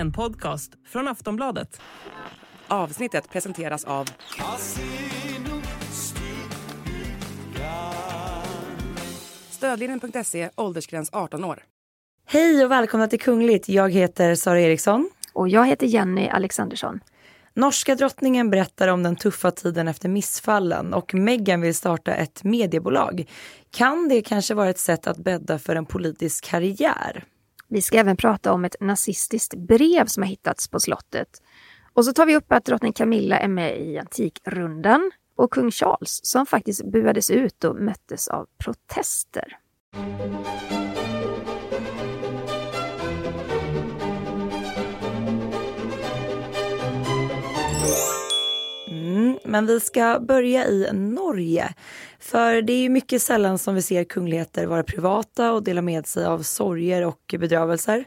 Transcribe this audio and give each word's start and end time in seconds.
En 0.00 0.12
podcast 0.12 0.72
från 0.86 1.08
Aftonbladet. 1.08 1.80
Avsnittet 2.68 3.30
presenteras 3.30 3.84
av... 3.84 4.08
Stödlinjen.se, 9.50 10.50
åldersgräns 10.56 11.10
18 11.12 11.44
år. 11.44 11.64
Hej 12.26 12.64
och 12.64 12.70
välkomna 12.70 13.06
till 13.06 13.20
Kungligt. 13.20 13.68
Jag 13.68 13.90
heter 13.90 14.34
Sara 14.34 14.60
Eriksson. 14.60 15.10
Och 15.32 15.48
jag 15.48 15.66
heter 15.66 15.86
Jenny 15.86 16.28
Alexandersson. 16.28 17.00
Norska 17.54 17.94
drottningen 17.94 18.50
berättar 18.50 18.88
om 18.88 19.02
den 19.02 19.16
tuffa 19.16 19.50
tiden 19.50 19.88
efter 19.88 20.08
missfallen 20.08 20.94
och 20.94 21.14
Meghan 21.14 21.60
vill 21.60 21.74
starta 21.74 22.14
ett 22.14 22.44
mediebolag. 22.44 23.30
Kan 23.70 24.08
det 24.08 24.22
kanske 24.22 24.54
vara 24.54 24.70
ett 24.70 24.78
sätt 24.78 25.06
att 25.06 25.18
bädda 25.18 25.58
för 25.58 25.76
en 25.76 25.86
politisk 25.86 26.44
karriär? 26.44 27.24
Vi 27.70 27.82
ska 27.82 27.98
även 27.98 28.16
prata 28.16 28.52
om 28.52 28.64
ett 28.64 28.76
nazistiskt 28.80 29.54
brev 29.54 30.06
som 30.06 30.22
har 30.22 30.28
hittats 30.30 30.68
på 30.68 30.80
slottet. 30.80 31.42
Och 31.92 32.04
så 32.04 32.12
tar 32.12 32.26
vi 32.26 32.36
upp 32.36 32.52
att 32.52 32.64
drottning 32.64 32.92
Camilla 32.92 33.38
är 33.38 33.48
med 33.48 33.80
i 33.80 33.98
Antikrundan 33.98 35.10
och 35.36 35.52
kung 35.52 35.70
Charles 35.70 36.20
som 36.22 36.46
faktiskt 36.46 36.84
buades 36.84 37.30
ut 37.30 37.64
och 37.64 37.76
möttes 37.76 38.28
av 38.28 38.46
protester. 38.64 39.58
Men 49.50 49.66
vi 49.66 49.80
ska 49.80 50.20
börja 50.20 50.66
i 50.66 50.88
Norge. 50.92 51.74
För 52.18 52.62
det 52.62 52.72
är 52.72 52.80
ju 52.80 52.88
mycket 52.88 53.22
sällan 53.22 53.58
som 53.58 53.74
vi 53.74 53.82
ser 53.82 54.04
kungligheter 54.04 54.66
vara 54.66 54.82
privata 54.82 55.52
och 55.52 55.62
dela 55.62 55.82
med 55.82 56.06
sig 56.06 56.24
av 56.24 56.42
sorger 56.42 57.06
och 57.06 57.34
bedrövelser. 57.38 58.04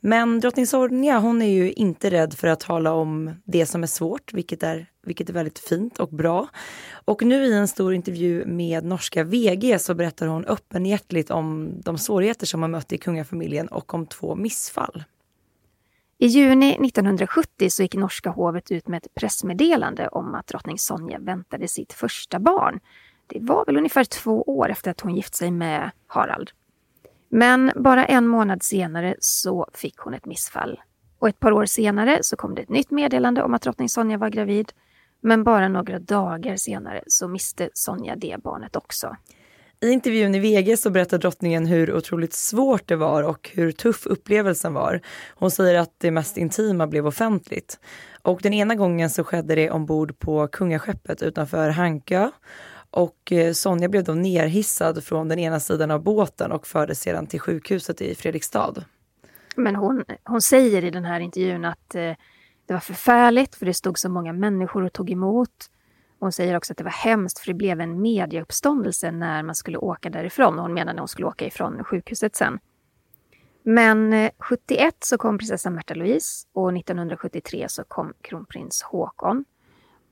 Men 0.00 0.40
drottning 0.40 0.66
Sonja 0.66 1.18
hon 1.18 1.42
är 1.42 1.50
ju 1.50 1.72
inte 1.72 2.10
rädd 2.10 2.34
för 2.34 2.48
att 2.48 2.60
tala 2.60 2.92
om 2.92 3.34
det 3.44 3.66
som 3.66 3.82
är 3.82 3.86
svårt, 3.86 4.32
vilket 4.32 4.62
är, 4.62 4.86
vilket 5.06 5.28
är 5.28 5.32
väldigt 5.32 5.58
fint 5.58 5.98
och 5.98 6.08
bra. 6.08 6.48
Och 6.90 7.22
nu 7.22 7.44
i 7.44 7.52
en 7.52 7.68
stor 7.68 7.94
intervju 7.94 8.44
med 8.46 8.84
norska 8.84 9.24
VG 9.24 9.78
så 9.78 9.94
berättar 9.94 10.26
hon 10.26 10.44
öppenhjärtligt 10.44 11.30
om 11.30 11.72
de 11.84 11.98
svårigheter 11.98 12.46
som 12.46 12.62
hon 12.62 12.70
mött 12.70 12.92
i 12.92 12.98
kungafamiljen 12.98 13.68
och 13.68 13.94
om 13.94 14.06
två 14.06 14.34
missfall. 14.34 15.04
I 16.20 16.26
juni 16.26 16.70
1970 16.86 17.70
så 17.70 17.82
gick 17.82 17.94
norska 17.94 18.30
hovet 18.30 18.70
ut 18.70 18.88
med 18.88 18.98
ett 18.98 19.14
pressmeddelande 19.14 20.08
om 20.08 20.34
att 20.34 20.46
drottning 20.46 20.78
Sonja 20.78 21.18
väntade 21.18 21.68
sitt 21.68 21.92
första 21.92 22.38
barn. 22.38 22.80
Det 23.26 23.38
var 23.40 23.64
väl 23.64 23.76
ungefär 23.76 24.04
två 24.04 24.42
år 24.42 24.70
efter 24.70 24.90
att 24.90 25.00
hon 25.00 25.16
gift 25.16 25.34
sig 25.34 25.50
med 25.50 25.90
Harald. 26.06 26.50
Men 27.28 27.72
bara 27.76 28.06
en 28.06 28.26
månad 28.26 28.62
senare 28.62 29.14
så 29.18 29.68
fick 29.74 29.96
hon 29.96 30.14
ett 30.14 30.26
missfall. 30.26 30.80
Och 31.18 31.28
ett 31.28 31.40
par 31.40 31.52
år 31.52 31.66
senare 31.66 32.18
så 32.22 32.36
kom 32.36 32.54
det 32.54 32.62
ett 32.62 32.68
nytt 32.68 32.90
meddelande 32.90 33.42
om 33.42 33.54
att 33.54 33.62
drottning 33.62 33.88
Sonja 33.88 34.18
var 34.18 34.28
gravid. 34.28 34.72
Men 35.20 35.44
bara 35.44 35.68
några 35.68 35.98
dagar 35.98 36.56
senare 36.56 37.02
så 37.06 37.28
miste 37.28 37.70
Sonja 37.74 38.16
det 38.16 38.36
barnet 38.42 38.76
också. 38.76 39.16
I 39.80 39.90
intervjun 39.90 40.34
i 40.34 40.38
VG 40.38 40.76
så 40.76 40.90
berättar 40.90 41.18
drottningen 41.18 41.66
hur 41.66 41.94
otroligt 41.94 42.32
svårt 42.32 42.88
det 42.88 42.96
var 42.96 43.22
och 43.22 43.50
hur 43.54 43.72
tuff 43.72 44.06
upplevelsen 44.06 44.74
var. 44.74 45.00
Hon 45.34 45.50
säger 45.50 45.78
att 45.78 45.94
det 45.98 46.10
mest 46.10 46.36
intima 46.36 46.86
blev 46.86 47.06
offentligt. 47.06 47.80
Och 48.22 48.40
den 48.42 48.54
ena 48.54 48.74
gången 48.74 49.10
så 49.10 49.24
skedde 49.24 49.54
det 49.54 49.70
ombord 49.70 50.18
på 50.18 50.48
kungaskeppet 50.48 51.22
utanför 51.22 51.70
Hankö. 51.70 52.30
Och 52.90 53.32
eh, 53.32 53.52
Sonja 53.52 53.88
blev 53.88 54.04
då 54.04 54.14
nerhissad 54.14 55.04
från 55.04 55.28
den 55.28 55.38
ena 55.38 55.60
sidan 55.60 55.90
av 55.90 56.02
båten 56.02 56.52
och 56.52 56.66
fördes 56.66 57.00
sedan 57.00 57.26
till 57.26 57.40
sjukhuset 57.40 58.00
i 58.00 58.14
Fredrikstad. 58.14 58.74
Men 59.56 59.76
hon, 59.76 60.04
hon 60.24 60.42
säger 60.42 60.84
i 60.84 60.90
den 60.90 61.04
här 61.04 61.20
intervjun 61.20 61.64
att 61.64 61.94
eh, 61.94 62.12
det 62.66 62.72
var 62.72 62.80
förfärligt 62.80 63.54
för 63.54 63.66
det 63.66 63.74
stod 63.74 63.98
så 63.98 64.08
många 64.08 64.32
människor 64.32 64.84
och 64.84 64.92
tog 64.92 65.10
emot. 65.10 65.70
Hon 66.20 66.32
säger 66.32 66.56
också 66.56 66.72
att 66.72 66.76
det 66.76 66.84
var 66.84 66.90
hemskt 66.90 67.38
för 67.38 67.46
det 67.46 67.54
blev 67.54 67.80
en 67.80 68.02
mediauppståndelse 68.02 69.10
när 69.10 69.42
man 69.42 69.54
skulle 69.54 69.78
åka 69.78 70.10
därifrån. 70.10 70.58
Hon 70.58 70.74
menar 70.74 70.92
när 70.92 71.00
hon 71.00 71.08
skulle 71.08 71.26
åka 71.26 71.46
ifrån 71.46 71.84
sjukhuset 71.84 72.36
sen. 72.36 72.58
Men 73.62 74.12
eh, 74.12 74.30
71 74.38 74.96
så 75.00 75.18
kom 75.18 75.38
prinsessan 75.38 75.74
Märta 75.74 75.94
Louise 75.94 76.46
och 76.52 76.76
1973 76.76 77.66
så 77.68 77.84
kom 77.84 78.12
kronprins 78.20 78.82
Håkon. 78.82 79.44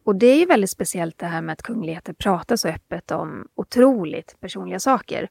Och 0.05 0.17
det 0.17 0.27
är 0.27 0.39
ju 0.39 0.47
väldigt 0.47 0.71
speciellt 0.71 1.19
det 1.19 1.27
här 1.27 1.43
med 1.43 1.53
att 1.53 1.63
kungligheter 1.63 2.13
pratar 2.13 2.57
så 2.57 2.69
öppet 2.69 3.11
om 3.11 3.49
otroligt 3.55 4.37
personliga 4.41 4.81
saker. 4.81 5.29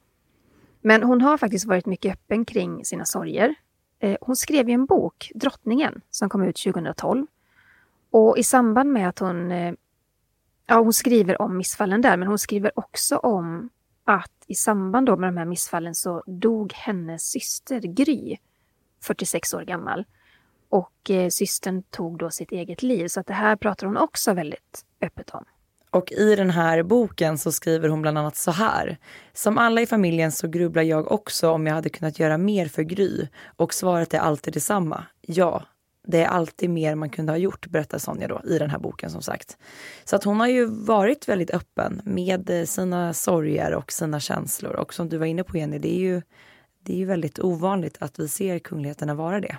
Men 0.82 1.04
hon 1.04 1.22
har 1.22 1.38
faktiskt 1.38 1.66
varit 1.66 1.86
mycket 1.86 2.14
öppen 2.14 2.46
kring 2.46 2.86
sina 2.86 3.06
sorger. 3.06 3.56
Eh, 4.00 4.18
hon 4.22 4.36
skrev 4.36 4.70
ju 4.70 4.74
en 4.74 4.86
bok, 4.86 5.32
Drottningen, 5.36 6.02
som 6.10 6.30
kom 6.30 6.44
ut 6.44 6.56
2012. 6.64 7.26
Och 8.12 8.38
i 8.38 8.44
samband 8.44 8.92
med 8.92 9.10
att 9.10 9.20
hon 9.20 9.52
eh, 9.52 9.74
Ja, 10.68 10.80
hon 10.80 10.94
skriver 10.94 11.42
om 11.42 11.58
missfallen 11.58 12.02
där, 12.02 12.18
men 12.18 12.28
hon 12.28 12.40
skriver 12.40 12.72
också 12.76 13.18
om 13.18 13.70
att 14.04 14.32
i 14.48 14.56
samband 14.56 15.06
då 15.06 15.18
med 15.18 15.28
de 15.28 15.38
här 15.38 15.46
missfallen 15.46 15.96
så 15.96 16.24
dog 16.28 16.74
hennes 16.74 17.30
syster 17.30 17.80
Gry, 17.80 18.38
46 19.02 19.54
år 19.54 19.62
gammal. 19.62 20.06
Och 20.70 21.12
eh, 21.12 21.30
systern 21.30 21.84
tog 21.84 22.18
då 22.18 22.30
sitt 22.30 22.52
eget 22.52 22.84
liv, 22.84 23.08
så 23.08 23.20
att 23.20 23.28
det 23.28 23.34
här 23.34 23.56
pratar 23.56 23.88
hon 23.88 23.98
också 23.98 24.34
väldigt 24.34 24.86
öppet 25.02 25.30
om. 25.30 25.46
Och 25.90 26.12
i 26.12 26.36
den 26.36 26.50
här 26.50 26.84
boken 26.84 27.38
så 27.38 27.52
skriver 27.52 27.90
hon 27.90 28.02
bland 28.02 28.18
annat 28.18 28.36
så 28.36 28.52
här. 28.52 28.98
Som 29.34 29.58
alla 29.58 29.82
i 29.82 29.86
familjen 29.86 30.32
så 30.32 30.48
grubblar 30.48 30.84
jag 30.84 31.12
också 31.12 31.50
om 31.50 31.68
jag 31.68 31.74
hade 31.74 31.90
kunnat 31.90 32.20
göra 32.20 32.38
mer 32.38 32.68
för 32.68 32.84
Gry. 32.84 33.28
Och 33.56 33.74
svaret 33.74 34.14
är 34.14 34.20
alltid 34.20 34.54
detsamma. 34.54 35.04
Ja, 35.22 35.64
det 36.08 36.24
är 36.24 36.28
alltid 36.28 36.70
mer 36.70 36.96
man 36.96 37.10
kunde 37.10 37.32
ha 37.32 37.38
gjort, 37.38 37.68
berättar 37.68 37.98
Sonja 37.98 38.28
då 38.28 38.42
i 38.44 38.58
den 38.58 38.70
här 38.70 38.80
boken 38.80 39.10
som 39.10 39.22
sagt. 39.22 39.58
Så 40.04 40.16
att 40.16 40.24
hon 40.24 40.40
har 40.40 40.48
ju 40.48 40.66
varit 40.66 41.30
väldigt 41.30 41.52
öppen 41.52 42.02
med 42.04 42.50
eh, 42.50 42.66
sina 42.66 43.14
sorger 43.14 43.74
och 43.74 43.92
sina 43.92 44.20
känslor. 44.20 44.74
Och 44.74 44.94
som 44.94 45.10
du 45.10 45.18
var 45.18 45.26
inne 45.26 45.44
på 45.44 45.58
Jenny, 45.58 45.80
det 45.80 45.96
är 45.96 46.00
ju, 46.00 46.22
det 46.84 46.94
är 46.94 46.98
ju 46.98 47.06
väldigt 47.06 47.40
ovanligt 47.40 47.98
att 48.00 48.20
vi 48.20 48.28
ser 48.28 48.60
kungligheterna 48.60 49.14
vara 49.14 49.40
det. 49.40 49.58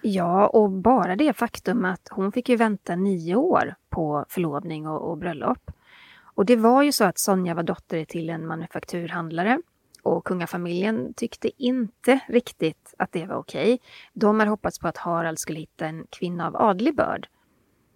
Ja, 0.00 0.46
och 0.46 0.70
bara 0.70 1.16
det 1.16 1.32
faktum 1.32 1.84
att 1.84 2.08
hon 2.10 2.32
fick 2.32 2.48
ju 2.48 2.56
vänta 2.56 2.96
nio 2.96 3.34
år 3.34 3.74
på 3.90 4.24
förlovning 4.28 4.86
och, 4.86 5.10
och 5.10 5.18
bröllop. 5.18 5.70
Och 6.34 6.46
det 6.46 6.56
var 6.56 6.82
ju 6.82 6.92
så 6.92 7.04
att 7.04 7.18
Sonja 7.18 7.54
var 7.54 7.62
dotter 7.62 8.04
till 8.04 8.30
en 8.30 8.46
manufakturhandlare 8.46 9.58
och 10.04 10.24
kungafamiljen 10.24 11.14
tyckte 11.14 11.50
inte 11.62 12.20
riktigt 12.28 12.94
att 12.98 13.12
det 13.12 13.26
var 13.26 13.36
okej. 13.36 13.80
De 14.12 14.38
hade 14.40 14.50
hoppats 14.50 14.78
på 14.78 14.88
att 14.88 14.96
Harald 14.96 15.38
skulle 15.38 15.58
hitta 15.58 15.86
en 15.86 16.06
kvinna 16.10 16.46
av 16.46 16.56
adlig 16.56 16.96
börd. 16.96 17.28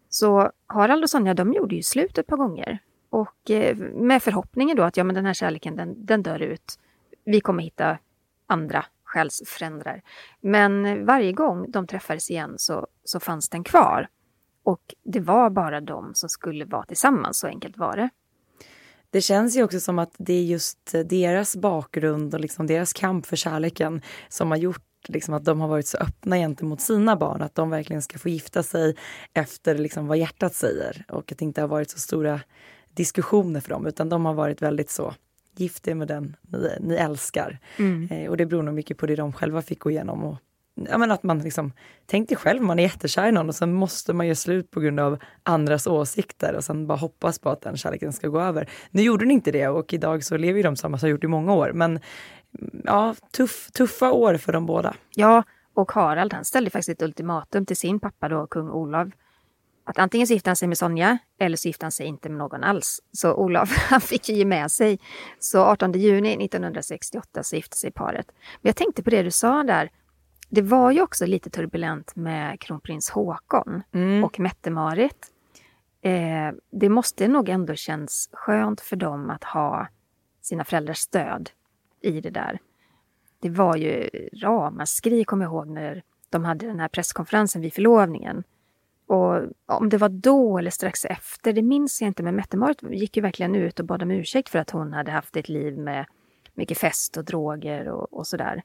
Så 0.08 0.52
Harald 0.66 1.02
och 1.02 1.10
Sonja 1.10 1.34
de 1.34 1.52
gjorde 1.52 1.74
ju 1.76 1.82
slut 1.82 2.18
ett 2.18 2.26
par 2.26 2.36
gånger. 2.36 2.78
Och 3.10 3.50
eh, 3.50 3.76
med 3.76 4.22
förhoppningen 4.22 4.76
då 4.76 4.82
att 4.82 4.96
ja, 4.96 5.04
men 5.04 5.14
den 5.14 5.26
här 5.26 5.34
kärleken 5.34 5.76
den, 5.76 6.06
den 6.06 6.22
dör 6.22 6.42
ut. 6.42 6.78
Vi 7.24 7.40
kommer 7.40 7.62
hitta 7.62 7.98
andra 8.46 8.84
själsfränder. 9.04 10.02
Men 10.40 11.06
varje 11.06 11.32
gång 11.32 11.70
de 11.70 11.86
träffades 11.86 12.30
igen 12.30 12.54
så, 12.56 12.86
så 13.04 13.20
fanns 13.20 13.48
den 13.48 13.64
kvar. 13.64 14.08
Och 14.62 14.94
det 15.04 15.20
var 15.20 15.50
bara 15.50 15.80
de 15.80 16.14
som 16.14 16.28
skulle 16.28 16.64
vara 16.64 16.84
tillsammans, 16.84 17.38
så 17.38 17.46
enkelt 17.46 17.76
var 17.76 17.96
det. 17.96 18.10
Det 19.10 19.20
känns 19.20 19.56
ju 19.56 19.62
också 19.62 19.80
som 19.80 19.98
att 19.98 20.14
det 20.18 20.32
är 20.32 20.42
just 20.42 20.94
deras 21.04 21.56
bakgrund 21.56 22.34
och 22.34 22.40
liksom 22.40 22.66
deras 22.66 22.92
kamp 22.92 23.26
för 23.26 23.36
kärleken 23.36 24.02
som 24.28 24.50
har 24.50 24.58
gjort 24.58 24.84
liksom 25.08 25.34
att 25.34 25.44
de 25.44 25.60
har 25.60 25.68
varit 25.68 25.86
så 25.86 25.98
öppna 25.98 26.36
gentemot 26.36 26.80
sina 26.80 27.16
barn, 27.16 27.42
att 27.42 27.54
de 27.54 27.70
verkligen 27.70 28.02
ska 28.02 28.18
få 28.18 28.28
gifta 28.28 28.62
sig 28.62 28.96
efter 29.34 29.78
liksom 29.78 30.06
vad 30.06 30.18
hjärtat 30.18 30.54
säger 30.54 31.04
och 31.08 31.32
att 31.32 31.38
det 31.38 31.44
inte 31.44 31.60
har 31.60 31.68
varit 31.68 31.90
så 31.90 31.98
stora 31.98 32.40
diskussioner 32.94 33.60
för 33.60 33.70
dem 33.70 33.86
utan 33.86 34.08
de 34.08 34.24
har 34.24 34.34
varit 34.34 34.62
väldigt 34.62 34.90
så 34.90 35.14
gift 35.56 35.88
er 35.88 35.94
med 35.94 36.08
den 36.08 36.36
ni, 36.40 36.68
ni 36.80 36.94
älskar. 36.94 37.58
Mm. 37.76 38.08
Eh, 38.10 38.30
och 38.30 38.36
det 38.36 38.46
beror 38.46 38.62
nog 38.62 38.74
mycket 38.74 38.98
på 38.98 39.06
det 39.06 39.16
de 39.16 39.32
själva 39.32 39.62
fick 39.62 39.78
gå 39.78 39.90
igenom 39.90 40.24
och 40.24 40.36
ja, 40.90 40.98
men 40.98 41.10
att 41.10 41.22
man 41.22 41.38
liksom, 41.38 41.72
tänk 42.06 42.28
dig 42.28 42.38
själv, 42.38 42.62
man 42.62 42.78
är 42.78 42.82
jättekär 42.82 43.28
i 43.28 43.32
någon 43.32 43.48
och 43.48 43.54
sen 43.54 43.72
måste 43.72 44.12
man 44.12 44.26
göra 44.26 44.34
slut 44.34 44.70
på 44.70 44.80
grund 44.80 45.00
av 45.00 45.18
andras 45.42 45.86
åsikter 45.86 46.54
och 46.56 46.64
sen 46.64 46.86
bara 46.86 46.98
hoppas 46.98 47.38
på 47.38 47.50
att 47.50 47.60
den 47.60 47.76
kärleken 47.76 48.12
ska 48.12 48.28
gå 48.28 48.40
över. 48.40 48.70
Nu 48.90 49.02
gjorde 49.02 49.24
den 49.24 49.30
inte 49.30 49.50
det 49.50 49.68
och 49.68 49.92
idag 49.92 50.24
så 50.24 50.36
lever 50.36 50.56
ju 50.56 50.62
de 50.62 50.74
tillsammans 50.74 51.02
och 51.02 51.06
har 51.06 51.10
gjort 51.10 51.24
i 51.24 51.28
många 51.28 51.54
år. 51.54 51.72
Men 51.74 52.00
ja, 52.84 53.14
tuff, 53.32 53.70
tuffa 53.72 54.12
år 54.12 54.36
för 54.36 54.52
de 54.52 54.66
båda. 54.66 54.94
Ja, 55.14 55.42
och 55.74 55.92
Harald 55.92 56.32
han 56.32 56.44
ställde 56.44 56.70
faktiskt 56.70 56.88
ett 56.88 57.02
ultimatum 57.02 57.66
till 57.66 57.76
sin 57.76 58.00
pappa 58.00 58.28
då, 58.28 58.46
kung 58.46 58.70
Olav. 58.70 59.10
Att 59.84 59.98
antingen 59.98 60.26
så 60.26 60.32
gifte 60.32 60.50
han 60.50 60.56
sig 60.56 60.68
med 60.68 60.78
Sonja 60.78 61.18
eller 61.38 61.56
så 61.56 61.68
gifte 61.68 61.84
han 61.84 61.92
sig 61.92 62.06
inte 62.06 62.28
med 62.28 62.38
någon 62.38 62.64
alls. 62.64 63.00
Så 63.12 63.34
Olav 63.34 63.68
han 63.90 64.00
fick 64.00 64.28
ju 64.28 64.34
ge 64.34 64.44
med 64.44 64.70
sig. 64.70 64.98
Så 65.38 65.64
18 65.64 65.92
juni 65.92 66.44
1968 66.44 67.42
så 67.42 67.56
gifte 67.56 67.76
sig 67.76 67.90
paret. 67.90 68.26
Men 68.60 68.68
jag 68.68 68.76
tänkte 68.76 69.02
på 69.02 69.10
det 69.10 69.22
du 69.22 69.30
sa 69.30 69.62
där 69.62 69.90
det 70.48 70.62
var 70.62 70.90
ju 70.90 71.02
också 71.02 71.26
lite 71.26 71.50
turbulent 71.50 72.16
med 72.16 72.60
kronprins 72.60 73.10
Håkon 73.10 73.82
mm. 73.92 74.24
och 74.24 74.40
Mette-Marit. 74.40 75.32
Eh, 76.02 76.52
det 76.70 76.88
måste 76.88 77.28
nog 77.28 77.48
ändå 77.48 77.74
känns 77.74 78.30
skönt 78.32 78.80
för 78.80 78.96
dem 78.96 79.30
att 79.30 79.44
ha 79.44 79.88
sina 80.42 80.64
föräldrars 80.64 80.98
stöd 80.98 81.50
i 82.00 82.20
det 82.20 82.30
där. 82.30 82.58
Det 83.40 83.50
var 83.50 83.76
ju 83.76 84.08
ramaskri, 84.42 85.24
kommer 85.24 85.44
jag 85.44 85.52
ihåg, 85.52 85.68
när 85.68 86.02
de 86.30 86.44
hade 86.44 86.66
den 86.66 86.80
här 86.80 86.88
presskonferensen 86.88 87.62
vid 87.62 87.72
förlovningen. 87.72 88.44
Och 89.06 89.42
om 89.66 89.88
det 89.88 89.96
var 89.96 90.08
då 90.08 90.58
eller 90.58 90.70
strax 90.70 91.04
efter, 91.04 91.52
det 91.52 91.62
minns 91.62 92.00
jag 92.00 92.08
inte, 92.08 92.22
men 92.22 92.36
Mette-Marit 92.36 92.82
gick 92.82 93.16
ju 93.16 93.22
verkligen 93.22 93.54
ut 93.54 93.80
och 93.80 93.86
bad 93.86 94.02
om 94.02 94.10
ursäkt 94.10 94.48
för 94.48 94.58
att 94.58 94.70
hon 94.70 94.92
hade 94.92 95.10
haft 95.10 95.36
ett 95.36 95.48
liv 95.48 95.78
med 95.78 96.06
mycket 96.54 96.78
fest 96.78 97.16
och 97.16 97.24
droger 97.24 97.88
och, 97.88 98.12
och 98.12 98.26
sådär. 98.26 98.62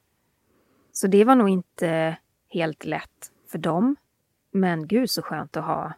Så 0.96 1.06
det 1.06 1.24
var 1.24 1.34
nog 1.34 1.48
inte 1.48 2.16
helt 2.48 2.84
lätt 2.84 3.30
för 3.50 3.58
dem. 3.58 3.96
Men 4.52 4.86
gud 4.86 5.10
så 5.10 5.22
skönt 5.22 5.56
att 5.56 5.64
ha 5.64 5.92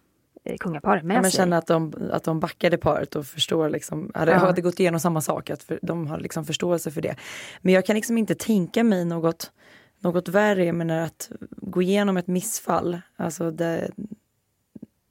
eh, 0.44 0.56
kungaparet 0.56 1.04
med 1.04 1.16
ja, 1.16 1.22
men 1.22 1.30
sig. 1.30 1.38
känna 1.38 1.58
att 1.58 1.66
de, 1.66 1.92
att 2.12 2.24
de 2.24 2.40
backade 2.40 2.78
paret 2.78 3.16
och 3.16 3.26
förstår 3.26 3.70
liksom, 3.70 4.10
hade, 4.14 4.32
Ja. 4.32 4.38
hade 4.38 4.60
gått 4.60 4.80
igenom 4.80 5.00
samma 5.00 5.20
sak, 5.20 5.50
att 5.50 5.62
för, 5.62 5.78
de 5.82 6.06
har 6.06 6.18
liksom 6.18 6.44
förståelse 6.44 6.90
för 6.90 7.00
det. 7.02 7.16
Men 7.62 7.74
jag 7.74 7.86
kan 7.86 7.96
liksom 7.96 8.18
inte 8.18 8.34
tänka 8.34 8.84
mig 8.84 9.04
något, 9.04 9.52
något 10.00 10.28
värre, 10.28 10.64
jag 10.64 10.74
menar 10.74 10.98
att 10.98 11.30
gå 11.50 11.82
igenom 11.82 12.16
ett 12.16 12.26
missfall, 12.26 13.00
alltså 13.16 13.50
det, 13.50 13.90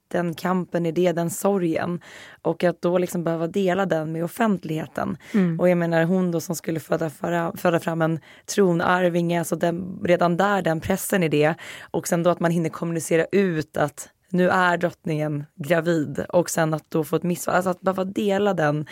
den 0.08 0.34
kampen 0.34 0.86
i 0.86 0.92
det, 0.92 1.12
den 1.12 1.30
sorgen. 1.30 2.00
Och 2.42 2.64
att 2.64 2.82
då 2.82 2.98
liksom 2.98 3.24
behöva 3.24 3.46
dela 3.46 3.86
den 3.86 4.12
med 4.12 4.24
offentligheten. 4.24 5.16
Mm. 5.34 5.60
Och 5.60 5.68
jag 5.68 5.78
menar 5.78 6.04
hon 6.04 6.30
då 6.30 6.40
som 6.40 6.56
skulle 6.56 6.80
föda, 6.80 7.10
föra, 7.10 7.52
föda 7.56 7.80
fram 7.80 8.02
en 8.02 8.20
tronarvinge, 8.46 9.38
alltså 9.38 9.56
den, 9.56 10.00
redan 10.04 10.36
där 10.36 10.62
den 10.62 10.80
pressen 10.80 11.22
i 11.22 11.28
det. 11.28 11.54
Och 11.90 12.08
sen 12.08 12.22
då 12.22 12.30
att 12.30 12.40
man 12.40 12.50
hinner 12.50 12.70
kommunicera 12.70 13.26
ut 13.32 13.76
att 13.76 14.08
nu 14.28 14.48
är 14.48 14.76
drottningen 14.76 15.44
gravid 15.54 16.24
och 16.28 16.50
sen 16.50 16.74
att 16.74 16.90
då 16.90 17.04
få 17.04 17.16
ett 17.16 17.22
missfall, 17.22 17.54
alltså 17.54 17.70
att 17.70 17.80
behöva 17.80 18.04
dela 18.04 18.54
den 18.54 18.86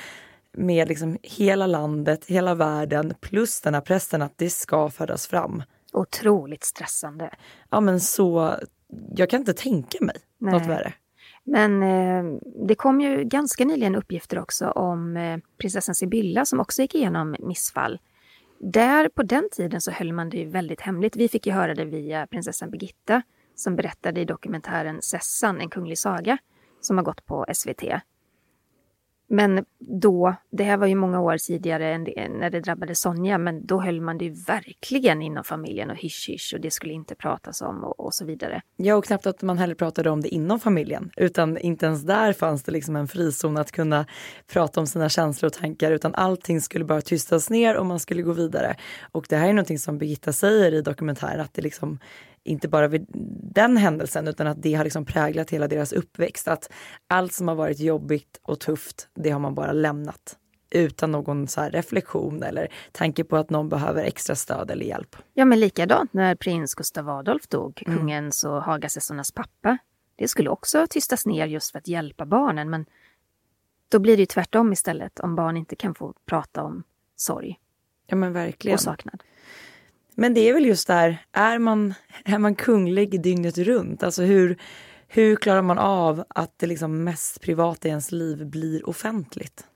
med 0.52 0.88
liksom 0.88 1.18
hela 1.22 1.66
landet, 1.66 2.24
hela 2.26 2.54
världen 2.54 3.14
plus 3.20 3.60
den 3.60 3.74
här 3.74 3.80
pressen 3.80 4.22
att 4.22 4.38
det 4.38 4.50
ska 4.50 4.90
födas 4.90 5.26
fram. 5.26 5.62
Otroligt 5.92 6.64
stressande. 6.64 7.30
Ja 7.70 7.80
men 7.80 8.00
så, 8.00 8.54
jag 9.16 9.30
kan 9.30 9.40
inte 9.40 9.52
tänka 9.52 9.98
mig 10.00 10.16
Nej. 10.38 10.52
något 10.52 10.66
värre. 10.68 10.92
Men 11.44 11.82
eh, 11.82 12.38
det 12.68 12.74
kom 12.74 13.00
ju 13.00 13.24
ganska 13.24 13.64
nyligen 13.64 13.94
uppgifter 13.94 14.38
också 14.38 14.70
om 14.70 15.16
eh, 15.16 15.38
prinsessan 15.58 15.94
Sibylla 15.94 16.44
som 16.44 16.60
också 16.60 16.82
gick 16.82 16.94
igenom 16.94 17.36
missfall. 17.38 17.98
Där 18.58 19.08
på 19.08 19.22
den 19.22 19.48
tiden 19.52 19.80
så 19.80 19.90
höll 19.90 20.12
man 20.12 20.30
det 20.30 20.36
ju 20.36 20.48
väldigt 20.48 20.80
hemligt. 20.80 21.16
Vi 21.16 21.28
fick 21.28 21.46
ju 21.46 21.52
höra 21.52 21.74
det 21.74 21.84
via 21.84 22.26
prinsessan 22.26 22.70
Birgitta 22.70 23.22
som 23.54 23.76
berättade 23.76 24.20
i 24.20 24.24
dokumentären 24.24 25.02
Sessan, 25.02 25.60
en 25.60 25.70
kunglig 25.70 25.98
saga, 25.98 26.38
som 26.80 26.96
har 26.98 27.04
gått 27.04 27.26
på 27.26 27.46
SVT. 27.52 27.82
Men 29.34 29.64
då, 29.78 30.34
det 30.50 30.64
här 30.64 30.76
var 30.76 30.86
ju 30.86 30.94
många 30.94 31.20
år 31.20 31.38
tidigare 31.38 31.94
än 31.94 32.04
det, 32.04 32.28
när 32.28 32.50
det 32.50 32.60
drabbade 32.60 32.94
Sonja, 32.94 33.38
men 33.38 33.66
då 33.66 33.80
höll 33.80 34.00
man 34.00 34.18
det 34.18 34.24
ju 34.24 34.34
verkligen 34.46 35.22
inom 35.22 35.44
familjen 35.44 35.90
och 35.90 35.96
hysch 35.96 36.28
hysch 36.28 36.54
och 36.54 36.60
det 36.60 36.70
skulle 36.70 36.92
inte 36.92 37.14
pratas 37.14 37.62
om 37.62 37.84
och, 37.84 38.00
och 38.00 38.14
så 38.14 38.24
vidare. 38.24 38.62
Ja, 38.76 38.94
och 38.94 39.04
knappt 39.04 39.26
att 39.26 39.42
man 39.42 39.58
heller 39.58 39.74
pratade 39.74 40.10
om 40.10 40.20
det 40.20 40.28
inom 40.28 40.60
familjen. 40.60 41.10
Utan 41.16 41.58
inte 41.58 41.86
ens 41.86 42.02
där 42.02 42.32
fanns 42.32 42.62
det 42.62 42.72
liksom 42.72 42.96
en 42.96 43.08
frizon 43.08 43.56
att 43.56 43.72
kunna 43.72 44.06
prata 44.52 44.80
om 44.80 44.86
sina 44.86 45.08
känslor 45.08 45.46
och 45.46 45.52
tankar. 45.52 45.92
Utan 45.92 46.14
allting 46.14 46.60
skulle 46.60 46.84
bara 46.84 47.00
tystas 47.00 47.50
ner 47.50 47.76
och 47.76 47.86
man 47.86 48.00
skulle 48.00 48.22
gå 48.22 48.32
vidare. 48.32 48.76
Och 49.12 49.26
det 49.28 49.36
här 49.36 49.48
är 49.48 49.52
någonting 49.52 49.78
som 49.78 49.98
Birgitta 49.98 50.32
säger 50.32 50.74
i 50.74 50.82
dokumentären, 50.82 51.40
att 51.40 51.54
det 51.54 51.62
liksom 51.62 51.98
inte 52.44 52.68
bara 52.68 52.88
vid 52.88 53.06
den 53.54 53.76
händelsen 53.76 54.28
utan 54.28 54.46
att 54.46 54.62
det 54.62 54.74
har 54.74 54.84
liksom 54.84 55.04
präglat 55.04 55.50
hela 55.50 55.68
deras 55.68 55.92
uppväxt. 55.92 56.48
Att 56.48 56.72
allt 57.06 57.32
som 57.32 57.48
har 57.48 57.54
varit 57.54 57.80
jobbigt 57.80 58.40
och 58.42 58.60
tufft, 58.60 59.08
det 59.14 59.30
har 59.30 59.40
man 59.40 59.54
bara 59.54 59.72
lämnat. 59.72 60.38
Utan 60.70 61.12
någon 61.12 61.48
så 61.48 61.60
här 61.60 61.70
reflektion 61.70 62.42
eller 62.42 62.68
tanke 62.92 63.24
på 63.24 63.36
att 63.36 63.50
någon 63.50 63.68
behöver 63.68 64.04
extra 64.04 64.36
stöd 64.36 64.70
eller 64.70 64.86
hjälp. 64.86 65.16
Ja, 65.34 65.44
men 65.44 65.60
likadant 65.60 66.12
när 66.12 66.34
prins 66.34 66.74
Gustav 66.74 67.08
Adolf 67.10 67.48
dog, 67.48 67.82
Mm. 67.86 67.98
kungens 67.98 68.44
och 68.44 68.62
Hagasessornas 68.62 69.32
pappa. 69.32 69.78
Det 70.16 70.28
skulle 70.28 70.50
också 70.50 70.86
tystas 70.90 71.26
ner 71.26 71.46
just 71.46 71.72
för 71.72 71.78
att 71.78 71.88
hjälpa 71.88 72.26
barnen, 72.26 72.70
men 72.70 72.86
då 73.88 73.98
blir 73.98 74.16
det 74.16 74.20
ju 74.22 74.26
tvärtom 74.26 74.72
istället 74.72 75.20
om 75.20 75.36
barn 75.36 75.56
inte 75.56 75.76
kan 75.76 75.94
få 75.94 76.14
prata 76.26 76.62
om 76.62 76.82
sorg 77.16 77.60
Ja 78.06 78.16
men 78.16 78.32
verkligen. 78.32 78.74
och 78.74 78.80
saknad. 78.80 79.22
Men 80.14 80.34
det 80.34 80.40
är 80.40 80.54
väl 80.54 80.66
just 80.66 80.86
där, 80.86 81.26
är 81.32 81.58
man, 81.58 81.94
är 82.24 82.38
man 82.38 82.54
kunglig 82.54 83.22
dygnet 83.22 83.58
runt? 83.58 84.02
Alltså 84.02 84.22
hur, 84.22 84.60
hur 85.08 85.36
klarar 85.36 85.62
man 85.62 85.78
av 85.78 86.24
att 86.28 86.58
det 86.58 86.66
liksom 86.66 87.04
mest 87.04 87.40
privata 87.40 87.88
i 87.88 87.90
ens 87.90 88.12
liv 88.12 88.46
blir 88.46 88.88
offentligt? 88.88 89.66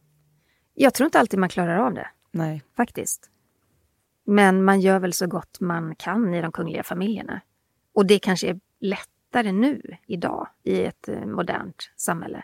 Jag 0.75 0.95
tror 0.95 1.05
inte 1.05 1.21
alltid 1.21 1.39
man 1.39 1.49
klarar 1.49 1.77
av 1.79 1.95
det, 1.95 2.09
Nej. 2.31 2.63
faktiskt. 2.77 3.31
Men 4.27 4.65
man 4.65 4.81
gör 4.81 4.99
väl 4.99 5.13
så 5.13 5.27
gott 5.27 5.61
man 5.61 5.95
kan 5.95 6.35
i 6.35 6.43
de 6.43 6.53
kungliga 6.53 6.83
familjerna. 6.83 7.41
Och 7.95 8.07
det 8.07 8.19
kanske 8.19 8.49
är 8.49 8.61
lättare 8.81 9.53
nu, 9.53 9.83
idag, 10.07 10.49
i 10.63 10.85
ett 10.85 11.09
eh, 11.09 11.27
modernt 11.27 11.91
samhälle. 11.97 12.43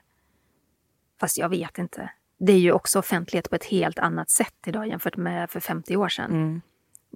Fast 1.21 1.39
jag 1.39 1.49
vet 1.49 1.79
inte. 1.79 2.11
Det 2.39 2.53
är 2.53 2.59
ju 2.59 2.73
också 2.73 2.99
offentlighet 2.99 3.51
på 3.51 3.57
ett 3.57 3.65
helt 3.65 3.99
annat 3.99 4.31
sätt 4.31 4.55
idag 4.67 4.89
jämfört 4.89 5.17
med 5.17 5.51
för 5.51 5.61
50 5.61 5.97
år 5.97 6.09
sedan. 6.09 6.31
Mm. 6.31 6.61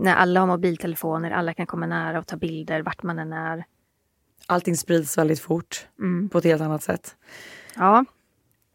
När 0.00 0.14
alla 0.14 0.40
har 0.40 0.46
mobiltelefoner, 0.46 1.30
alla 1.30 1.54
kan 1.54 1.66
komma 1.66 1.86
nära 1.86 2.18
och 2.18 2.26
ta 2.26 2.36
bilder 2.36 2.82
vart 2.82 3.02
man 3.02 3.18
än 3.18 3.32
är. 3.32 3.64
Allting 4.46 4.76
sprids 4.76 5.18
väldigt 5.18 5.40
fort 5.40 5.86
Mm. 5.98 6.28
på 6.28 6.38
ett 6.38 6.44
helt 6.44 6.62
annat 6.62 6.82
sätt. 6.82 7.16
Ja, 7.76 8.04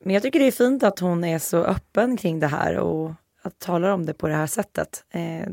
Men 0.03 0.13
jag 0.13 0.23
tycker 0.23 0.39
det 0.39 0.47
är 0.47 0.51
fint 0.51 0.83
att 0.83 0.99
hon 0.99 1.23
är 1.23 1.39
så 1.39 1.63
öppen 1.63 2.17
kring 2.17 2.39
det 2.39 2.47
här 2.47 2.77
och 2.77 3.11
att 3.41 3.59
tala 3.59 3.93
om 3.93 4.05
det 4.05 4.13
på 4.13 4.27
det 4.27 4.33
här 4.35 4.47
sättet. 4.47 5.03
Eh, 5.09 5.47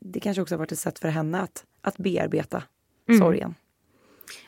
det 0.00 0.20
kanske 0.20 0.42
också 0.42 0.54
har 0.54 0.58
varit 0.58 0.72
ett 0.72 0.78
sätt 0.78 0.98
för 0.98 1.08
henne 1.08 1.40
att, 1.40 1.64
att 1.80 1.96
bearbeta 1.96 2.62
Mm. 3.08 3.20
sorgen. 3.20 3.54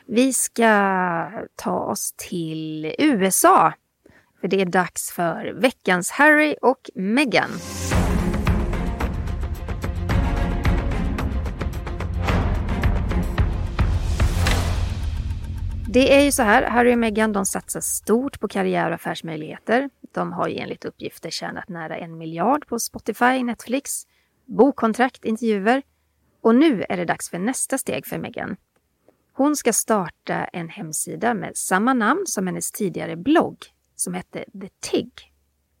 vi 0.05 0.33
ska 0.33 1.31
ta 1.55 1.79
oss 1.79 2.13
till 2.17 2.95
USA. 2.99 3.73
För 4.41 4.47
det 4.47 4.61
är 4.61 4.65
dags 4.65 5.11
för 5.11 5.53
veckans 5.53 6.11
Harry 6.11 6.55
och 6.61 6.89
Meghan. 6.95 7.49
Det 15.91 16.15
är 16.15 16.21
ju 16.21 16.31
så 16.31 16.43
här, 16.43 16.63
Harry 16.63 16.93
och 16.93 16.97
Meghan 16.97 17.33
de 17.33 17.45
satsar 17.45 17.81
stort 17.81 18.39
på 18.39 18.47
karriär 18.47 18.89
och 18.89 18.95
affärsmöjligheter. 18.95 19.89
De 20.11 20.33
har 20.33 20.47
ju 20.47 20.57
enligt 20.57 20.85
uppgifter 20.85 21.29
tjänat 21.29 21.69
nära 21.69 21.97
en 21.97 22.17
miljard 22.17 22.67
på 22.67 22.79
Spotify, 22.79 23.43
Netflix, 23.43 24.07
bokkontrakt, 24.45 25.25
intervjuer. 25.25 25.81
Och 26.41 26.55
nu 26.55 26.85
är 26.89 26.97
det 26.97 27.05
dags 27.05 27.29
för 27.29 27.39
nästa 27.39 27.77
steg 27.77 28.05
för 28.05 28.17
Meghan. 28.17 28.55
Hon 29.33 29.55
ska 29.55 29.73
starta 29.73 30.33
en 30.33 30.69
hemsida 30.69 31.33
med 31.33 31.57
samma 31.57 31.93
namn 31.93 32.23
som 32.25 32.47
hennes 32.47 32.71
tidigare 32.71 33.15
blogg 33.15 33.57
som 33.95 34.13
hette 34.13 34.45
The 34.61 34.69
Tig. 34.79 35.11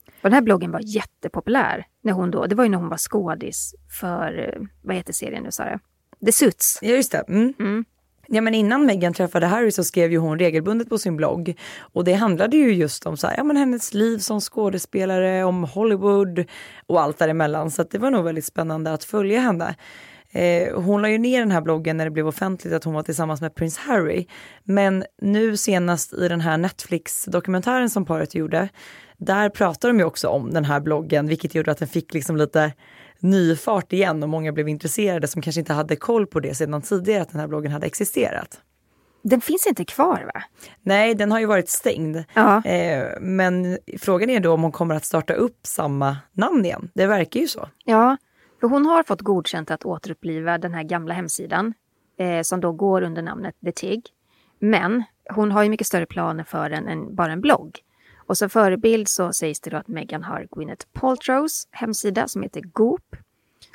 Och 0.05 0.29
den 0.29 0.33
här 0.33 0.41
bloggen 0.41 0.71
var 0.71 0.81
jättepopulär. 0.83 1.87
När 2.01 2.13
hon 2.13 2.31
då, 2.31 2.45
det 2.45 2.55
var 2.55 2.63
ju 2.63 2.69
när 2.69 2.77
hon 2.77 2.89
var 2.89 2.97
skådis 2.97 3.75
för, 3.99 4.39
eh, 4.39 4.61
vad 4.81 4.95
heter 4.95 5.13
serien 5.13 5.43
nu 5.43 5.51
sa 5.51 5.63
det? 5.63 5.79
The 6.25 6.31
Suits. 6.31 6.79
Ja 6.81 6.89
just 6.89 7.11
det. 7.11 7.23
Mm. 7.27 7.53
Mm. 7.59 7.85
Ja, 8.31 8.41
men 8.41 8.55
innan 8.55 8.85
Meghan 8.85 9.13
träffade 9.13 9.45
Harry 9.45 9.71
så 9.71 9.83
skrev 9.83 10.11
ju 10.11 10.17
hon 10.17 10.39
regelbundet 10.39 10.89
på 10.89 10.97
sin 10.97 11.15
blogg. 11.15 11.55
Och 11.79 12.03
det 12.03 12.13
handlade 12.13 12.57
ju 12.57 12.73
just 12.73 13.05
om 13.05 13.17
så 13.17 13.27
här, 13.27 13.37
ja, 13.37 13.43
men 13.43 13.57
hennes 13.57 13.93
liv 13.93 14.17
som 14.17 14.41
skådespelare, 14.41 15.43
om 15.43 15.63
Hollywood 15.63 16.45
och 16.87 17.01
allt 17.01 17.17
däremellan. 17.17 17.71
Så 17.71 17.81
att 17.81 17.91
det 17.91 17.97
var 17.97 18.11
nog 18.11 18.23
väldigt 18.23 18.45
spännande 18.45 18.93
att 18.93 19.03
följa 19.03 19.39
henne. 19.39 19.75
Eh, 20.31 20.81
hon 20.81 21.01
la 21.01 21.09
ju 21.09 21.17
ner 21.17 21.39
den 21.39 21.51
här 21.51 21.61
bloggen 21.61 21.97
när 21.97 22.05
det 22.05 22.11
blev 22.11 22.27
offentligt 22.27 22.73
att 22.73 22.83
hon 22.83 22.93
var 22.93 23.03
tillsammans 23.03 23.41
med 23.41 23.55
prins 23.55 23.77
Harry. 23.77 24.25
Men 24.63 25.03
nu 25.21 25.57
senast 25.57 26.13
i 26.13 26.27
den 26.27 26.41
här 26.41 26.57
Netflix-dokumentären 26.57 27.89
som 27.89 28.05
paret 28.05 28.35
gjorde, 28.35 28.69
där 29.19 29.49
pratar 29.49 29.89
de 29.89 29.99
ju 29.99 30.05
också 30.05 30.27
om 30.27 30.53
den 30.53 30.65
här 30.65 30.79
bloggen, 30.79 31.27
vilket 31.27 31.55
gjorde 31.55 31.71
att 31.71 31.77
den 31.77 31.87
fick 31.87 32.13
liksom 32.13 32.37
lite 32.37 32.73
ny 33.19 33.55
fart 33.55 33.93
igen 33.93 34.23
och 34.23 34.29
många 34.29 34.51
blev 34.51 34.67
intresserade 34.67 35.27
som 35.27 35.41
kanske 35.41 35.59
inte 35.59 35.73
hade 35.73 35.95
koll 35.95 36.27
på 36.27 36.39
det 36.39 36.55
sedan 36.55 36.81
tidigare 36.81 37.21
att 37.21 37.29
den 37.29 37.39
här 37.39 37.47
bloggen 37.47 37.71
hade 37.71 37.87
existerat. 37.87 38.61
Den 39.21 39.41
finns 39.41 39.67
inte 39.67 39.85
kvar 39.85 40.31
va? 40.33 40.43
Nej, 40.81 41.15
den 41.15 41.31
har 41.31 41.39
ju 41.39 41.45
varit 41.45 41.69
stängd. 41.69 42.23
Ja. 42.33 42.63
Eh, 42.65 43.07
men 43.21 43.77
frågan 43.97 44.29
är 44.29 44.39
då 44.39 44.53
om 44.53 44.61
hon 44.63 44.71
kommer 44.71 44.95
att 44.95 45.05
starta 45.05 45.33
upp 45.33 45.59
samma 45.63 46.17
namn 46.33 46.65
igen. 46.65 46.89
Det 46.93 47.05
verkar 47.05 47.39
ju 47.39 47.47
så. 47.47 47.69
Ja, 47.85 48.17
för 48.59 48.67
hon 48.67 48.85
har 48.85 49.03
fått 49.03 49.21
godkänt 49.21 49.71
att 49.71 49.85
återuppliva 49.85 50.57
den 50.57 50.73
här 50.73 50.83
gamla 50.83 51.13
hemsidan 51.13 51.73
eh, 52.19 52.41
som 52.41 52.61
då 52.61 52.71
går 52.71 53.01
under 53.01 53.21
namnet 53.21 53.55
The 53.65 53.71
Tig. 53.71 54.01
Men 54.59 55.03
hon 55.29 55.51
har 55.51 55.63
ju 55.63 55.69
mycket 55.69 55.87
större 55.87 56.05
planer 56.05 56.43
för 56.43 56.69
den 56.69 56.87
än 56.87 57.15
bara 57.15 57.31
en 57.31 57.41
blogg. 57.41 57.79
Och 58.29 58.37
som 58.37 58.49
förebild 58.49 59.07
så 59.07 59.33
sägs 59.33 59.59
det 59.59 59.69
då 59.69 59.77
att 59.77 59.87
Meghan 59.87 60.23
har 60.23 60.47
Gwyneth 60.51 60.85
Paltrows 60.93 61.67
hemsida 61.71 62.27
som 62.27 62.43
heter 62.43 62.61
Goop. 62.61 63.15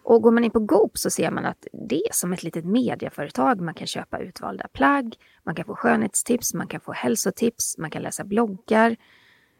Och 0.02 0.22
går 0.22 0.30
man 0.30 0.44
in 0.44 0.50
på 0.50 0.60
Goop 0.60 0.98
så 0.98 1.10
ser 1.10 1.30
man 1.30 1.44
att 1.44 1.66
det 1.72 1.96
är 1.96 2.12
som 2.12 2.32
ett 2.32 2.42
litet 2.42 2.64
mediaföretag. 2.64 3.60
Man 3.60 3.74
kan 3.74 3.86
köpa 3.86 4.18
utvalda 4.18 4.68
plagg, 4.68 5.16
man 5.42 5.54
kan 5.54 5.64
få 5.64 5.74
skönhetstips, 5.74 6.54
man 6.54 6.66
kan 6.66 6.80
få 6.80 6.92
hälsotips, 6.92 7.78
man 7.78 7.90
kan 7.90 8.02
läsa 8.02 8.24
bloggar. 8.24 8.96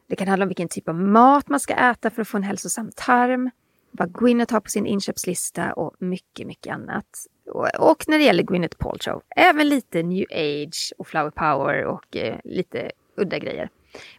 Det 0.07 0.17
kan 0.17 0.29
handla 0.29 0.45
om 0.45 0.49
vilken 0.49 0.69
typ 0.69 0.89
av 0.89 0.95
mat 0.95 1.49
man 1.49 1.61
ska 1.61 1.75
äta 1.75 2.11
för 2.11 2.23
att 2.23 2.29
få 2.29 2.37
en 2.37 2.43
hälsosam 2.43 2.91
tarm. 2.97 3.51
vad 3.91 4.13
Gwyneth 4.19 4.53
har 4.53 4.61
på 4.61 4.71
sin 4.71 4.87
inköpslista 4.87 5.73
och 5.73 5.95
mycket, 5.99 6.47
mycket 6.47 6.75
annat. 6.75 7.27
Och, 7.47 7.91
och 7.91 8.05
när 8.09 8.19
det 8.19 8.25
gäller 8.25 8.43
Gwyneth 8.43 8.77
Paltrow, 8.77 9.23
även 9.37 9.69
lite 9.69 10.03
new 10.03 10.27
age 10.31 10.93
och 10.99 11.07
flower 11.07 11.31
power 11.31 11.85
och 11.85 12.17
eh, 12.17 12.39
lite 12.45 12.91
udda 13.17 13.39
grejer. 13.39 13.71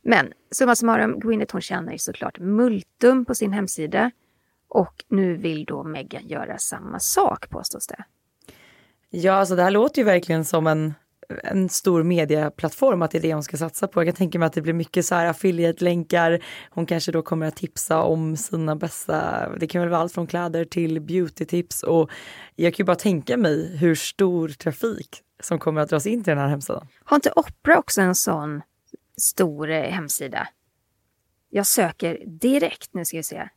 Men 0.01 0.33
summa 0.51 0.75
summarum, 0.75 1.19
Gwyneth 1.19 1.51
hon 1.51 1.61
tjänar 1.61 1.91
ju 1.91 1.97
såklart 1.97 2.39
multum 2.39 3.25
på 3.25 3.35
sin 3.35 3.53
hemsida 3.53 4.11
och 4.69 5.03
nu 5.07 5.37
vill 5.37 5.65
då 5.65 5.83
Meghan 5.83 6.27
göra 6.27 6.57
samma 6.57 6.99
sak 6.99 7.49
påstås 7.49 7.87
det. 7.87 8.03
Ja, 9.09 9.33
alltså 9.33 9.55
det 9.55 9.63
här 9.63 9.71
låter 9.71 10.01
ju 10.01 10.05
verkligen 10.05 10.45
som 10.45 10.67
en, 10.67 10.93
en 11.43 11.69
stor 11.69 12.03
medieplattform, 12.03 13.01
att 13.01 13.11
det 13.11 13.17
är 13.17 13.21
det 13.21 13.33
hon 13.33 13.43
ska 13.43 13.57
satsa 13.57 13.87
på. 13.87 13.99
Jag 13.99 14.07
kan 14.07 14.15
tänka 14.15 14.39
mig 14.39 14.45
att 14.45 14.53
det 14.53 14.61
blir 14.61 14.73
mycket 14.73 15.05
så 15.05 15.15
här 15.15 15.25
affiliate-länkar. 15.25 16.43
Hon 16.69 16.85
kanske 16.85 17.11
då 17.11 17.21
kommer 17.21 17.47
att 17.47 17.55
tipsa 17.55 18.01
om 18.01 18.37
sina 18.37 18.75
bästa, 18.75 19.49
det 19.59 19.67
kan 19.67 19.81
väl 19.81 19.89
vara 19.89 20.01
allt 20.01 20.13
från 20.13 20.27
kläder 20.27 20.65
till 20.65 21.01
beauty-tips 21.01 21.83
och 21.83 22.09
jag 22.55 22.73
kan 22.73 22.83
ju 22.83 22.85
bara 22.85 22.95
tänka 22.95 23.37
mig 23.37 23.77
hur 23.77 23.95
stor 23.95 24.49
trafik 24.49 25.21
som 25.43 25.59
kommer 25.59 25.81
att 25.81 25.89
dras 25.89 26.05
in 26.05 26.23
till 26.23 26.31
den 26.31 26.39
här 26.39 26.47
hemsidan. 26.47 26.87
Har 27.03 27.15
inte 27.15 27.31
Opera 27.35 27.79
också 27.79 28.01
en 28.01 28.15
sån 28.15 28.61
stor 29.17 29.69
eh, 29.69 29.81
hemsida? 29.81 30.47
Jag 31.49 31.67
söker 31.67 32.23
direkt, 32.25 32.93
nu 32.93 33.05
ska 33.05 33.17
vi 33.17 33.23
se. 33.23 33.49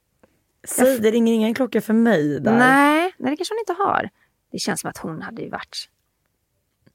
Säg, 0.64 0.98
det 0.98 1.10
ringer 1.10 1.32
ingen 1.32 1.54
klocka 1.54 1.80
för 1.80 1.94
mig 1.94 2.40
där. 2.40 2.58
Nej, 2.58 3.14
nej, 3.18 3.30
det 3.30 3.36
kanske 3.36 3.54
hon 3.54 3.58
inte 3.58 3.82
har. 3.82 4.10
Det 4.52 4.58
känns 4.58 4.80
som 4.80 4.90
att 4.90 4.98
hon 4.98 5.22
hade 5.22 5.42
ju 5.42 5.50
varit 5.50 5.88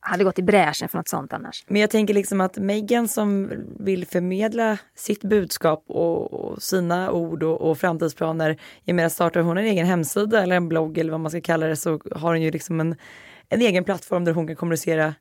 hade 0.06 0.24
gått 0.24 0.40
i 0.40 0.44
bräschen 0.44 0.90
för 0.90 0.98
något 0.98 1.08
sånt 1.08 1.34
annars. 1.34 1.64
Men 1.68 1.82
jag 1.82 1.90
tänker 1.90 2.14
liksom 2.14 2.42
att 2.42 2.58
Meghan 2.58 3.08
som 3.08 3.52
vill 3.80 4.08
förmedla 4.08 4.78
sitt 4.96 5.24
budskap 5.24 5.84
och, 5.88 6.34
och 6.34 6.62
sina 6.62 7.12
ord 7.12 7.44
och, 7.44 7.62
och 7.62 7.78
framtidsplaner. 7.78 8.58
Jag 8.84 8.96
menar 8.96 9.10
startar 9.10 9.42
hon 9.42 9.58
en 9.58 9.66
egen 9.66 9.86
hemsida 9.86 10.44
eller 10.44 10.56
en 10.56 10.70
blogg 10.70 10.98
eller 10.98 11.12
vad 11.12 11.20
man 11.20 11.32
ska 11.32 11.42
kalla 11.42 11.68
det 11.68 11.76
så 11.76 12.00
har 12.12 12.30
hon 12.30 12.42
ju 12.42 12.52
liksom 12.52 12.80
en, 12.80 12.96
en 13.50 13.62
egen 13.62 13.84
plattform 13.84 14.26
där 14.26 14.34
hon 14.34 14.48
kan 14.48 14.56
kommunicera 14.56 15.14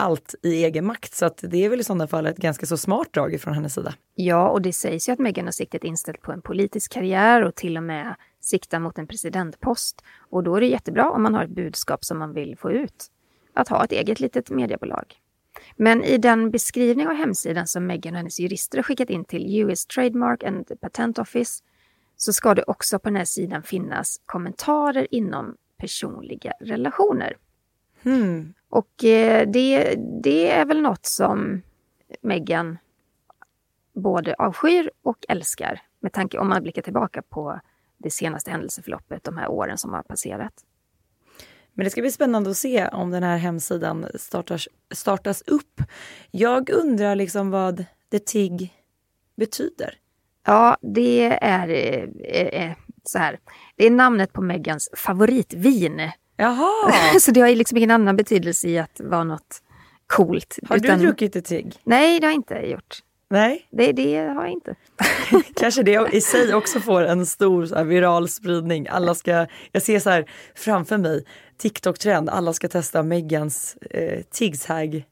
allt 0.00 0.34
i 0.42 0.64
egen 0.64 0.86
makt. 0.86 1.14
Så 1.14 1.30
det 1.40 1.64
är 1.64 1.68
väl 1.68 1.80
i 1.80 1.84
sådana 1.84 2.06
fall 2.06 2.26
ett 2.26 2.36
ganska 2.36 2.66
så 2.66 2.76
smart 2.76 3.12
drag 3.12 3.40
från 3.40 3.54
hennes 3.54 3.74
sida. 3.74 3.94
Ja, 4.14 4.48
och 4.48 4.62
det 4.62 4.72
sägs 4.72 5.08
ju 5.08 5.12
att 5.12 5.18
Meghan 5.18 5.44
har 5.44 5.52
siktet 5.52 5.84
inställt 5.84 6.22
på 6.22 6.32
en 6.32 6.42
politisk 6.42 6.92
karriär 6.92 7.42
och 7.42 7.54
till 7.54 7.76
och 7.76 7.82
med 7.82 8.14
siktar 8.40 8.78
mot 8.78 8.98
en 8.98 9.06
presidentpost. 9.06 10.04
Och 10.30 10.44
då 10.44 10.56
är 10.56 10.60
det 10.60 10.66
jättebra 10.66 11.10
om 11.10 11.22
man 11.22 11.34
har 11.34 11.44
ett 11.44 11.50
budskap 11.50 12.04
som 12.04 12.18
man 12.18 12.32
vill 12.32 12.56
få 12.56 12.72
ut. 12.72 13.06
Att 13.54 13.68
ha 13.68 13.84
ett 13.84 13.92
eget 13.92 14.20
litet 14.20 14.50
mediebolag. 14.50 15.14
Men 15.76 16.04
i 16.04 16.18
den 16.18 16.50
beskrivning 16.50 17.08
av 17.08 17.14
hemsidan 17.14 17.66
som 17.66 17.86
Meghan 17.86 18.14
och 18.14 18.18
hennes 18.18 18.40
jurister 18.40 18.78
har 18.78 18.82
skickat 18.82 19.10
in 19.10 19.24
till 19.24 19.62
US 19.62 19.86
Trademark 19.86 20.42
and 20.42 20.80
Patent 20.80 21.18
Office 21.18 21.62
så 22.16 22.32
ska 22.32 22.54
det 22.54 22.62
också 22.66 22.98
på 22.98 23.08
den 23.08 23.16
här 23.16 23.24
sidan 23.24 23.62
finnas 23.62 24.20
kommentarer 24.26 25.06
inom 25.10 25.56
personliga 25.78 26.52
relationer. 26.60 27.36
Hmm. 28.02 28.54
Och 28.70 29.04
eh, 29.04 29.48
det, 29.48 29.94
det 30.22 30.50
är 30.50 30.64
väl 30.64 30.82
något 30.82 31.06
som 31.06 31.62
Meghan 32.20 32.78
både 33.92 34.34
avskyr 34.34 34.90
och 35.02 35.24
älskar 35.28 35.82
med 36.00 36.12
tanke 36.12 36.38
om 36.38 36.48
man 36.48 36.62
blickar 36.62 36.82
tillbaka 36.82 37.22
på 37.22 37.60
det 37.98 38.10
senaste 38.10 38.50
händelseförloppet 38.50 39.24
de 39.24 39.36
här 39.36 39.48
åren 39.48 39.78
som 39.78 39.92
har 39.92 40.02
passerat. 40.02 40.52
Men 41.72 41.84
det 41.84 41.90
ska 41.90 42.00
bli 42.00 42.10
spännande 42.10 42.50
att 42.50 42.56
se 42.56 42.88
om 42.88 43.10
den 43.10 43.22
här 43.22 43.36
hemsidan 43.36 44.06
startas, 44.14 44.68
startas 44.94 45.42
upp. 45.42 45.82
Jag 46.30 46.70
undrar 46.70 47.14
liksom 47.14 47.50
vad 47.50 47.84
The 48.10 48.18
TIG 48.18 48.74
betyder. 49.36 49.94
Ja, 50.46 50.76
det 50.80 51.38
är 51.42 51.68
eh, 51.68 52.64
eh, 52.64 52.76
så 53.04 53.18
här. 53.18 53.38
Det 53.76 53.86
är 53.86 53.90
namnet 53.90 54.32
på 54.32 54.42
Megans 54.42 54.90
favoritvin. 54.96 56.10
Jaha! 56.40 56.92
så 57.20 57.30
det 57.30 57.40
har 57.40 57.48
liksom 57.48 57.78
ingen 57.78 57.90
annan 57.90 58.16
betydelse 58.16 58.68
i 58.68 58.78
att 58.78 59.00
vara 59.04 59.24
något 59.24 59.62
coolt. 60.06 60.58
Har 60.68 60.76
utan... 60.76 60.98
du 60.98 61.06
druckit 61.06 61.32
The 61.32 61.40
TIG? 61.40 61.76
Nej, 61.84 62.20
det 62.20 62.26
har 62.26 62.32
jag 62.32 62.38
inte 62.38 62.54
gjort. 62.54 62.98
Nej. 63.30 63.66
Det, 63.70 63.92
det 63.92 64.16
har 64.18 64.42
jag 64.42 64.52
inte. 64.52 64.74
Kanske 65.56 65.82
det 65.82 66.08
i 66.12 66.20
sig 66.20 66.54
också 66.54 66.80
får 66.80 67.02
en 67.02 67.26
stor 67.26 67.66
så 67.66 67.74
här, 67.74 67.84
viral 67.84 68.28
spridning. 68.28 68.88
Alla 68.88 69.14
ska, 69.14 69.46
jag 69.72 69.82
ser 69.82 69.98
så 69.98 70.10
här 70.10 70.30
framför 70.54 70.98
mig, 70.98 71.24
TikTok-trend, 71.58 72.28
alla 72.30 72.52
ska 72.52 72.68
testa 72.68 73.02
Megans 73.02 73.76
eh, 73.76 74.22
Tigshag 74.30 75.04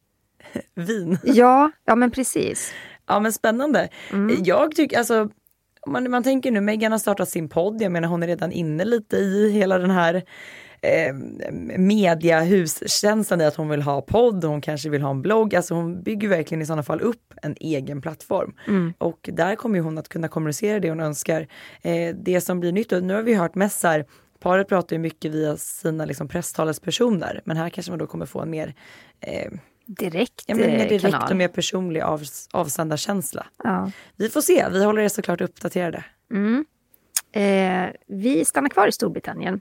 vin. 0.75 1.19
Ja, 1.25 1.71
ja 1.85 1.95
men 1.95 2.11
precis. 2.11 2.73
Ja 3.07 3.21
men 3.21 3.33
spännande. 3.33 3.89
Mm. 4.13 4.45
Jag 4.45 4.75
tycker 4.75 4.99
alltså, 4.99 5.29
man, 5.87 6.11
man 6.11 6.23
tänker 6.23 6.51
nu, 6.51 6.61
Megan 6.61 6.93
har 6.93 6.99
startat 6.99 7.29
sin 7.29 7.49
podd, 7.49 7.83
jag 7.83 7.93
menar 7.93 8.09
hon 8.09 8.23
är 8.23 8.27
redan 8.27 8.53
inne 8.53 8.85
lite 8.85 9.17
i 9.17 9.51
hela 9.51 9.79
den 9.79 9.91
här 9.91 10.23
eh, 10.83 11.15
mediahuskänslan 11.79 13.41
i 13.41 13.45
att 13.45 13.57
hon 13.57 13.69
vill 13.69 13.83
ha 13.83 14.01
podd, 14.01 14.45
hon 14.45 14.61
kanske 14.61 14.89
vill 14.89 15.03
ha 15.03 15.11
en 15.11 15.23
blogg. 15.23 15.55
Alltså 15.55 15.75
hon 15.75 16.03
bygger 16.03 16.29
verkligen 16.29 16.63
i 16.63 16.67
sådana 16.67 16.83
fall 16.83 17.01
upp 17.01 17.35
en 17.43 17.57
egen 17.61 18.01
plattform. 18.01 18.55
Mm. 18.67 18.93
Och 18.99 19.31
där 19.33 19.57
kommer 19.57 19.81
hon 19.81 19.99
att 19.99 20.09
kunna 20.09 20.29
kommunicera 20.29 20.81
det 20.81 20.91
hon 20.91 21.01
önskar. 21.01 21.47
Eh, 21.83 22.15
det 22.15 22.41
som 22.41 22.61
blir 22.61 22.73
nytt, 22.73 22.93
och 22.93 23.03
nu 23.03 23.15
har 23.15 23.23
vi 23.23 23.35
hört 23.35 23.55
mest 23.55 23.81
så 23.81 23.89
här, 23.89 24.07
paret 24.41 24.69
pratar 24.69 24.97
ju 24.97 25.01
mycket 25.01 25.33
via 25.33 25.57
sina 25.57 26.05
liksom, 26.05 26.29
presstalespersoner, 26.29 27.43
men 27.45 27.57
här 27.57 27.71
kanske 27.71 27.93
man 27.93 27.99
då 27.99 28.07
kommer 28.07 28.27
få 28.27 28.41
en 28.41 28.51
mer 28.51 28.75
eh, 29.21 29.53
direkt, 29.87 30.45
ja, 30.47 30.55
men 30.55 30.67
mer 30.67 30.89
direkt 30.89 31.03
kanal. 31.03 31.31
och 31.31 31.37
mer 31.37 31.49
personlig 31.49 32.01
av, 32.01 32.23
avsändarkänsla. 32.51 33.47
Ja. 33.65 33.91
Vi 34.17 34.29
får 34.29 34.41
se, 34.41 34.69
vi 34.73 34.85
håller 34.85 35.03
er 35.03 35.09
såklart 35.09 35.41
uppdaterade. 35.41 36.05
Mm. 36.31 36.65
Eh, 37.33 37.95
vi 38.07 38.45
stannar 38.45 38.69
kvar 38.69 38.89
i 38.89 38.93
Storbritannien. 38.93 39.61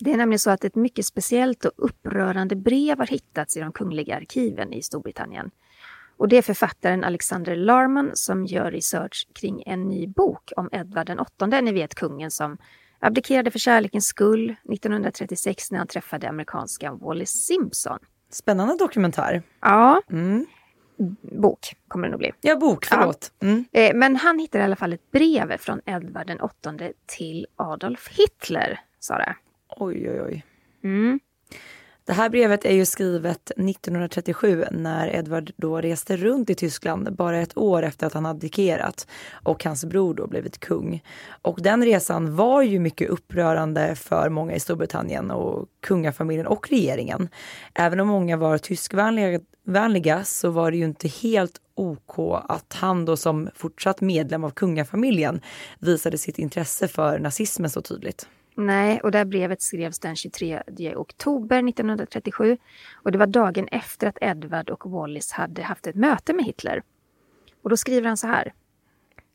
Det 0.00 0.12
är 0.12 0.16
nämligen 0.16 0.38
så 0.38 0.50
att 0.50 0.64
ett 0.64 0.74
mycket 0.74 1.06
speciellt 1.06 1.64
och 1.64 1.72
upprörande 1.76 2.56
brev 2.56 2.98
har 2.98 3.06
hittats 3.06 3.56
i 3.56 3.60
de 3.60 3.72
kungliga 3.72 4.16
arkiven 4.16 4.72
i 4.72 4.82
Storbritannien. 4.82 5.50
Och 6.16 6.28
det 6.28 6.36
är 6.36 6.42
författaren 6.42 7.04
Alexander 7.04 7.56
Larman 7.56 8.10
som 8.14 8.46
gör 8.46 8.70
research 8.70 9.28
kring 9.34 9.62
en 9.66 9.88
ny 9.88 10.06
bok 10.06 10.52
om 10.56 10.68
Edvard 10.72 11.06
den 11.06 11.20
åttonde, 11.20 11.60
ni 11.60 11.72
vet 11.72 11.94
kungen 11.94 12.30
som 12.30 12.58
abdikerade 12.98 13.50
för 13.50 13.58
kärlekens 13.58 14.06
skull 14.06 14.54
1936 14.72 15.70
när 15.70 15.78
han 15.78 15.86
träffade 15.86 16.28
amerikanska 16.28 16.92
Wallis 16.92 17.30
Simpson. 17.30 17.98
Spännande 18.30 18.76
dokumentär. 18.78 19.42
Ja, 19.60 20.02
Mm. 20.10 20.46
bok 21.42 21.76
kommer 21.88 22.06
det 22.06 22.10
nog 22.10 22.18
bli. 22.18 22.32
Ja, 22.40 22.56
bok, 22.56 22.84
förlåt. 22.84 23.32
Mm. 23.42 23.64
Eh, 23.72 23.94
Men 23.94 24.16
han 24.16 24.38
hittar 24.38 24.58
i 24.58 24.62
alla 24.62 24.76
fall 24.76 24.92
ett 24.92 25.10
brev 25.10 25.56
från 25.56 25.80
Edvard 25.86 26.26
den 26.26 26.40
åttonde 26.40 26.92
till 27.06 27.46
Adolf 27.56 28.08
Hitler, 28.08 28.80
Sara. 29.00 29.36
Oj, 29.76 30.10
oj, 30.10 30.22
oj. 30.22 30.44
Mm. 30.84 31.20
Det 32.06 32.12
här 32.12 32.28
brevet 32.28 32.64
är 32.64 32.72
ju 32.72 32.86
skrivet 32.86 33.50
1937 33.50 34.64
när 34.70 35.16
Edvard 35.16 35.52
då 35.56 35.80
reste 35.80 36.16
runt 36.16 36.50
i 36.50 36.54
Tyskland 36.54 37.16
bara 37.16 37.38
ett 37.38 37.56
år 37.56 37.82
efter 37.82 38.06
att 38.06 38.12
han 38.12 38.26
abdikerat 38.26 39.06
och 39.32 39.64
hans 39.64 39.84
bror 39.84 40.14
då 40.14 40.26
blivit 40.26 40.60
kung. 40.60 41.02
Och 41.42 41.58
den 41.62 41.84
resan 41.84 42.36
var 42.36 42.62
ju 42.62 42.78
mycket 42.78 43.10
upprörande 43.10 43.94
för 43.94 44.28
många 44.28 44.54
i 44.54 44.60
Storbritannien 44.60 45.30
och 45.30 45.68
kungafamiljen 45.80 46.46
och 46.46 46.70
regeringen. 46.70 47.28
Även 47.74 48.00
om 48.00 48.08
många 48.08 48.36
var 48.36 48.58
tyskvänliga 48.58 49.40
vänliga, 49.62 50.24
så 50.24 50.50
var 50.50 50.70
det 50.70 50.76
ju 50.76 50.84
inte 50.84 51.08
helt 51.08 51.60
OK 51.74 52.18
att 52.48 52.72
han 52.72 53.04
då 53.04 53.16
som 53.16 53.48
fortsatt 53.54 54.00
medlem 54.00 54.44
av 54.44 54.50
kungafamiljen 54.50 55.40
visade 55.78 56.18
sitt 56.18 56.38
intresse 56.38 56.88
för 56.88 57.18
nazismen 57.18 57.70
så 57.70 57.82
tydligt. 57.82 58.28
Nej, 58.54 59.00
och 59.00 59.10
det 59.10 59.18
här 59.18 59.24
brevet 59.24 59.62
skrevs 59.62 59.98
den 59.98 60.16
23 60.16 60.62
oktober 60.96 61.68
1937 61.68 62.58
och 62.94 63.12
det 63.12 63.18
var 63.18 63.26
dagen 63.26 63.68
efter 63.68 64.06
att 64.06 64.18
Edward 64.20 64.70
och 64.70 64.90
Wallis 64.90 65.32
hade 65.32 65.62
haft 65.62 65.86
ett 65.86 65.94
möte 65.94 66.32
med 66.32 66.44
Hitler. 66.44 66.82
Och 67.62 67.70
då 67.70 67.76
skriver 67.76 68.08
han 68.08 68.16
så 68.16 68.26
här. 68.26 68.52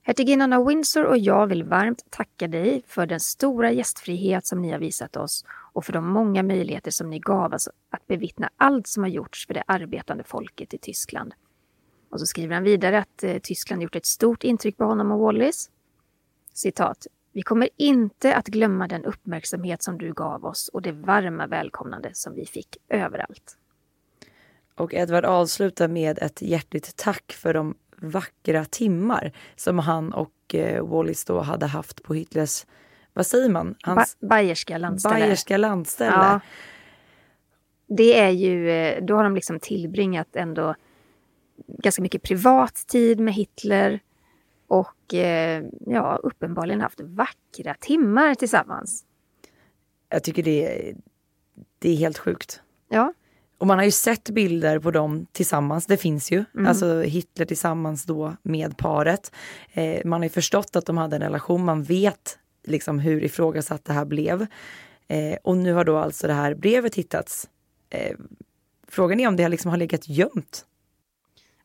Hertiginnan 0.02 0.54
av 0.54 0.66
Windsor 0.66 1.06
och 1.06 1.18
jag 1.18 1.48
vill 1.48 1.64
varmt 1.64 2.06
tacka 2.10 2.48
dig 2.48 2.84
för 2.88 3.06
den 3.06 3.20
stora 3.20 3.72
gästfrihet 3.72 4.46
som 4.46 4.62
ni 4.62 4.72
har 4.72 4.80
visat 4.80 5.18
oss 5.18 5.46
och 5.74 5.86
för 5.86 5.94
de 5.94 6.08
många 6.08 6.44
möjligheter 6.44 6.92
som 6.92 7.10
ni 7.10 7.20
gav 7.20 7.54
oss 7.54 7.70
att 7.90 8.08
bevittna 8.08 8.50
allt 8.58 8.88
som 8.88 9.04
har 9.04 9.10
gjorts 9.10 9.48
för 9.48 9.54
det 9.54 9.64
arbetande 9.68 10.24
folket 10.24 10.74
i 10.74 10.78
Tyskland. 10.78 11.34
Och 12.10 12.20
så 12.20 12.26
skriver 12.26 12.54
han 12.54 12.64
vidare 12.64 13.00
att 13.00 13.24
eh, 13.24 13.38
Tyskland 13.38 13.82
gjort 13.82 13.96
ett 13.96 14.06
stort 14.06 14.44
intryck 14.44 14.78
på 14.78 14.84
honom 14.84 15.12
och 15.12 15.20
Wallis. 15.20 15.70
Citat. 16.54 17.08
Vi 17.40 17.44
kommer 17.44 17.70
inte 17.78 18.36
att 18.36 18.48
glömma 18.48 18.88
den 18.88 19.06
uppmärksamhet 19.06 19.84
som 19.84 19.98
du 19.98 20.14
gav 20.14 20.46
oss 20.46 20.68
och 20.68 20.82
det 20.82 20.92
varma 20.92 21.48
välkomnande 21.48 22.10
som 22.14 22.36
vi 22.36 22.46
fick 22.46 22.78
överallt. 22.90 23.58
Och 24.76 24.94
Edward 24.94 25.26
avslutar 25.26 25.88
med 25.88 26.20
ett 26.20 26.42
hjärtligt 26.42 26.96
tack 26.96 27.32
för 27.32 27.54
de 27.54 27.76
vackra 27.96 28.66
timmar 28.66 29.32
som 29.56 29.80
han 29.80 30.14
och 30.14 30.56
eh, 30.56 30.88
Wallis 30.88 31.26
då 31.26 31.40
hade 31.40 31.66
haft 31.66 32.04
på 32.04 32.14
Hitlers, 32.14 32.66
vad 33.14 33.26
säger 33.26 33.50
man? 33.50 33.76
Hans 33.82 34.18
Ba- 34.20 34.28
Bayerska 34.28 34.78
landställe. 34.78 35.16
bayerska 35.16 35.58
landställe. 35.58 36.12
Ja. 36.12 36.40
Det 37.88 38.20
är 38.20 38.30
ju, 38.30 38.70
eh, 38.72 39.04
då 39.04 39.16
har 39.16 39.24
de 39.24 39.36
liksom 39.36 39.60
tillbringat 39.60 40.36
ändå 40.36 40.76
ganska 41.68 42.02
mycket 42.02 42.22
privat 42.22 42.76
tid 42.88 43.20
med 43.20 43.34
Hitler. 43.34 44.00
Och 44.70 45.14
eh, 45.14 45.64
ja, 45.86 46.20
uppenbarligen 46.24 46.82
haft 46.82 47.02
vackra 47.02 47.74
timmar 47.80 48.36
tillsammans. 48.36 49.06
Jag 50.10 50.24
tycker 50.24 50.44
det 50.44 50.88
är, 50.90 50.96
det 51.80 51.90
är 51.90 51.96
helt 51.96 52.18
sjukt. 52.18 52.62
Ja. 52.90 53.14
Och 53.58 53.68
man 53.68 53.78
har 53.78 53.86
ju 53.86 53.92
sett 53.92 54.30
bilder 54.30 54.80
på 54.80 54.92
dem 54.92 55.26
tillsammans, 55.32 55.86
det 55.86 55.98
finns 55.98 56.32
ju. 56.32 56.46
Mm. 56.54 56.68
Alltså 56.68 57.02
Hitler 57.02 57.46
tillsammans 57.46 58.06
då 58.06 58.36
med 58.42 58.78
paret. 58.78 59.32
Eh, 59.74 60.06
man 60.06 60.20
har 60.20 60.26
ju 60.26 60.30
förstått 60.30 60.76
att 60.76 60.86
de 60.86 60.98
hade 60.98 61.16
en 61.16 61.22
relation, 61.22 61.66
man 61.66 61.84
vet 61.84 62.40
liksom 62.64 63.00
hur 63.00 63.24
ifrågasatt 63.24 63.86
det 63.86 63.94
här 63.94 64.06
blev. 64.06 64.48
Eh, 65.08 65.38
och 65.44 65.58
nu 65.58 65.74
har 65.74 65.86
då 65.86 65.98
alltså 65.98 66.28
det 66.28 66.34
här 66.34 66.54
brevet 66.54 66.96
hittats. 66.96 67.50
Eh, 67.90 68.18
frågan 68.88 69.20
är 69.20 69.28
om 69.28 69.36
det 69.36 69.50
liksom 69.50 69.72
har 69.72 69.78
legat 69.78 70.10
gömt. 70.10 70.66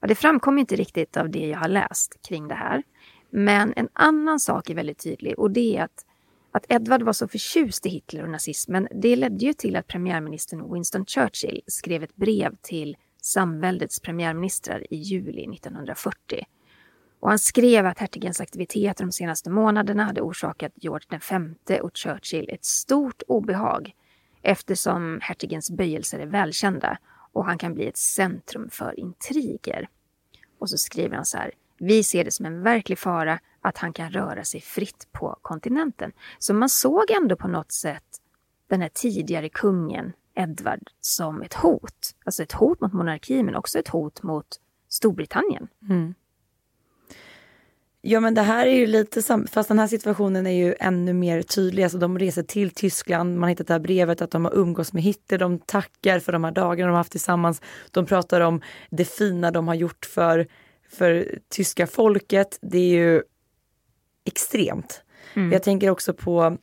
Ja, 0.00 0.08
det 0.08 0.14
framkommer 0.14 0.60
inte 0.60 0.76
riktigt 0.76 1.16
av 1.16 1.30
det 1.30 1.46
jag 1.46 1.58
har 1.58 1.68
läst 1.68 2.22
kring 2.28 2.48
det 2.48 2.54
här. 2.54 2.82
Men 3.36 3.72
en 3.76 3.88
annan 3.92 4.40
sak 4.40 4.70
är 4.70 4.74
väldigt 4.74 4.98
tydlig 4.98 5.38
och 5.38 5.50
det 5.50 5.76
är 5.76 5.82
att, 5.82 6.06
att 6.52 6.66
Edward 6.68 7.02
var 7.02 7.12
så 7.12 7.28
förtjust 7.28 7.86
i 7.86 7.88
Hitler 7.88 8.22
och 8.22 8.30
nazismen. 8.30 8.88
Det 8.90 9.16
ledde 9.16 9.44
ju 9.44 9.52
till 9.52 9.76
att 9.76 9.86
premiärministern 9.86 10.72
Winston 10.72 11.06
Churchill 11.06 11.62
skrev 11.66 12.02
ett 12.02 12.16
brev 12.16 12.56
till 12.62 12.96
samväldets 13.22 14.00
premiärministrar 14.00 14.92
i 14.92 14.96
juli 14.96 15.54
1940. 15.54 16.44
Och 17.20 17.28
han 17.28 17.38
skrev 17.38 17.86
att 17.86 17.98
hertigens 17.98 18.40
aktiviteter 18.40 19.04
de 19.04 19.12
senaste 19.12 19.50
månaderna 19.50 20.04
hade 20.04 20.20
orsakat 20.20 20.72
George 20.74 21.20
V 21.68 21.80
och 21.80 21.96
Churchill 21.96 22.48
ett 22.48 22.64
stort 22.64 23.22
obehag 23.26 23.94
eftersom 24.42 25.18
hertigens 25.22 25.70
böjelser 25.70 26.18
är 26.18 26.26
välkända 26.26 26.98
och 27.32 27.44
han 27.44 27.58
kan 27.58 27.74
bli 27.74 27.86
ett 27.86 27.96
centrum 27.96 28.70
för 28.70 29.00
intriger. 29.00 29.88
Och 30.58 30.70
så 30.70 30.78
skriver 30.78 31.16
han 31.16 31.24
så 31.24 31.38
här. 31.38 31.52
Vi 31.78 32.02
ser 32.02 32.24
det 32.24 32.30
som 32.30 32.46
en 32.46 32.62
verklig 32.62 32.98
fara 32.98 33.38
att 33.60 33.78
han 33.78 33.92
kan 33.92 34.10
röra 34.10 34.44
sig 34.44 34.60
fritt 34.60 35.08
på 35.12 35.38
kontinenten. 35.42 36.12
Så 36.38 36.54
man 36.54 36.68
såg 36.68 37.10
ändå 37.10 37.36
på 37.36 37.48
något 37.48 37.72
sätt 37.72 38.20
den 38.68 38.80
här 38.80 38.90
tidigare 38.94 39.48
kungen, 39.48 40.12
Edvard 40.34 40.90
som 41.00 41.42
ett 41.42 41.54
hot. 41.54 42.14
Alltså 42.24 42.42
ett 42.42 42.52
hot 42.52 42.80
mot 42.80 42.92
monarkin 42.92 43.46
men 43.46 43.54
också 43.54 43.78
ett 43.78 43.88
hot 43.88 44.22
mot 44.22 44.46
Storbritannien. 44.88 45.68
Mm. 45.88 46.14
Ja 48.06 48.20
men 48.20 48.34
det 48.34 48.42
här 48.42 48.66
är 48.66 48.74
ju 48.74 48.86
lite 48.86 49.22
sam 49.22 49.46
fast 49.46 49.68
den 49.68 49.78
här 49.78 49.86
situationen 49.86 50.46
är 50.46 50.50
ju 50.50 50.74
ännu 50.80 51.12
mer 51.12 51.42
tydlig. 51.42 51.82
Alltså 51.82 51.98
de 51.98 52.18
reser 52.18 52.42
till 52.42 52.70
Tyskland, 52.70 53.34
man 53.34 53.42
har 53.42 53.48
hittat 53.48 53.66
det 53.66 53.74
här 53.74 53.80
brevet 53.80 54.22
att 54.22 54.30
de 54.30 54.44
har 54.44 54.54
umgås 54.54 54.92
med 54.92 55.02
Hitler, 55.02 55.38
de 55.38 55.58
tackar 55.58 56.18
för 56.18 56.32
de 56.32 56.44
här 56.44 56.50
dagarna 56.50 56.88
de 56.88 56.92
har 56.92 56.98
haft 56.98 57.12
tillsammans. 57.12 57.62
De 57.90 58.06
pratar 58.06 58.40
om 58.40 58.60
det 58.90 59.04
fina 59.04 59.50
de 59.50 59.68
har 59.68 59.74
gjort 59.74 60.06
för, 60.06 60.46
för 60.96 61.38
tyska 61.48 61.86
folket. 61.86 62.58
Det 62.62 62.78
är 62.78 62.94
ju 62.96 63.22
extremt. 64.24 65.02
Mm. 65.34 65.52
Jag 65.52 65.62
tänker 65.62 65.90
också 65.90 66.14
på 66.14 66.58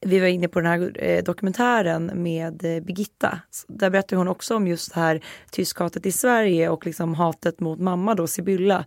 vi 0.00 0.20
var 0.20 0.26
inne 0.26 0.48
på 0.48 0.60
den 0.60 0.70
här 0.70 1.04
eh, 1.04 1.24
dokumentären 1.24 2.10
med 2.14 2.64
eh, 2.64 2.82
Birgitta. 2.82 3.40
Där 3.68 3.90
berättar 3.90 4.16
hon 4.16 4.28
också 4.28 4.56
om 4.56 4.66
just 4.66 4.94
det 4.94 5.00
här 5.00 5.20
tyskhatet 5.50 6.06
i 6.06 6.12
Sverige 6.12 6.68
och 6.68 6.86
liksom 6.86 7.14
hatet 7.14 7.60
mot 7.60 7.80
mamma 7.80 8.14
då, 8.14 8.26
Sibylla. 8.26 8.84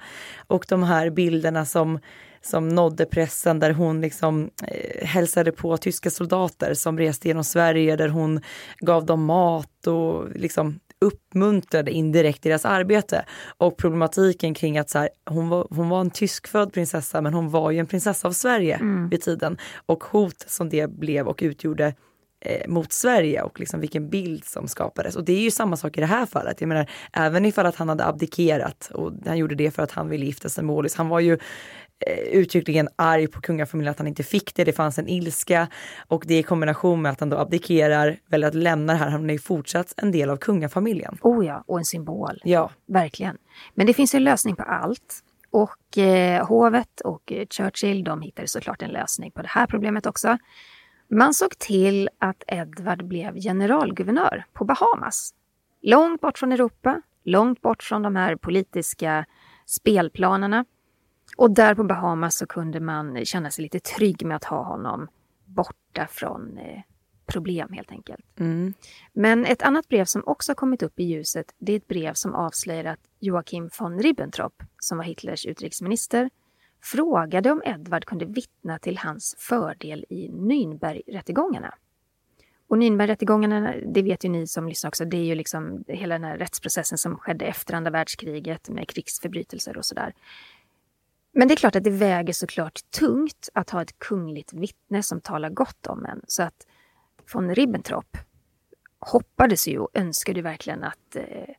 Och 0.48 0.66
de 0.70 0.84
här 0.84 1.10
bilderna 1.10 1.66
som, 1.66 2.00
som 2.42 2.70
nådde 2.70 3.06
pressen 3.06 3.60
där 3.60 3.72
hon 3.72 4.02
liksom 4.02 4.50
eh, 4.68 5.08
hälsade 5.08 5.52
på 5.52 5.78
tyska 5.78 6.10
soldater 6.10 6.74
som 6.74 6.98
reste 6.98 7.28
genom 7.28 7.44
Sverige 7.44 7.96
där 7.96 8.10
hon 8.10 8.42
gav 8.80 9.06
dem 9.06 9.26
mat 9.26 9.88
och 9.88 10.30
liksom 10.36 10.80
uppmuntrade 11.02 11.92
indirekt 11.92 12.44
deras 12.44 12.66
arbete. 12.66 13.26
Och 13.58 13.78
problematiken 13.78 14.54
kring 14.54 14.78
att 14.78 14.90
så 14.90 15.00
här, 15.00 15.10
hon, 15.26 15.50
var, 15.50 15.68
hon 15.70 15.90
var 15.90 16.02
en 16.02 16.10
tyskfödd 16.10 16.74
prinsessa 16.74 17.22
men 17.22 17.34
hon 17.34 17.50
var 17.50 17.72
ju 17.72 17.80
en 17.80 17.88
prinsessa 17.88 18.28
av 18.28 18.32
Sverige 18.32 18.76
mm. 18.76 19.10
vid 19.10 19.22
tiden. 19.22 19.58
Och 19.86 20.04
hot 20.04 20.46
som 20.48 20.70
det 20.70 20.88
blev 20.92 21.28
och 21.28 21.40
utgjorde 21.42 21.94
eh, 22.46 22.68
mot 22.68 22.92
Sverige 22.92 23.42
och 23.42 23.60
liksom 23.60 23.80
vilken 23.80 24.10
bild 24.10 24.46
som 24.46 24.68
skapades. 24.68 25.16
Och 25.16 25.24
det 25.24 25.34
är 25.34 25.42
ju 25.42 25.52
samma 25.52 25.78
sak 25.78 25.98
i 25.98 26.00
det 26.00 26.08
här 26.08 26.26
fallet. 26.26 26.62
Jag 26.62 26.68
menar, 26.68 26.90
även 27.14 27.46
ifall 27.46 27.66
att 27.66 27.76
han 27.76 27.90
hade 27.90 28.06
abdikerat 28.06 28.92
och 28.94 29.12
han 29.26 29.38
gjorde 29.38 29.56
det 29.56 29.72
för 29.72 29.84
att 29.84 29.92
han 29.92 30.10
ville 30.10 30.26
gifta 30.26 30.50
sig 30.50 30.64
med 30.64 30.76
Wallis. 30.76 30.96
Han 30.96 31.10
var 31.10 31.20
ju 31.20 31.38
uttryckligen 32.32 32.90
arg 32.96 33.28
på 33.28 33.42
kungafamiljen 33.42 33.92
att 33.92 33.98
han 33.98 34.08
inte 34.08 34.24
fick 34.24 34.56
det. 34.56 34.64
Det 34.64 34.74
fanns 34.74 35.00
en 35.00 35.08
ilska 35.08 35.68
och 36.08 36.24
det 36.28 36.38
i 36.38 36.44
kombination 36.44 37.02
med 37.02 37.12
att 37.12 37.20
han 37.20 37.30
då 37.30 37.38
abdikerar, 37.38 38.20
väljer 38.28 38.48
att 38.48 38.56
lämna 38.56 38.94
det 38.94 39.00
här. 39.00 39.10
Han 39.10 39.30
är 39.30 39.34
ju 39.34 39.40
fortsatt 39.40 39.94
en 39.98 40.12
del 40.12 40.30
av 40.30 40.38
kungafamiljen. 40.38 41.18
Oh 41.22 41.46
ja, 41.46 41.64
och 41.68 41.78
en 41.78 41.86
symbol. 41.86 42.42
Ja. 42.44 42.72
Verkligen. 42.88 43.38
Men 43.76 43.88
det 43.88 43.94
finns 43.94 44.16
en 44.16 44.24
lösning 44.24 44.56
på 44.56 44.64
allt. 44.64 45.24
Och 45.50 45.98
eh, 45.98 46.48
hovet 46.48 47.02
och 47.02 47.32
eh, 47.32 47.48
Churchill, 47.50 48.04
de 48.04 48.22
hittade 48.22 48.48
såklart 48.48 48.82
en 48.82 48.90
lösning 48.90 49.32
på 49.32 49.42
det 49.42 49.48
här 49.48 49.68
problemet 49.68 50.06
också. 50.06 50.38
Man 51.10 51.34
såg 51.34 51.58
till 51.58 52.10
att 52.20 52.44
Edward 52.48 53.08
blev 53.08 53.36
generalguvernör 53.36 54.46
på 54.54 54.66
Bahamas. 54.66 55.34
Långt 55.82 56.22
bort 56.22 56.38
från 56.38 56.52
Europa, 56.52 57.02
långt 57.24 57.62
bort 57.62 57.84
från 57.84 58.02
de 58.02 58.16
här 58.16 58.36
politiska 58.36 59.26
spelplanerna. 59.66 60.66
Och 61.38 61.52
där 61.52 61.76
på 61.76 61.84
Bahamas 61.84 62.38
så 62.38 62.48
kunde 62.48 62.80
man 62.80 63.26
känna 63.26 63.52
sig 63.52 63.64
lite 63.64 63.80
trygg 63.80 64.26
med 64.26 64.36
att 64.36 64.44
ha 64.44 64.64
honom 64.64 65.08
borta 65.46 66.08
från 66.10 66.58
eh, 66.58 66.82
problem 67.26 67.74
helt 67.74 67.92
enkelt. 67.92 68.26
Mm. 68.40 68.74
Men 69.14 69.46
ett 69.46 69.62
annat 69.62 69.88
brev 69.88 70.06
som 70.06 70.24
också 70.26 70.56
kommit 70.56 70.84
upp 70.84 71.00
i 71.00 71.04
ljuset, 71.04 71.46
det 71.58 71.74
är 71.74 71.78
ett 71.78 71.88
brev 71.88 72.14
som 72.14 72.36
avslöjar 72.36 72.86
att 72.86 73.00
Joachim 73.20 73.70
von 73.80 74.00
Ribbentrop, 74.00 74.64
som 74.80 74.98
var 74.98 75.06
Hitlers 75.06 75.46
utrikesminister, 75.46 76.30
frågade 76.84 77.52
om 77.52 77.62
Edvard 77.66 78.06
kunde 78.06 78.26
vittna 78.26 78.80
till 78.80 78.98
hans 78.98 79.36
fördel 79.40 80.06
i 80.10 80.30
Nürnbergrättegångarna. 80.30 81.74
Och 82.68 82.78
Nürnbergrättegångarna, 82.78 83.74
det 83.94 84.02
vet 84.02 84.26
ju 84.26 84.30
ni 84.30 84.48
som 84.48 84.68
lyssnar 84.68 84.88
också, 84.88 85.06
det 85.06 85.18
är 85.18 85.24
ju 85.24 85.36
liksom 85.36 85.84
hela 85.88 86.16
den 86.16 86.24
här 86.24 86.38
rättsprocessen 86.38 86.98
som 86.98 87.18
skedde 87.18 87.46
efter 87.46 87.74
andra 87.74 87.92
världskriget 87.92 88.70
med 88.70 88.88
krigsförbrytelser 88.88 89.78
och 89.78 89.86
sådär. 89.86 90.14
Men 91.38 91.48
det 91.48 91.54
är 91.54 91.56
klart 91.56 91.76
att 91.76 91.84
det 91.84 91.90
väger 91.90 92.34
såklart 92.34 92.80
tungt 92.92 93.50
att 93.54 93.70
ha 93.70 93.82
ett 93.82 94.00
kungligt 94.00 94.54
vittne 94.54 95.04
som 95.04 95.22
talar 95.22 95.50
gott 95.50 95.88
om 95.88 96.06
en. 96.06 96.22
Så 96.28 96.44
att 96.44 96.68
von 97.34 97.56
Ribbentrop 97.56 98.18
hoppades 99.00 99.68
ju 99.68 99.80
och 99.80 99.90
önskade 99.94 100.42
verkligen 100.42 100.84
att 100.84 101.16
eh, 101.16 101.54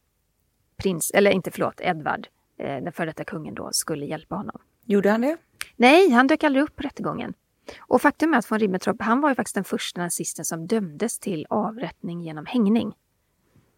prins, 0.77 1.11
eller 1.11 1.31
inte 1.31 1.51
förlåt, 1.51 1.81
Edvard, 1.81 2.29
eh, 2.57 2.83
den 2.83 2.93
före 2.93 3.07
detta 3.07 3.25
kungen 3.25 3.55
då, 3.55 3.69
skulle 3.73 4.07
hjälpa 4.07 4.35
honom. 4.35 4.61
Gjorde 4.85 5.11
han 5.11 5.21
det? 5.21 5.37
Nej, 5.77 6.11
han 6.11 6.27
dök 6.27 6.45
aldrig 6.45 6.64
upp 6.64 6.77
på 6.77 6.83
rättegången. 6.83 7.35
Och 7.79 8.03
faktum 8.03 8.35
är 8.35 8.38
att 8.38 8.51
von 8.51 8.59
Ribbentrop, 8.59 9.03
han 9.03 9.21
var 9.21 9.29
ju 9.29 9.35
faktiskt 9.35 9.55
den 9.55 9.64
första 9.64 10.01
nazisten 10.01 10.45
som 10.45 10.67
dömdes 10.67 11.19
till 11.19 11.47
avrättning 11.51 12.23
genom 12.23 12.47
hängning 12.47 12.93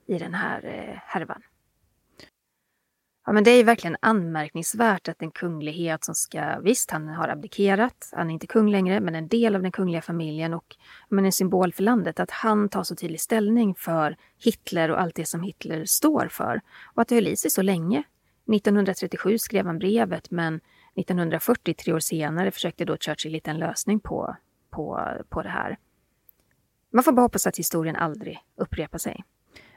i 0.06 0.18
den 0.18 0.34
här 0.34 0.64
eh, 0.64 0.98
härvan. 1.06 1.42
Ja, 3.26 3.33
men 3.33 3.44
det 3.44 3.50
är 3.50 3.64
verkligen 3.64 3.96
anmärkningsvärt 4.00 5.09
att 5.09 5.22
en 5.22 5.30
kunglighet 5.30 6.04
som 6.04 6.14
ska, 6.14 6.61
visst 6.61 6.90
han 6.90 7.09
har 7.09 7.28
abdikerat, 7.28 8.11
han 8.12 8.30
är 8.30 8.35
inte 8.35 8.46
kung 8.46 8.70
längre, 8.70 9.00
men 9.00 9.14
en 9.14 9.28
del 9.28 9.56
av 9.56 9.62
den 9.62 9.72
kungliga 9.72 10.02
familjen 10.02 10.54
och 10.54 10.76
men 11.09 11.24
en 11.24 11.33
symbol 11.33 11.72
för 11.72 11.83
landet, 11.83 12.20
att 12.20 12.30
han 12.30 12.68
tar 12.68 12.83
så 12.83 12.96
tydlig 12.96 13.20
ställning 13.20 13.74
för 13.74 14.16
Hitler 14.44 14.90
och 14.90 15.00
allt 15.00 15.14
det 15.14 15.24
som 15.24 15.42
Hitler 15.42 15.85
står 15.85 16.28
för. 16.28 16.61
Och 16.94 17.02
att 17.02 17.09
det 17.09 17.14
höll 17.14 17.28
i 17.28 17.37
sig 17.37 17.50
så 17.50 17.62
länge. 17.62 18.02
1937 18.52 19.38
skrev 19.38 19.66
han 19.66 19.78
brevet, 19.78 20.30
men 20.30 20.61
1940, 20.96 21.74
tre 21.74 21.92
år 21.92 21.98
senare, 21.98 22.50
försökte 22.50 22.85
då 22.85 22.96
Churchill 22.96 23.35
hitta 23.35 23.50
en 23.50 23.59
lösning 23.59 24.00
på, 24.00 24.37
på, 24.70 25.00
på 25.28 25.42
det 25.42 25.48
här. 25.48 25.78
Man 26.92 27.04
får 27.04 27.12
bara 27.12 27.22
hoppas 27.22 27.46
att 27.46 27.59
historien 27.59 27.96
aldrig 27.96 28.38
upprepar 28.56 28.98
sig. 28.98 29.24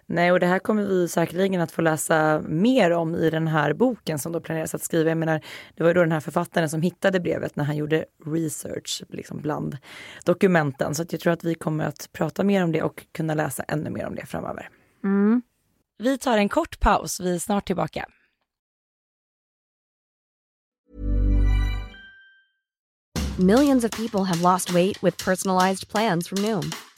Nej, 0.06 0.32
och 0.32 0.40
det 0.40 0.46
här 0.46 0.60
kommer 0.60 0.84
vi 0.86 1.08
säkerligen 1.08 1.62
att 1.62 1.72
få 1.72 1.82
läsa 1.82 2.42
mer 2.48 2.92
om 2.92 3.16
i 3.16 3.30
den 3.30 3.48
här 3.48 3.74
boken 3.74 4.20
som 4.20 4.32
då 4.32 4.40
planeras 4.40 4.76
att 4.76 4.84
skriva. 4.84 5.10
Jag 5.10 5.18
menar, 5.18 5.42
det 5.76 5.84
var 5.84 5.94
då 5.94 6.02
den 6.02 6.12
här 6.12 6.20
författaren 6.20 6.70
som 6.70 6.82
hittade 6.82 7.20
brevet 7.20 7.56
när 7.56 7.64
han 7.64 7.76
gjorde 7.76 8.06
research 8.26 9.04
liksom 9.10 9.42
bland 9.42 9.78
dokumenten. 10.26 10.96
Så 10.96 11.06
jag 11.10 11.20
tror 11.20 11.34
att 11.34 11.44
vi 11.44 11.56
kommer 11.56 11.86
att 11.86 12.10
prata 12.14 12.44
mer 12.44 12.64
om 12.64 12.72
det 12.72 12.82
och 12.82 13.06
kunna 13.12 13.34
läsa 13.34 13.64
ännu 13.64 13.90
mer 13.90 14.08
om 14.08 14.16
det 14.16 14.26
framöver. 14.26 14.70
Mm. 15.04 15.42
Vi 15.98 16.18
tar 16.18 16.38
en 16.38 16.50
kort 16.50 16.80
paus, 16.80 17.20
vi 17.20 17.36
är 17.36 17.40
snart 17.40 17.68
tillbaka. 17.68 18.06
Millions 23.40 23.84
of 23.84 23.92
people 23.92 24.24
have 24.26 24.42
lost 24.42 24.70
weight 24.70 25.04
with 25.04 25.26
personalized 25.26 25.88
plans 25.88 26.28
from 26.28 26.42
Noom. 26.42 26.72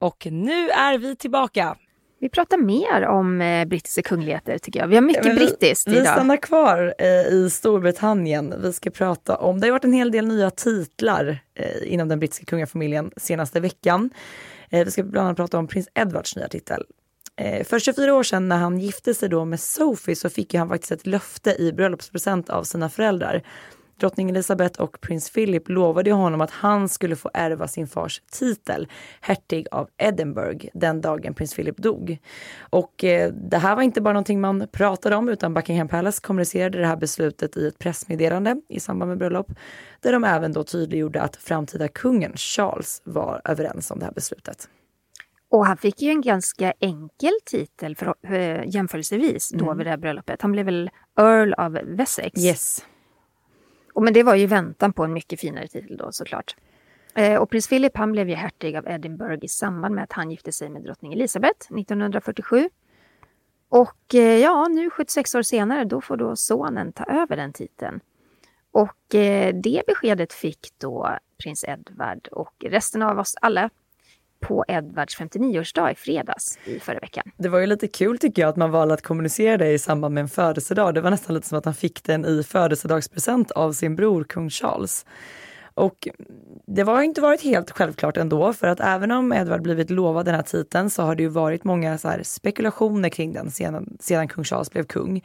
Och 0.00 0.26
nu 0.30 0.70
är 0.70 0.98
vi 0.98 1.16
tillbaka. 1.16 1.76
Vi 2.20 2.28
pratar 2.28 2.58
mer 2.58 3.06
om 3.06 3.40
eh, 3.40 3.64
brittiska 3.64 4.02
kungligheter 4.02 4.58
tycker 4.58 4.80
jag. 4.80 4.86
Vi 4.88 4.94
har 4.94 5.02
mycket 5.02 5.24
Men 5.24 5.34
vi, 5.36 5.46
brittiskt 5.46 5.88
Vi 5.88 5.92
idag. 5.96 6.06
stannar 6.06 6.36
kvar 6.36 6.94
eh, 6.98 7.06
i 7.08 7.50
Storbritannien. 7.50 8.54
Vi 8.62 8.72
ska 8.72 8.90
prata 8.90 9.36
om, 9.36 9.60
det 9.60 9.66
har 9.66 9.72
varit 9.72 9.84
en 9.84 9.92
hel 9.92 10.10
del 10.10 10.26
nya 10.26 10.50
titlar 10.50 11.38
eh, 11.54 11.92
inom 11.92 12.08
den 12.08 12.18
brittiska 12.18 12.44
kungafamiljen 12.44 13.10
senaste 13.16 13.60
veckan. 13.60 14.10
Eh, 14.70 14.84
vi 14.84 14.90
ska 14.90 15.02
bland 15.02 15.26
annat 15.26 15.36
prata 15.36 15.58
om 15.58 15.66
prins 15.66 15.88
Edwards 15.94 16.36
nya 16.36 16.48
titel. 16.48 16.84
Eh, 17.36 17.64
för 17.64 17.78
24 17.78 18.14
år 18.14 18.22
sedan 18.22 18.48
när 18.48 18.56
han 18.56 18.78
gifte 18.78 19.14
sig 19.14 19.28
då 19.28 19.44
med 19.44 19.60
Sophie 19.60 20.16
så 20.16 20.30
fick 20.30 20.54
ju 20.54 20.58
han 20.58 20.68
faktiskt 20.68 20.92
ett 20.92 21.06
löfte 21.06 21.56
i 21.62 21.72
bröllopspresent 21.72 22.50
av 22.50 22.64
sina 22.64 22.88
föräldrar. 22.88 23.42
Drottning 24.00 24.30
Elizabeth 24.30 24.80
och 24.80 25.00
prins 25.00 25.30
Philip 25.30 25.68
lovade 25.68 26.12
honom 26.12 26.40
att 26.40 26.50
han 26.50 26.88
skulle 26.88 27.16
få 27.16 27.30
ärva 27.34 27.68
sin 27.68 27.86
fars 27.86 28.22
titel, 28.32 28.88
hertig 29.20 29.66
av 29.70 29.88
Edinburgh, 29.98 30.66
den 30.74 31.00
dagen 31.00 31.34
prins 31.34 31.54
Philip 31.54 31.76
dog. 31.76 32.18
Och 32.60 33.04
eh, 33.04 33.32
det 33.32 33.58
här 33.58 33.76
var 33.76 33.82
inte 33.82 34.00
bara 34.00 34.12
någonting 34.12 34.40
man 34.40 34.68
pratade 34.72 35.16
om 35.16 35.28
utan 35.28 35.54
Buckingham 35.54 35.88
Palace 35.88 36.20
kommunicerade 36.22 36.78
det 36.78 36.86
här 36.86 36.96
beslutet 36.96 37.56
i 37.56 37.66
ett 37.66 37.78
pressmeddelande 37.78 38.56
i 38.68 38.80
samband 38.80 39.08
med 39.08 39.18
bröllop, 39.18 39.52
där 40.00 40.12
de 40.12 40.24
även 40.24 40.52
då 40.52 40.64
tydliggjorde 40.64 41.22
att 41.22 41.36
framtida 41.36 41.88
kungen 41.88 42.32
Charles 42.36 43.02
var 43.04 43.40
överens 43.44 43.90
om 43.90 43.98
det 43.98 44.04
här 44.04 44.12
beslutet. 44.12 44.68
Och 45.50 45.66
han 45.66 45.76
fick 45.76 46.02
ju 46.02 46.10
en 46.10 46.20
ganska 46.20 46.72
enkel 46.80 47.32
titel 47.44 47.96
för, 47.96 48.14
eh, 48.22 48.64
jämförelsevis 48.66 49.50
då 49.54 49.74
vid 49.74 49.86
det 49.86 49.90
här 49.90 49.96
bröllopet. 49.96 50.42
Han 50.42 50.52
blev 50.52 50.66
väl 50.66 50.90
Earl 51.20 51.52
of 51.52 51.98
Wessex. 51.98 52.44
Yes. 52.44 52.84
Och, 53.92 54.02
men 54.02 54.12
det 54.12 54.22
var 54.22 54.34
ju 54.34 54.46
väntan 54.46 54.92
på 54.92 55.04
en 55.04 55.12
mycket 55.12 55.40
finare 55.40 55.68
titel 55.68 55.96
då 55.96 56.12
såklart. 56.12 56.56
Eh, 57.14 57.40
och 57.40 57.50
prins 57.50 57.68
Philip 57.68 57.96
han 57.96 58.12
blev 58.12 58.28
ju 58.28 58.34
hertig 58.34 58.76
av 58.76 58.88
Edinburgh 58.88 59.44
i 59.44 59.48
samband 59.48 59.94
med 59.94 60.04
att 60.04 60.12
han 60.12 60.30
gifte 60.30 60.52
sig 60.52 60.68
med 60.68 60.82
drottning 60.82 61.12
Elizabeth 61.12 61.72
1947. 61.72 62.68
Och 63.68 64.14
eh, 64.14 64.38
ja, 64.38 64.68
nu 64.68 64.90
76 64.90 65.34
år 65.34 65.42
senare, 65.42 65.84
då 65.84 66.00
får 66.00 66.16
då 66.16 66.36
sonen 66.36 66.92
ta 66.92 67.04
över 67.04 67.36
den 67.36 67.52
titeln. 67.52 68.00
Och 68.72 69.14
eh, 69.14 69.54
det 69.54 69.82
beskedet 69.86 70.32
fick 70.32 70.68
då 70.78 71.18
prins 71.42 71.64
Edward 71.64 72.28
och 72.32 72.54
resten 72.64 73.02
av 73.02 73.18
oss 73.18 73.34
alla 73.40 73.70
på 74.40 74.64
Edvards 74.68 75.18
59-årsdag 75.18 75.92
i 75.92 75.94
fredags 75.94 76.58
i 76.64 76.80
förra 76.80 76.98
veckan. 76.98 77.30
Det 77.36 77.48
var 77.48 77.58
ju 77.58 77.66
lite 77.66 77.88
kul 77.88 78.18
tycker 78.18 78.42
jag 78.42 78.48
att 78.48 78.56
man 78.56 78.70
valde 78.70 78.94
att 78.94 79.02
kommunicera 79.02 79.56
det 79.56 79.72
i 79.72 79.78
samband 79.78 80.14
med 80.14 80.20
en 80.22 80.28
födelsedag. 80.28 80.94
Det 80.94 81.00
var 81.00 81.10
nästan 81.10 81.34
lite 81.34 81.48
som 81.48 81.58
att 81.58 81.64
han 81.64 81.74
fick 81.74 82.04
den 82.04 82.24
i 82.24 82.42
födelsedagspresent 82.42 83.50
av 83.50 83.72
sin 83.72 83.96
bror 83.96 84.24
kung 84.24 84.50
Charles. 84.50 85.06
Och 85.74 86.08
det 86.66 86.82
har 86.82 87.02
inte 87.02 87.20
varit 87.20 87.42
helt 87.42 87.70
självklart 87.70 88.16
ändå 88.16 88.52
för 88.52 88.66
att 88.66 88.80
även 88.80 89.10
om 89.10 89.32
Edvard 89.32 89.62
blivit 89.62 89.90
lovad 89.90 90.24
den 90.24 90.34
här 90.34 90.42
titeln 90.42 90.90
så 90.90 91.02
har 91.02 91.14
det 91.14 91.22
ju 91.22 91.28
varit 91.28 91.64
många 91.64 91.98
så 91.98 92.08
här 92.08 92.22
spekulationer 92.22 93.08
kring 93.08 93.32
den 93.32 93.50
sedan, 93.50 93.96
sedan 94.00 94.28
kung 94.28 94.44
Charles 94.44 94.70
blev 94.70 94.84
kung. 94.84 95.22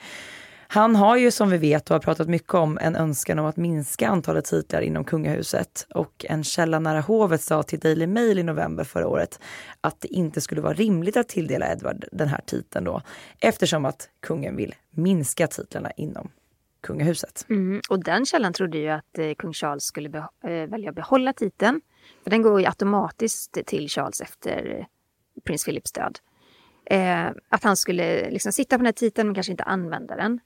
Han 0.76 0.96
har 0.96 1.18
ju 1.18 1.32
som 1.32 1.50
vi 1.50 1.58
vet 1.58 1.90
och 1.90 1.94
har 1.96 2.00
pratat 2.02 2.28
mycket 2.28 2.54
om 2.54 2.78
en 2.82 2.96
önskan 2.96 3.40
om 3.40 3.46
att 3.46 3.58
minska 3.58 4.08
antalet 4.08 4.46
titlar 4.46 4.82
inom 4.82 5.04
kungahuset 5.04 5.88
och 5.90 6.26
en 6.30 6.44
källa 6.44 6.80
nära 6.80 7.02
hovet 7.02 7.42
sa 7.42 7.64
till 7.64 7.80
Daily 7.80 8.08
Mail 8.08 8.40
i 8.40 8.44
november 8.44 8.84
förra 8.84 9.08
året 9.08 9.40
att 9.82 10.02
det 10.02 10.08
inte 10.08 10.42
skulle 10.42 10.62
vara 10.62 10.74
rimligt 10.74 11.18
att 11.18 11.28
tilldela 11.28 11.72
Edward 11.72 12.06
den 12.12 12.28
här 12.28 12.42
titeln 12.46 12.86
då 12.86 13.02
eftersom 13.40 13.86
att 13.86 14.10
kungen 14.20 14.56
vill 14.56 14.76
minska 14.90 15.48
titlarna 15.48 15.92
inom 15.92 16.32
kungahuset. 16.82 17.46
Mm, 17.50 17.82
och 17.90 18.04
den 18.04 18.26
källan 18.26 18.54
trodde 18.54 18.78
ju 18.78 18.90
att 18.90 19.18
eh, 19.18 19.34
kung 19.34 19.54
Charles 19.54 19.84
skulle 19.84 20.10
be- 20.10 20.30
eh, 20.44 20.70
välja 20.70 20.90
att 20.90 20.96
behålla 20.96 21.34
titeln. 21.34 21.82
För 22.24 22.30
den 22.30 22.42
går 22.42 22.60
ju 22.60 22.66
automatiskt 22.66 23.58
till 23.66 23.90
Charles 23.90 24.22
efter 24.22 24.78
eh, 24.80 24.86
prins 25.44 25.66
Philips 25.66 25.92
död. 25.92 26.20
Eh, 26.86 27.26
att 27.50 27.64
han 27.64 27.78
skulle 27.78 28.30
liksom 28.30 28.52
sitta 28.52 28.76
på 28.76 28.80
den 28.80 28.86
här 28.86 28.94
titeln 28.94 29.28
men 29.28 29.36
kanske 29.36 29.52
inte 29.52 29.64
använda 29.64 30.16
den. 30.16 30.40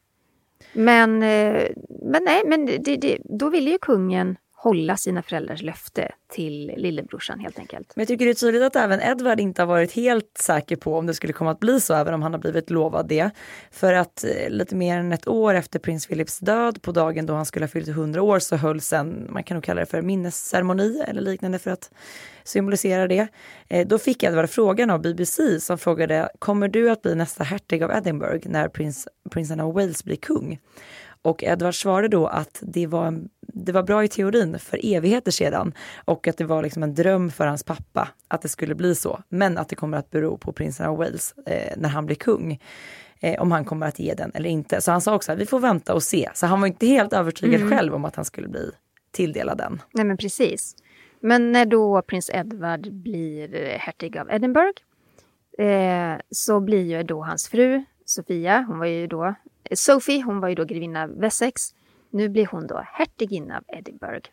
Men, 0.73 1.23
eh, 1.23 1.67
men 2.11 2.23
nej, 2.23 2.41
men 2.45 2.65
det, 2.65 2.97
det, 2.97 3.17
då 3.23 3.49
ville 3.49 3.71
ju 3.71 3.77
kungen 3.77 4.37
hålla 4.61 4.97
sina 4.97 5.21
föräldrars 5.21 5.61
löfte 5.61 6.11
till 6.31 6.73
lillebrorsan 6.77 7.39
helt 7.39 7.59
enkelt. 7.59 7.93
Men 7.95 8.01
jag 8.01 8.07
tycker 8.07 8.25
det 8.25 8.31
är 8.31 8.33
tydligt 8.33 8.63
att 8.63 8.75
även 8.75 9.01
Edward 9.01 9.39
inte 9.39 9.61
har 9.61 9.67
varit 9.67 9.91
helt 9.91 10.37
säker 10.39 10.75
på 10.75 10.97
om 10.97 11.05
det 11.05 11.13
skulle 11.13 11.33
komma 11.33 11.51
att 11.51 11.59
bli 11.59 11.81
så, 11.81 11.93
även 11.93 12.13
om 12.13 12.21
han 12.21 12.33
har 12.33 12.39
blivit 12.39 12.69
lovad 12.69 13.07
det. 13.07 13.29
För 13.71 13.93
att 13.93 14.23
eh, 14.23 14.49
lite 14.49 14.75
mer 14.75 14.97
än 14.97 15.11
ett 15.11 15.27
år 15.27 15.53
efter 15.53 15.79
prins 15.79 16.07
Philips 16.07 16.39
död, 16.39 16.81
på 16.81 16.91
dagen 16.91 17.25
då 17.25 17.33
han 17.33 17.45
skulle 17.45 17.63
ha 17.63 17.69
fyllt 17.69 17.87
100 17.87 18.21
år, 18.21 18.39
så 18.39 18.55
hölls 18.55 18.93
en, 18.93 19.27
man 19.29 19.43
kan 19.43 19.55
nog 19.55 19.63
kalla 19.63 19.79
det 19.79 19.85
för 19.85 20.01
minnesceremoni 20.01 21.03
eller 21.07 21.21
liknande 21.21 21.59
för 21.59 21.71
att 21.71 21.91
symbolisera 22.43 23.07
det. 23.07 23.27
Eh, 23.67 23.87
då 23.87 23.97
fick 23.97 24.23
Edward 24.23 24.49
frågan 24.49 24.89
av 24.89 25.01
BBC 25.01 25.59
som 25.59 25.77
frågade, 25.77 26.29
kommer 26.39 26.67
du 26.67 26.89
att 26.89 27.01
bli 27.01 27.15
nästa 27.15 27.43
hertig 27.43 27.83
av 27.83 27.91
Edinburgh 27.91 28.49
när 28.49 28.67
prins, 28.67 29.07
prinsen 29.29 29.59
av 29.59 29.73
Wales 29.73 30.03
blir 30.03 30.15
kung? 30.15 30.59
Och 31.21 31.43
Edward 31.43 31.75
svarade 31.75 32.07
då 32.07 32.27
att 32.27 32.59
det 32.61 32.87
var, 32.87 33.05
en, 33.05 33.29
det 33.41 33.71
var 33.71 33.83
bra 33.83 34.03
i 34.03 34.07
teorin 34.07 34.59
för 34.59 34.79
evigheter 34.83 35.31
sedan 35.31 35.73
och 36.05 36.27
att 36.27 36.37
det 36.37 36.43
var 36.45 36.63
liksom 36.63 36.83
en 36.83 36.95
dröm 36.95 37.31
för 37.31 37.47
hans 37.47 37.63
pappa 37.63 38.09
att 38.27 38.41
det 38.41 38.49
skulle 38.49 38.75
bli 38.75 38.95
så. 38.95 39.21
Men 39.29 39.57
att 39.57 39.69
det 39.69 39.75
kommer 39.75 39.97
att 39.97 40.09
bero 40.09 40.37
på 40.37 40.51
prinsen 40.51 40.85
av 40.85 40.97
Wales 40.97 41.33
eh, 41.45 41.73
när 41.77 41.89
han 41.89 42.05
blir 42.05 42.15
kung. 42.15 42.59
Eh, 43.21 43.41
om 43.41 43.51
han 43.51 43.65
kommer 43.65 43.87
att 43.87 43.99
ge 43.99 44.13
den 44.13 44.31
eller 44.33 44.49
inte. 44.49 44.81
Så 44.81 44.91
han 44.91 45.01
sa 45.01 45.15
också 45.15 45.31
att 45.31 45.39
vi 45.39 45.45
får 45.45 45.59
vänta 45.59 45.93
och 45.93 46.03
se. 46.03 46.29
Så 46.33 46.45
han 46.45 46.61
var 46.61 46.67
inte 46.67 46.87
helt 46.87 47.13
övertygad 47.13 47.69
själv 47.69 47.95
om 47.95 48.05
att 48.05 48.15
han 48.15 48.25
skulle 48.25 48.47
bli 48.47 48.71
tilldelad 49.11 49.57
den. 49.57 49.81
Nej 49.91 50.05
men 50.05 50.17
precis. 50.17 50.75
Men 51.19 51.51
när 51.51 51.65
då 51.65 52.01
prins 52.01 52.29
Edward 52.33 52.93
blir 52.93 53.77
hertig 53.79 54.17
av 54.17 54.31
Edinburgh 54.31 54.81
eh, 55.57 56.19
så 56.31 56.59
blir 56.59 56.97
ju 56.97 57.03
då 57.03 57.23
hans 57.23 57.47
fru 57.47 57.83
Sofia, 58.05 58.65
hon 58.67 58.79
var 58.79 58.85
ju 58.85 59.07
då 59.07 59.35
Sophie, 59.75 60.21
hon 60.21 60.39
var 60.39 60.49
ju 60.49 60.55
då 60.55 60.65
grevinna 60.65 61.03
av 61.03 61.19
Wessex. 61.19 61.75
Nu 62.09 62.29
blir 62.29 62.45
hon 62.45 62.67
då 62.67 62.83
hertiginna 62.85 63.57
av 63.57 63.63
Edinburgh. 63.67 64.29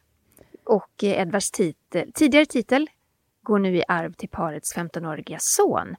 Och 0.65 1.05
eh, 1.05 1.21
Edwards 1.21 1.51
titel, 1.51 2.13
tidigare 2.13 2.47
titel 2.47 2.87
går 3.43 3.59
nu 3.59 3.77
i 3.77 3.83
arv 3.89 4.13
till 4.13 4.29
parets 4.29 4.77
15-åriga 4.77 5.39
son. 5.39 5.97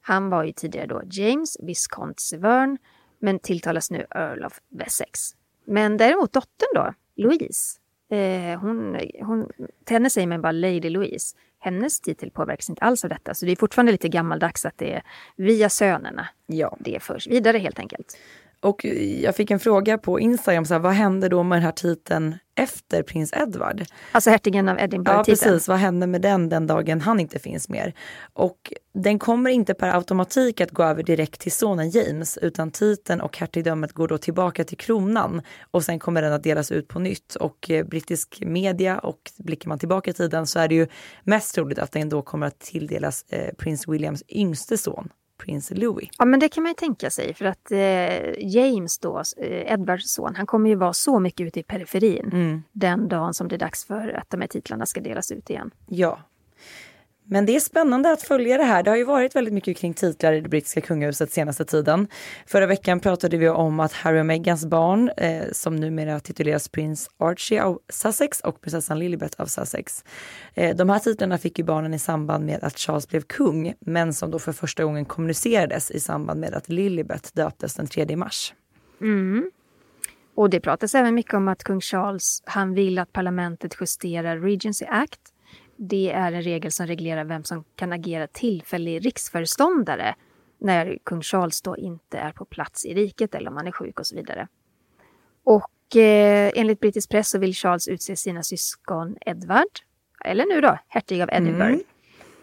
Han 0.00 0.30
var 0.30 0.44
ju 0.44 0.52
tidigare 0.52 0.86
då 0.86 1.02
James, 1.10 1.56
Viscount 1.60 2.20
Severn, 2.20 2.78
men 3.18 3.38
tilltalas 3.38 3.90
nu 3.90 4.06
Earl 4.10 4.44
of 4.44 4.60
Wessex. 4.68 5.20
Men 5.64 5.96
däremot 5.96 6.32
dottern 6.32 6.68
då, 6.74 6.94
Louise, 7.16 7.78
eh, 8.10 8.60
hon, 8.60 9.00
hon, 9.20 9.48
till 9.84 9.94
henne 9.94 10.10
säger 10.10 10.26
man 10.26 10.42
bara 10.42 10.52
Lady 10.52 10.90
Louise. 10.90 11.36
Hennes 11.58 12.00
titel 12.00 12.30
påverkas 12.30 12.70
inte 12.70 12.84
alls 12.84 13.04
av 13.04 13.10
detta, 13.10 13.34
så 13.34 13.46
det 13.46 13.52
är 13.52 13.56
fortfarande 13.56 13.92
lite 13.92 14.08
gammaldags 14.08 14.66
att 14.66 14.78
det 14.78 14.92
är 14.92 15.02
via 15.36 15.68
sönerna 15.68 16.28
Ja. 16.46 16.76
det 16.80 17.02
förs 17.02 17.26
vidare 17.26 17.58
helt 17.58 17.78
enkelt. 17.78 18.18
Och 18.60 18.84
jag 19.20 19.36
fick 19.36 19.50
en 19.50 19.60
fråga 19.60 19.98
på 19.98 20.20
Instagram, 20.20 20.64
så 20.64 20.74
här, 20.74 20.80
vad 20.80 20.92
hände 20.92 21.28
då 21.28 21.42
med 21.42 21.56
den 21.56 21.62
här 21.64 21.72
titeln 21.72 22.34
efter 22.54 23.02
prins 23.02 23.32
Edward? 23.32 23.84
Alltså 24.12 24.30
hertigen 24.30 24.68
av 24.68 24.78
Edinburgh 24.78 25.18
Ja 25.18 25.24
titeln. 25.24 25.52
precis, 25.52 25.68
vad 25.68 25.78
hände 25.78 26.06
med 26.06 26.22
den 26.22 26.48
den 26.48 26.66
dagen 26.66 27.00
han 27.00 27.20
inte 27.20 27.38
finns 27.38 27.68
mer? 27.68 27.94
Och 28.32 28.72
den 28.94 29.18
kommer 29.18 29.50
inte 29.50 29.74
per 29.74 29.94
automatik 29.94 30.60
att 30.60 30.70
gå 30.70 30.82
över 30.82 31.02
direkt 31.02 31.40
till 31.40 31.52
sonen 31.52 31.90
James 31.90 32.38
utan 32.38 32.70
titeln 32.70 33.20
och 33.20 33.38
hertigdömet 33.38 33.92
går 33.92 34.08
då 34.08 34.18
tillbaka 34.18 34.64
till 34.64 34.78
kronan 34.78 35.42
och 35.70 35.84
sen 35.84 35.98
kommer 35.98 36.22
den 36.22 36.32
att 36.32 36.42
delas 36.42 36.72
ut 36.72 36.88
på 36.88 36.98
nytt 36.98 37.34
och 37.34 37.70
eh, 37.70 37.86
brittisk 37.86 38.38
media 38.40 38.98
och 38.98 39.20
blickar 39.38 39.68
man 39.68 39.78
tillbaka 39.78 40.10
i 40.10 40.14
tiden 40.14 40.46
så 40.46 40.58
är 40.58 40.68
det 40.68 40.74
ju 40.74 40.86
mest 41.24 41.54
troligt 41.54 41.78
att 41.78 41.92
den 41.92 42.08
då 42.08 42.22
kommer 42.22 42.46
att 42.46 42.58
tilldelas 42.58 43.24
eh, 43.28 43.54
prins 43.54 43.88
Williams 43.88 44.22
yngste 44.28 44.78
son, 44.78 45.08
prins 45.38 45.70
Louis. 45.70 46.08
Ja, 46.18 46.24
men 46.24 46.40
det 46.40 46.48
kan 46.48 46.62
man 46.62 46.70
ju 46.70 46.74
tänka 46.74 47.10
sig 47.10 47.34
för 47.34 47.44
att 47.44 47.70
eh, 47.72 48.46
James 48.54 48.98
då, 48.98 49.22
eh, 49.36 49.72
Edwards 49.72 50.14
son, 50.14 50.34
han 50.36 50.46
kommer 50.46 50.70
ju 50.70 50.76
vara 50.76 50.92
så 50.92 51.20
mycket 51.20 51.46
ute 51.46 51.60
i 51.60 51.62
periferin 51.62 52.30
Mm. 52.32 52.62
den 52.72 53.08
dagen 53.08 53.34
som 53.34 53.48
det 53.48 53.54
är 53.56 53.58
dags 53.58 53.84
för 53.84 54.08
att 54.08 54.30
de 54.30 54.40
här 54.40 54.48
titlarna 54.48 54.86
ska 54.86 55.00
delas 55.00 55.30
ut 55.32 55.50
igen. 55.50 55.70
Ja. 55.86 56.18
Men 57.28 57.46
det 57.46 57.56
är 57.56 57.60
spännande 57.60 58.12
att 58.12 58.22
följa 58.22 58.58
det 58.58 58.64
här. 58.64 58.82
Det 58.82 58.90
har 58.90 58.96
ju 58.96 59.04
varit 59.04 59.36
väldigt 59.36 59.54
mycket 59.54 59.76
kring 59.76 59.94
titlar 59.94 60.32
i 60.32 60.40
det 60.40 60.48
brittiska 60.48 60.80
kungahuset 60.80 61.32
senaste 61.32 61.64
tiden. 61.64 62.08
Förra 62.46 62.66
veckan 62.66 63.00
pratade 63.00 63.36
vi 63.36 63.48
om 63.48 63.80
att 63.80 63.92
Harry 63.92 64.20
och 64.20 64.26
Meghans 64.26 64.66
barn, 64.66 65.10
eh, 65.16 65.44
som 65.52 65.76
numera 65.76 66.20
tituleras 66.20 66.68
prins 66.68 67.10
Archie 67.18 67.62
av 67.62 67.78
Sussex 67.88 68.40
och 68.40 68.60
prinsessan 68.60 68.98
Lilibet 68.98 69.34
av 69.34 69.46
Sussex. 69.46 70.04
Eh, 70.54 70.76
de 70.76 70.90
här 70.90 70.98
titlarna 70.98 71.38
fick 71.38 71.58
ju 71.58 71.64
barnen 71.64 71.94
i 71.94 71.98
samband 71.98 72.46
med 72.46 72.64
att 72.64 72.78
Charles 72.78 73.08
blev 73.08 73.20
kung, 73.20 73.74
men 73.80 74.14
som 74.14 74.30
då 74.30 74.38
för 74.38 74.52
första 74.52 74.84
gången 74.84 75.04
kommunicerades 75.04 75.90
i 75.90 76.00
samband 76.00 76.40
med 76.40 76.54
att 76.54 76.68
Lilibet 76.68 77.34
döptes 77.34 77.74
den 77.74 77.86
3 77.86 78.16
mars. 78.16 78.54
Mm. 79.00 79.50
Och 80.34 80.50
det 80.50 80.60
pratas 80.60 80.94
även 80.94 81.14
mycket 81.14 81.34
om 81.34 81.48
att 81.48 81.64
kung 81.64 81.80
Charles, 81.80 82.42
han 82.46 82.74
vill 82.74 82.98
att 82.98 83.12
parlamentet 83.12 83.76
justerar 83.80 84.38
Regency 84.38 84.84
Act. 84.88 85.20
Det 85.76 86.12
är 86.12 86.32
en 86.32 86.42
regel 86.42 86.72
som 86.72 86.86
reglerar 86.86 87.24
vem 87.24 87.44
som 87.44 87.64
kan 87.76 87.92
agera 87.92 88.26
tillfällig 88.26 89.06
riksföreståndare 89.06 90.14
när 90.58 90.98
kung 91.04 91.22
Charles 91.22 91.62
då 91.62 91.76
inte 91.76 92.18
är 92.18 92.32
på 92.32 92.44
plats 92.44 92.84
i 92.84 92.94
riket 92.94 93.34
eller 93.34 93.50
om 93.50 93.56
han 93.56 93.66
är 93.66 93.72
sjuk 93.72 94.00
och 94.00 94.06
så 94.06 94.16
vidare. 94.16 94.48
Och 95.44 95.96
eh, 95.96 96.52
enligt 96.54 96.80
brittisk 96.80 97.10
press 97.10 97.30
så 97.30 97.38
vill 97.38 97.54
Charles 97.54 97.88
utse 97.88 98.16
sina 98.16 98.42
syskon 98.42 99.16
Edward, 99.20 99.80
eller 100.24 100.46
nu 100.46 100.60
då 100.60 100.78
hertig 100.88 101.22
av 101.22 101.28
Edinburgh, 101.32 101.72
Mm. 101.74 101.84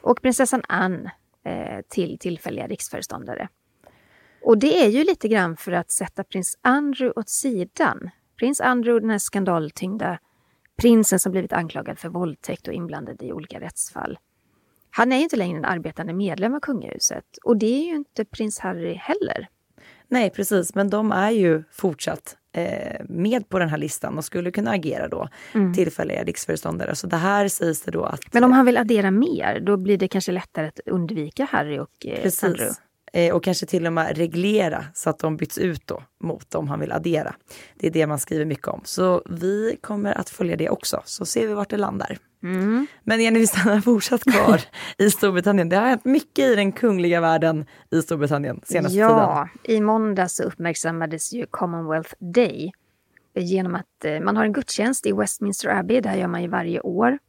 och 0.01 0.21
prinsessan 0.21 0.61
Anne 0.67 1.11
eh, 1.45 1.81
till 1.89 2.17
tillfälliga 2.19 2.67
riksföreståndare. 2.67 3.49
Och 4.41 4.57
det 4.57 4.83
är 4.85 4.89
ju 4.89 5.03
lite 5.03 5.27
grann 5.27 5.57
för 5.57 5.71
att 5.71 5.91
sätta 5.91 6.23
prins 6.23 6.57
Andrew 6.61 7.19
åt 7.19 7.29
sidan. 7.29 8.09
Prins 8.39 8.61
Andrew, 8.61 9.01
den 9.01 9.09
här 9.09 9.17
skandaltyngda 9.17 10.19
prinsen 10.75 11.19
som 11.19 11.31
blivit 11.31 11.53
anklagad 11.53 11.99
för 11.99 12.09
våldtäkt 12.09 12.67
och 12.67 12.73
inblandad 12.73 13.21
i 13.21 13.31
olika 13.31 13.59
rättsfall. 13.59 14.19
Han 14.89 15.11
är 15.11 15.17
ju 15.17 15.23
inte 15.23 15.35
längre 15.35 15.57
en 15.57 15.65
arbetande 15.65 16.13
medlem 16.13 16.53
av 16.53 16.59
kungahuset 16.59 17.25
och 17.43 17.57
det 17.57 17.83
är 17.83 17.85
ju 17.85 17.95
inte 17.95 18.25
prins 18.25 18.59
Harry 18.59 18.93
heller. 18.93 19.47
Nej, 20.07 20.29
precis. 20.29 20.75
Men 20.75 20.89
de 20.89 21.11
är 21.11 21.31
ju 21.31 21.63
fortsatt 21.71 22.37
eh, 22.51 23.01
med 23.09 23.49
på 23.49 23.59
den 23.59 23.69
här 23.69 23.77
listan 23.77 24.17
och 24.17 24.25
skulle 24.25 24.51
kunna 24.51 24.71
agera 24.71 25.07
då 25.07 25.29
tillfälliga 25.75 26.23
riksföreståndare. 26.23 26.95
Så 26.95 27.07
det 27.07 27.17
här 27.17 27.47
sägs 27.47 27.81
det 27.81 27.91
då 27.91 28.03
att... 28.03 28.33
Men 28.33 28.43
om 28.43 28.51
han 28.51 28.65
vill 28.65 28.77
addera 28.77 29.11
mer, 29.11 29.59
då 29.59 29.77
blir 29.77 29.97
det 29.97 30.07
kanske 30.07 30.31
lättare 30.31 30.67
att 30.67 30.79
undvika 30.85 31.47
Harry 31.51 31.79
och 31.79 32.05
eh. 32.05 32.21
Precis. 32.21 32.81
Eh, 33.15 33.35
och 33.35 33.43
kanske 33.43 33.65
till 33.65 33.87
och 33.87 33.93
med 33.93 34.17
reglera 34.17 34.85
så 34.93 35.09
att 35.09 35.19
de 35.19 35.37
byts 35.37 35.57
ut 35.57 35.87
då 35.87 36.03
mot 36.19 36.55
om 36.55 36.67
han 36.67 36.79
vill 36.79 36.91
addera. 36.91 37.35
Det 37.75 37.87
är 37.87 37.91
det 37.91 38.07
man 38.07 38.19
skriver 38.19 38.45
mycket 38.45 38.67
om. 38.67 38.81
Så 38.83 39.21
vi 39.29 39.77
kommer 39.81 40.17
att 40.17 40.29
följa 40.29 40.55
det 40.55 40.69
också, 40.69 41.01
så 41.05 41.25
ser 41.25 41.47
vi 41.47 41.53
vart 41.53 41.69
det 41.69 41.77
landar. 41.77 42.17
Mm. 42.43 42.87
Men 43.03 43.21
Jenny, 43.21 43.39
vi 43.39 43.47
stannar 43.47 43.81
fortsatt 43.81 44.23
kvar 44.23 44.61
i 44.97 45.09
Storbritannien. 45.09 45.69
Det 45.69 45.75
har 45.75 45.85
hänt 45.85 46.05
mycket 46.05 46.45
i 46.45 46.55
den 46.55 46.71
kungliga 46.71 47.21
världen 47.21 47.65
i 47.91 48.01
Storbritannien 48.01 48.61
senaste 48.63 48.93
tiden. 48.93 49.09
Ja, 49.09 49.49
i 49.63 49.81
måndags 49.81 50.35
så 50.35 50.43
uppmärksammades 50.43 51.33
ju 51.33 51.45
Commonwealth 51.45 52.13
Day 52.19 52.71
genom 53.35 53.75
att 53.75 54.05
eh, 54.05 54.19
man 54.19 54.37
har 54.37 54.45
en 54.45 54.53
gudstjänst 54.53 55.05
i 55.05 55.11
Westminster 55.11 55.69
Abbey. 55.69 56.01
Det 56.01 56.09
här 56.09 56.17
gör 56.17 56.27
man 56.27 56.41
ju 56.41 56.47
varje 56.47 56.79
år. 56.79 57.19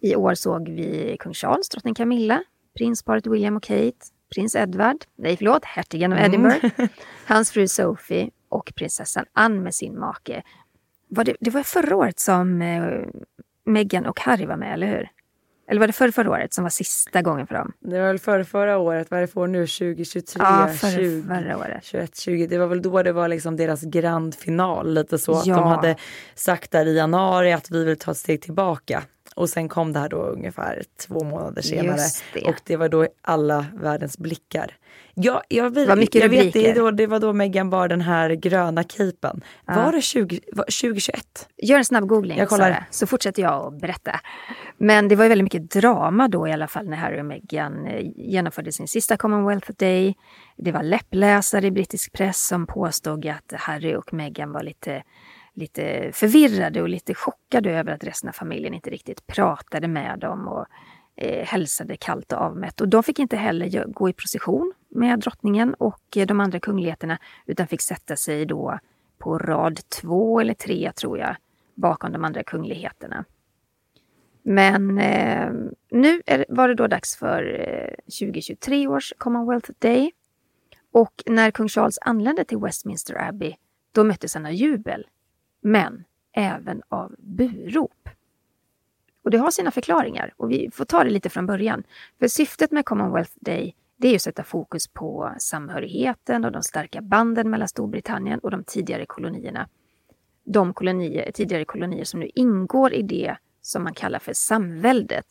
I 0.00 0.16
år 0.16 0.34
såg 0.34 0.68
vi 0.68 1.16
kung 1.20 1.34
Charles, 1.34 1.68
drottning 1.68 1.94
Camilla, 1.94 2.42
prinsparet 2.78 3.26
William 3.26 3.56
och 3.56 3.62
Kate, 3.62 4.06
prins 4.34 4.54
Edward, 4.56 4.96
nej 5.18 5.36
förlåt, 5.36 5.64
hertigen 5.64 6.12
av 6.12 6.18
Edinburgh, 6.18 6.66
hans 7.26 7.50
fru 7.50 7.68
Sophie 7.68 8.30
och 8.48 8.72
prinsessan 8.76 9.24
Anne 9.32 9.60
med 9.60 9.74
sin 9.74 9.98
make. 9.98 10.42
Var 11.08 11.24
det, 11.24 11.36
det 11.40 11.50
var 11.50 11.62
förra 11.62 11.96
året 11.96 12.18
som 12.20 12.62
eh, 12.62 12.82
Meghan 13.66 14.06
och 14.06 14.20
Harry 14.20 14.46
var 14.46 14.56
med, 14.56 14.74
eller 14.74 14.86
hur? 14.86 15.08
Eller 15.70 15.80
var 15.80 15.86
det 15.86 15.92
förra, 15.92 16.12
förra 16.12 16.30
året 16.30 16.54
som 16.54 16.64
var 16.64 16.70
sista 16.70 17.22
gången 17.22 17.46
för 17.46 17.54
dem? 17.54 17.72
Det 17.80 18.00
var 18.00 18.06
väl 18.06 18.18
förra, 18.18 18.44
förra 18.44 18.78
året, 18.78 19.10
vad 19.10 19.18
är 19.18 19.20
det 19.20 19.26
för 19.26 19.46
nu? 19.46 19.66
2023, 19.66 20.42
Ja, 20.44 20.68
förra, 20.68 20.90
20, 20.90 21.22
förra 21.22 21.58
året. 21.58 21.84
21, 21.84 22.16
20. 22.16 22.46
Det 22.46 22.58
var 22.58 22.66
väl 22.66 22.82
då 22.82 23.02
det 23.02 23.12
var 23.12 23.28
liksom 23.28 23.56
deras 23.56 23.82
grand 23.82 24.34
final 24.34 24.94
lite 24.94 25.18
så. 25.18 25.32
Att 25.32 25.46
Ja. 25.46 25.54
de 25.54 25.64
hade 25.66 25.96
sagt 26.34 26.70
där 26.70 26.86
i 26.86 26.96
januari 26.96 27.52
att 27.52 27.70
vi 27.70 27.84
vill 27.84 27.98
ta 27.98 28.10
ett 28.10 28.16
steg 28.16 28.42
tillbaka. 28.42 29.02
Och 29.34 29.50
sen 29.50 29.68
kom 29.68 29.92
det 29.92 29.98
här 29.98 30.08
då 30.08 30.16
ungefär 30.16 30.82
två 31.06 31.24
månader 31.24 31.62
senare. 31.62 31.98
Det. 32.34 32.40
Och 32.40 32.60
det 32.64 32.76
var 32.76 32.88
då 32.88 33.06
alla 33.22 33.66
världens 33.74 34.18
blickar. 34.18 34.76
Ja, 35.14 35.42
jag, 35.48 35.74
vet- 35.74 35.88
var 35.88 35.96
mycket 35.96 36.22
jag 36.22 36.28
vet, 36.28 36.52
det, 36.52 36.72
då, 36.72 36.90
det 36.90 37.06
var 37.06 37.20
då 37.20 37.32
Meghan 37.32 37.70
bar 37.70 37.88
den 37.88 38.00
här 38.00 38.30
gröna 38.30 38.84
capen. 38.84 39.42
Var 39.64 39.92
det 39.92 40.02
20, 40.02 40.40
var, 40.52 40.64
2021? 40.64 41.48
Gör 41.56 41.78
en 41.78 41.84
snabb 41.84 42.06
googling, 42.06 42.38
Jag 42.38 42.48
kollar. 42.48 42.70
Sara, 42.70 42.84
så 42.90 43.06
fortsätter 43.06 43.42
jag 43.42 43.74
att 43.74 43.80
berätta. 43.80 44.20
Men 44.76 45.08
det 45.08 45.16
var 45.16 45.24
ju 45.24 45.28
väldigt 45.28 45.44
mycket 45.44 45.70
drama 45.70 46.28
då 46.28 46.48
i 46.48 46.52
alla 46.52 46.66
fall 46.68 46.88
när 46.88 46.96
Harry 46.96 47.20
och 47.20 47.24
Meghan 47.24 47.86
eh, 47.86 48.00
genomförde 48.16 48.72
sin 48.72 48.88
sista 48.88 49.16
Commonwealth 49.16 49.70
Day. 49.78 50.14
Det 50.56 50.72
var 50.72 50.82
läppläsare 50.82 51.66
i 51.66 51.70
brittisk 51.70 52.12
press 52.12 52.46
som 52.46 52.66
påstod 52.66 53.26
att 53.26 53.52
Harry 53.60 53.94
och 53.94 54.12
Meghan 54.12 54.52
var 54.52 54.62
lite, 54.62 55.02
lite 55.54 56.10
förvirrade 56.12 56.82
och 56.82 56.88
lite 56.88 57.14
chockade 57.14 57.70
över 57.70 57.92
att 57.92 58.04
resten 58.04 58.28
av 58.28 58.32
familjen 58.32 58.74
inte 58.74 58.90
riktigt 58.90 59.26
pratade 59.26 59.88
med 59.88 60.18
dem 60.18 60.48
och 60.48 60.66
eh, 61.16 61.46
hälsade 61.46 61.96
kallt 61.96 62.32
och 62.32 62.38
avmätt. 62.38 62.80
Och 62.80 62.88
de 62.88 63.02
fick 63.02 63.18
inte 63.18 63.36
heller 63.36 63.84
gå 63.86 64.08
i 64.08 64.12
procession 64.12 64.72
med 64.88 65.18
drottningen 65.18 65.74
och 65.74 66.16
eh, 66.16 66.26
de 66.26 66.40
andra 66.40 66.60
kungligheterna 66.60 67.18
utan 67.46 67.66
fick 67.66 67.80
sätta 67.80 68.16
sig 68.16 68.46
då 68.46 68.78
på 69.18 69.38
rad 69.38 69.88
två 69.88 70.40
eller 70.40 70.54
tre, 70.54 70.92
tror 70.92 71.18
jag, 71.18 71.36
bakom 71.74 72.12
de 72.12 72.24
andra 72.24 72.42
kungligheterna. 72.42 73.24
Men 74.42 74.98
eh, 74.98 75.52
nu 75.90 76.22
är, 76.26 76.44
var 76.48 76.68
det 76.68 76.74
då 76.74 76.86
dags 76.86 77.16
för 77.16 77.60
eh, 77.60 77.94
2023 78.20 78.86
års 78.86 79.12
Commonwealth 79.18 79.70
Day. 79.78 80.12
Och 80.92 81.22
när 81.26 81.50
kung 81.50 81.68
Charles 81.68 81.98
anlände 82.00 82.44
till 82.44 82.58
Westminster 82.58 83.28
Abbey, 83.28 83.54
då 83.92 84.04
möttes 84.04 84.34
han 84.34 84.46
av 84.46 84.52
jubel. 84.52 85.06
Men 85.62 86.04
även 86.32 86.82
av 86.88 87.14
burop. 87.18 88.08
Och 89.24 89.30
det 89.30 89.38
har 89.38 89.50
sina 89.50 89.70
förklaringar 89.70 90.34
och 90.36 90.50
vi 90.50 90.70
får 90.72 90.84
ta 90.84 91.04
det 91.04 91.10
lite 91.10 91.28
från 91.30 91.46
början. 91.46 91.82
För 92.18 92.28
syftet 92.28 92.70
med 92.70 92.84
Commonwealth 92.84 93.32
Day 93.34 93.74
det 93.96 94.08
är 94.08 94.10
ju 94.10 94.16
att 94.16 94.22
sätta 94.22 94.44
fokus 94.44 94.88
på 94.88 95.34
samhörigheten 95.38 96.44
och 96.44 96.52
de 96.52 96.62
starka 96.62 97.00
banden 97.00 97.50
mellan 97.50 97.68
Storbritannien 97.68 98.38
och 98.38 98.50
de 98.50 98.64
tidigare 98.64 99.06
kolonierna. 99.06 99.68
De 100.44 100.74
kolonier, 100.74 101.30
tidigare 101.32 101.64
kolonier 101.64 102.04
som 102.04 102.20
nu 102.20 102.30
ingår 102.34 102.92
i 102.92 103.02
det 103.02 103.36
som 103.60 103.84
man 103.84 103.94
kallar 103.94 104.18
för 104.18 104.32
samväldet. 104.32 105.26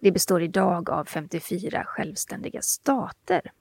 Det 0.00 0.12
består 0.12 0.42
idag 0.42 0.90
av 0.90 1.04
54 1.04 1.84
självständiga 1.86 2.62
stater. 2.62 3.52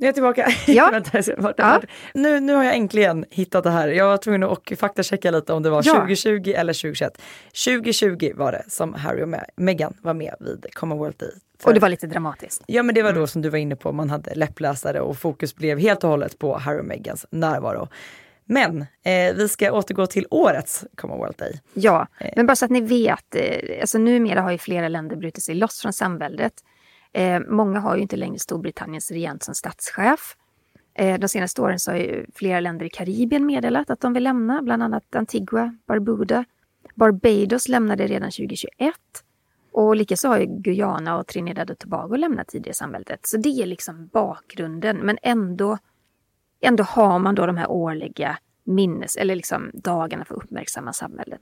Nu 0.00 0.04
är 0.04 0.08
jag 0.08 0.14
tillbaka. 0.14 0.48
Ja. 0.66 0.90
Vänta, 0.92 1.22
Ja. 1.56 1.82
nu, 2.14 2.40
nu 2.40 2.54
har 2.54 2.64
jag 2.64 2.74
äntligen 2.76 3.24
hittat 3.30 3.64
det 3.64 3.70
här. 3.70 3.88
Jag 3.88 4.06
var 4.06 4.16
tvungen 4.16 4.42
att 4.42 4.72
faktachecka 4.78 5.30
lite 5.30 5.52
om 5.52 5.62
det 5.62 5.70
var 5.70 5.82
Ja. 5.86 5.94
2020 5.94 6.52
eller 6.56 6.72
2021. 6.72 7.18
2020 7.64 8.32
var 8.34 8.52
det 8.52 8.64
som 8.68 8.94
Harry 8.94 9.22
och 9.22 9.28
Me- 9.28 9.44
Meghan 9.56 9.94
var 10.02 10.14
med 10.14 10.34
vid 10.40 10.66
Commonwealth 10.74 11.18
Day. 11.18 11.30
För- 11.60 11.68
Och 11.68 11.74
det 11.74 11.80
var 11.80 11.88
lite 11.88 12.06
dramatiskt. 12.06 12.62
Ja 12.66 12.82
men 12.82 12.94
det 12.94 13.02
var 13.02 13.12
då 13.12 13.26
som 13.26 13.42
du 13.42 13.48
var 13.48 13.58
inne 13.58 13.76
på, 13.76 13.92
man 13.92 14.10
hade 14.10 14.34
läppläsare 14.34 15.00
och 15.00 15.18
fokus 15.18 15.54
blev 15.54 15.78
helt 15.78 16.04
och 16.04 16.10
hållet 16.10 16.38
på 16.38 16.58
Harry 16.58 16.80
och 16.80 16.84
Meghans 16.84 17.26
närvaro. 17.30 17.88
Men 18.50 18.80
eh, 18.80 19.34
vi 19.36 19.48
ska 19.48 19.72
återgå 19.72 20.06
till 20.06 20.26
årets 20.30 20.84
Commonwealth 20.96 21.38
Day. 21.38 21.60
Ja, 21.74 22.06
men 22.36 22.46
bara 22.46 22.56
så 22.56 22.64
att 22.64 22.70
ni 22.70 22.80
vet, 22.80 23.34
eh, 23.34 23.80
alltså 23.80 23.98
numera 23.98 24.40
har 24.40 24.50
ju 24.52 24.58
flera 24.58 24.88
länder 24.88 25.16
brutit 25.16 25.42
sig 25.44 25.54
loss 25.54 25.80
från 25.80 25.92
samväldet. 25.92 26.52
Eh, 27.12 27.40
många 27.48 27.80
har 27.80 27.96
ju 27.96 28.02
inte 28.02 28.16
längre 28.16 28.38
Storbritanniens 28.38 29.10
regent 29.10 29.42
som 29.42 29.54
statschef. 29.54 30.36
Eh, 30.94 31.18
de 31.18 31.28
senaste 31.28 31.62
åren 31.62 31.78
så 31.78 31.90
har 31.90 31.98
ju 31.98 32.26
flera 32.34 32.60
länder 32.60 32.86
i 32.86 32.90
Karibien 32.90 33.46
meddelat 33.46 33.90
att 33.90 34.00
de 34.00 34.12
vill 34.12 34.24
lämna, 34.24 34.62
bland 34.62 34.82
annat 34.82 35.14
Antigua, 35.14 35.76
Barbuda. 35.86 36.44
Barbados 36.94 37.68
lämnade 37.68 38.06
redan 38.06 38.30
2021. 38.30 38.94
Och 39.72 39.96
likaså 39.96 40.28
har 40.28 40.38
ju 40.38 40.46
Guyana 40.46 41.18
och 41.18 41.26
Trinidad 41.26 41.70
och 41.70 41.78
Tobago 41.78 42.16
lämnat 42.16 42.48
tidigare 42.48 42.74
samhället. 42.74 43.20
Så 43.22 43.36
det 43.36 43.48
är 43.48 43.66
liksom 43.66 44.06
bakgrunden, 44.12 44.96
men 44.96 45.18
ändå, 45.22 45.78
ändå 46.60 46.84
har 46.84 47.18
man 47.18 47.34
då 47.34 47.46
de 47.46 47.56
här 47.56 47.70
årliga 47.70 48.38
minnes 48.64 49.16
eller 49.16 49.36
liksom 49.36 49.70
dagarna 49.74 50.24
för 50.24 50.34
att 50.34 50.42
uppmärksamma 50.42 50.92
samhället. 50.92 51.40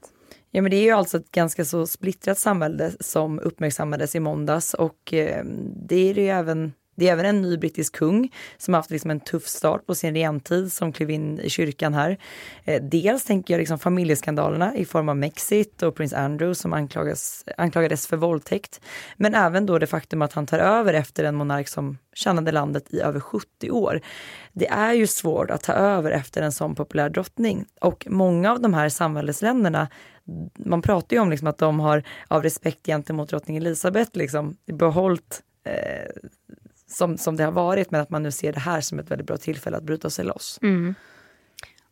Ja 0.51 0.61
men 0.61 0.71
det 0.71 0.77
är 0.77 0.83
ju 0.83 0.91
alltså 0.91 1.17
ett 1.17 1.31
ganska 1.31 1.65
så 1.65 1.87
splittrat 1.87 2.39
samhälle 2.39 2.91
som 2.99 3.39
uppmärksammades 3.39 4.15
i 4.15 4.19
måndags 4.19 4.73
och 4.73 5.13
eh, 5.13 5.43
det 5.87 6.09
är 6.09 6.13
det 6.13 6.21
ju 6.21 6.29
även 6.29 6.73
det 6.97 7.07
är 7.07 7.13
även 7.13 7.25
en 7.25 7.41
ny 7.41 7.57
brittisk 7.57 7.95
kung 7.95 8.33
som 8.57 8.73
haft 8.73 8.91
liksom 8.91 9.11
en 9.11 9.19
tuff 9.19 9.47
start 9.47 9.85
på 9.85 9.95
sin 9.95 10.13
regentid 10.13 10.71
som 10.71 10.93
klev 10.93 11.09
in 11.09 11.39
i 11.39 11.49
kyrkan 11.49 11.93
här. 11.93 12.17
Eh, 12.63 12.83
dels 12.83 13.25
tänker 13.25 13.53
jag 13.53 13.59
liksom 13.59 13.79
familjeskandalerna 13.79 14.75
i 14.75 14.85
form 14.85 15.09
av 15.09 15.17
Mexit 15.17 15.83
och 15.83 15.95
prins 15.95 16.13
Andrew 16.13 16.55
som 16.55 16.73
anklagas, 16.73 17.43
anklagades 17.57 18.07
för 18.07 18.17
våldtäkt. 18.17 18.81
Men 19.17 19.35
även 19.35 19.65
då 19.65 19.79
det 19.79 19.87
faktum 19.87 20.21
att 20.21 20.33
han 20.33 20.45
tar 20.45 20.59
över 20.59 20.93
efter 20.93 21.23
en 21.23 21.35
monark 21.35 21.67
som 21.67 21.97
tjänade 22.13 22.51
landet 22.51 22.93
i 22.93 22.99
över 22.99 23.19
70 23.19 23.71
år. 23.71 24.01
Det 24.53 24.67
är 24.67 24.93
ju 24.93 25.07
svårt 25.07 25.51
att 25.51 25.63
ta 25.63 25.73
över 25.73 26.11
efter 26.11 26.41
en 26.41 26.51
sån 26.51 26.75
populär 26.75 27.09
drottning 27.09 27.65
och 27.81 28.07
många 28.09 28.51
av 28.51 28.61
de 28.61 28.73
här 28.73 28.89
samhällesländerna 28.89 29.87
man 30.57 30.81
pratar 30.81 31.15
ju 31.15 31.21
om 31.21 31.29
liksom 31.29 31.47
att 31.47 31.57
de 31.57 31.79
har 31.79 32.03
av 32.27 32.43
respekt 32.43 32.85
gentemot 32.85 33.29
drottning 33.29 33.57
Elisabeth 33.57 34.17
liksom 34.17 34.57
behållit 34.65 35.43
eh, 35.63 36.11
som, 36.87 37.17
som 37.17 37.35
det 37.35 37.43
har 37.43 37.51
varit 37.51 37.91
men 37.91 38.01
att 38.01 38.09
man 38.09 38.23
nu 38.23 38.31
ser 38.31 38.53
det 38.53 38.59
här 38.59 38.81
som 38.81 38.99
ett 38.99 39.11
väldigt 39.11 39.27
bra 39.27 39.37
tillfälle 39.37 39.77
att 39.77 39.83
bryta 39.83 40.09
sig 40.09 40.25
loss. 40.25 40.59
Mm. 40.61 40.95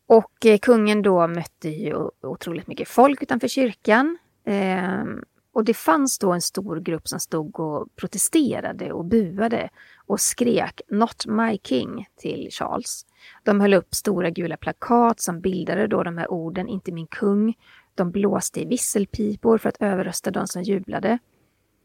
Och 0.06 0.46
eh, 0.46 0.58
kungen 0.58 1.02
då 1.02 1.26
mötte 1.26 1.68
ju 1.68 1.96
otroligt 2.22 2.66
mycket 2.66 2.88
folk 2.88 3.22
utanför 3.22 3.48
kyrkan. 3.48 4.18
Eh, 4.46 5.04
och 5.52 5.64
det 5.64 5.74
fanns 5.74 6.18
då 6.18 6.32
en 6.32 6.40
stor 6.40 6.80
grupp 6.80 7.08
som 7.08 7.20
stod 7.20 7.60
och 7.60 7.96
protesterade 7.96 8.92
och 8.92 9.04
buade 9.04 9.68
och 10.06 10.20
skrek 10.20 10.80
“Not 10.88 11.26
my 11.26 11.58
king” 11.62 12.06
till 12.16 12.48
Charles. 12.50 13.06
De 13.44 13.60
höll 13.60 13.74
upp 13.74 13.94
stora 13.94 14.30
gula 14.30 14.56
plakat 14.56 15.20
som 15.20 15.40
bildade 15.40 15.86
då 15.86 16.02
de 16.02 16.18
här 16.18 16.30
orden 16.30 16.68
“Inte 16.68 16.92
min 16.92 17.06
kung”. 17.06 17.54
De 17.96 18.10
blåste 18.10 18.60
i 18.60 18.64
visselpipor 18.64 19.58
för 19.58 19.68
att 19.68 19.82
överrösta 19.82 20.30
de 20.30 20.46
som 20.46 20.62
jublade. 20.62 21.18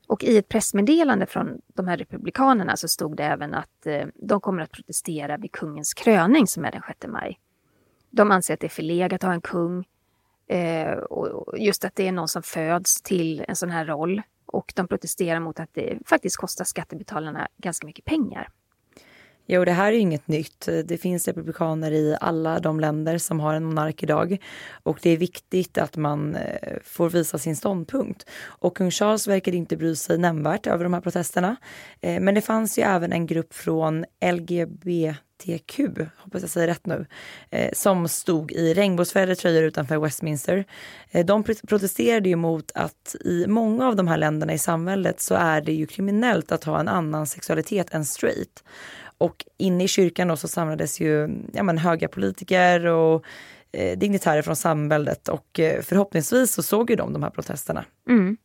Och 0.07 0.23
i 0.23 0.37
ett 0.37 0.49
pressmeddelande 0.49 1.25
från 1.25 1.61
de 1.67 1.87
här 1.87 1.97
republikanerna 1.97 2.77
så 2.77 2.87
stod 2.87 3.17
det 3.17 3.23
även 3.23 3.53
att 3.53 3.85
eh, 3.85 4.07
de 4.15 4.41
kommer 4.41 4.61
att 4.61 4.71
protestera 4.71 5.37
vid 5.37 5.51
kungens 5.51 5.93
kröning 5.93 6.47
som 6.47 6.65
är 6.65 6.71
den 6.71 6.81
6 6.87 7.07
maj. 7.07 7.39
De 8.09 8.31
anser 8.31 8.53
att 8.53 8.59
det 8.59 8.67
är 8.67 8.69
förlegat 8.69 9.23
att 9.23 9.27
ha 9.27 9.33
en 9.33 9.41
kung. 9.41 9.85
Eh, 10.47 10.91
och 10.91 11.59
just 11.59 11.85
att 11.85 11.95
det 11.95 12.07
är 12.07 12.11
någon 12.11 12.27
som 12.27 12.43
föds 12.43 13.01
till 13.01 13.45
en 13.47 13.55
sån 13.55 13.69
här 13.69 13.85
roll. 13.85 14.21
Och 14.45 14.73
de 14.75 14.87
protesterar 14.87 15.39
mot 15.39 15.59
att 15.59 15.69
det 15.73 15.97
faktiskt 16.05 16.37
kostar 16.37 16.65
skattebetalarna 16.65 17.47
ganska 17.57 17.87
mycket 17.87 18.05
pengar. 18.05 18.49
Jo, 19.53 19.65
det 19.65 19.71
här 19.71 19.93
är 19.93 19.97
inget 19.97 20.27
nytt. 20.27 20.69
Det 20.85 20.97
finns 20.97 21.27
republikaner 21.27 21.91
i 21.91 22.17
alla 22.21 22.59
de 22.59 22.79
länder 22.79 23.17
som 23.17 23.39
har 23.39 23.53
en 23.53 23.63
monark 23.63 24.03
idag. 24.03 24.37
Och 24.83 24.99
det 25.01 25.09
är 25.09 25.17
viktigt 25.17 25.77
att 25.77 25.97
man 25.97 26.35
eh, 26.35 26.77
får 26.83 27.09
visa 27.09 27.37
sin 27.37 27.55
ståndpunkt. 27.55 28.25
Och 28.43 28.77
kung 28.77 28.91
Charles 28.91 29.27
verkade 29.27 29.57
inte 29.57 29.77
bry 29.77 29.95
sig 29.95 30.17
nämnvärt 30.17 30.67
över 30.67 30.83
de 30.83 30.93
här 30.93 31.01
protesterna. 31.01 31.55
Eh, 32.01 32.19
men 32.19 32.35
det 32.35 32.41
fanns 32.41 32.79
ju 32.79 32.83
även 32.83 33.11
en 33.11 33.27
grupp 33.27 33.53
från 33.53 34.05
LGBTQ, 34.33 35.79
hoppas 36.17 36.41
jag 36.41 36.49
säger 36.49 36.67
rätt 36.67 36.85
nu, 36.85 37.05
eh, 37.49 37.71
som 37.73 38.07
stod 38.07 38.51
i 38.51 38.73
regnbågsfärgade 38.73 39.35
tröjor 39.35 39.63
utanför 39.63 39.97
Westminster. 39.97 40.65
Eh, 41.09 41.25
de 41.25 41.43
protesterade 41.43 42.29
ju 42.29 42.35
mot 42.35 42.71
att 42.75 43.15
i 43.25 43.47
många 43.47 43.87
av 43.87 43.95
de 43.95 44.07
här 44.07 44.17
länderna 44.17 44.53
i 44.53 44.57
samhället 44.57 45.21
så 45.21 45.35
är 45.35 45.61
det 45.61 45.73
ju 45.73 45.85
kriminellt 45.85 46.51
att 46.51 46.63
ha 46.63 46.79
en 46.79 46.87
annan 46.87 47.27
sexualitet 47.27 47.93
än 47.93 48.05
straight. 48.05 48.63
Och 49.21 49.45
inne 49.57 49.83
i 49.83 49.87
kyrkan 49.87 50.27
då 50.27 50.35
så 50.35 50.47
samlades 50.47 50.99
ju 50.99 51.29
ja, 51.53 51.63
men, 51.63 51.77
höga 51.77 52.07
politiker 52.07 52.85
och 52.85 53.25
eh, 53.71 53.97
dignitärer 53.97 54.41
från 54.41 54.55
samhället 54.55 55.27
och 55.27 55.59
eh, 55.59 55.81
förhoppningsvis 55.81 56.53
så 56.53 56.63
såg 56.63 56.89
ju 56.89 56.95
de 56.95 57.13
de 57.13 57.23
här 57.23 57.29
protesterna. 57.29 57.85
Mm. 58.09 58.37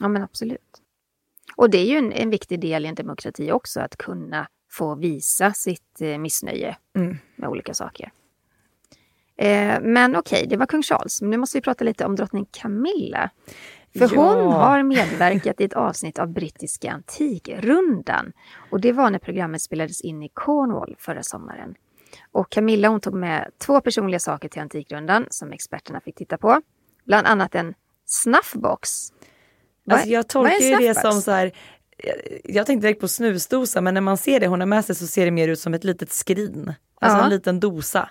Ja 0.00 0.08
men 0.08 0.22
absolut. 0.22 0.82
Och 1.56 1.70
det 1.70 1.78
är 1.78 1.84
ju 1.84 1.96
en, 1.96 2.12
en, 2.12 2.30
viktig 2.30 2.60
del 2.60 2.84
i 2.84 2.88
en 2.88 2.94
demokrati 2.94 3.52
också, 3.52 3.80
att 3.80 3.96
kunna 3.96 4.48
få 4.70 4.94
visa 4.94 5.52
sitt 5.52 6.00
eh, 6.00 6.18
missnöje 6.18 6.76
mm. 6.96 7.18
med 7.36 7.48
olika 7.48 7.74
saker. 7.74 8.12
Eh, 9.38 9.80
men 9.80 10.16
okej, 10.16 10.36
okay, 10.36 10.48
det 10.48 10.56
var 10.56 10.66
kung 10.66 10.82
Charles. 10.82 11.22
Men 11.22 11.30
nu 11.30 11.36
måste 11.36 11.58
vi 11.58 11.62
prata 11.62 11.84
lite 11.84 12.04
om 12.04 12.16
drottning 12.16 12.46
Camilla. 12.50 13.30
För 13.92 14.14
ja. 14.14 14.34
hon 14.34 14.52
har 14.52 14.82
medverkat 14.82 15.60
i 15.60 15.64
ett 15.64 15.72
avsnitt 15.72 16.18
av 16.18 16.28
brittiska 16.28 16.92
Antikrundan. 16.92 18.32
Och 18.70 18.80
det 18.80 18.92
var 18.92 19.10
när 19.10 19.18
programmet 19.18 19.62
spelades 19.62 20.00
in 20.00 20.22
i 20.22 20.28
Cornwall 20.28 20.96
förra 20.98 21.22
sommaren. 21.22 21.74
Och 22.32 22.50
Camilla 22.50 22.88
hon 22.88 23.00
tog 23.00 23.14
med 23.14 23.50
två 23.58 23.80
personliga 23.80 24.20
saker 24.20 24.48
till 24.48 24.62
Antikrundan 24.62 25.26
som 25.30 25.52
experterna 25.52 26.00
fick 26.00 26.16
titta 26.16 26.38
på. 26.38 26.60
Bland 27.04 27.26
annat 27.26 27.54
en 27.54 27.74
snuffbox. 28.06 29.12
Alltså 29.90 30.08
jag 30.08 30.28
tolkar 30.28 30.70
ju 30.70 30.76
det 30.76 30.94
som 30.94 31.12
så 31.12 31.30
här, 31.30 31.52
jag 32.44 32.66
tänkte 32.66 32.86
direkt 32.86 33.00
på 33.00 33.08
snusdosa 33.08 33.80
men 33.80 33.94
när 33.94 34.00
man 34.00 34.16
ser 34.16 34.40
det 34.40 34.46
hon 34.46 34.60
har 34.60 34.66
med 34.66 34.84
sig 34.84 34.94
så 34.94 35.06
ser 35.06 35.24
det 35.24 35.30
mer 35.30 35.48
ut 35.48 35.60
som 35.60 35.74
ett 35.74 35.84
litet 35.84 36.12
skrin. 36.12 36.72
Alltså 37.00 37.18
ja. 37.18 37.24
en 37.24 37.30
liten 37.30 37.60
dosa. 37.60 38.08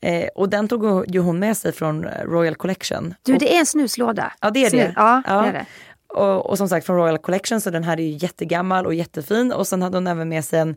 Eh, 0.00 0.28
och 0.34 0.48
den 0.48 0.68
tog 0.68 1.14
ju 1.14 1.20
hon 1.20 1.38
med 1.38 1.56
sig 1.56 1.72
från 1.72 2.04
Royal 2.04 2.54
Collection. 2.54 3.14
Du, 3.22 3.36
det 3.36 3.54
är 3.54 3.60
en 3.60 3.66
snuslåda. 3.66 4.32
Ja, 4.40 4.50
det 4.50 4.64
är 4.64 4.70
det. 4.70 4.92
Ja, 4.96 5.22
ja. 5.26 5.42
det, 5.42 5.48
är 5.48 5.52
det. 5.52 5.66
Och, 6.08 6.50
och, 6.50 6.58
som 6.58 6.68
sagt 6.68 6.86
från 6.86 6.96
Royal 6.96 7.18
Collection, 7.18 7.60
så 7.60 7.70
den 7.70 7.84
här 7.84 8.00
är 8.00 8.04
ju 8.04 8.16
jättegammal 8.20 8.86
och 8.86 8.94
jättefin. 8.94 9.52
Och 9.52 9.66
sen 9.66 9.82
hade 9.82 9.96
hon 9.96 10.06
även 10.06 10.28
med 10.28 10.44
sig 10.44 10.60
en, 10.60 10.76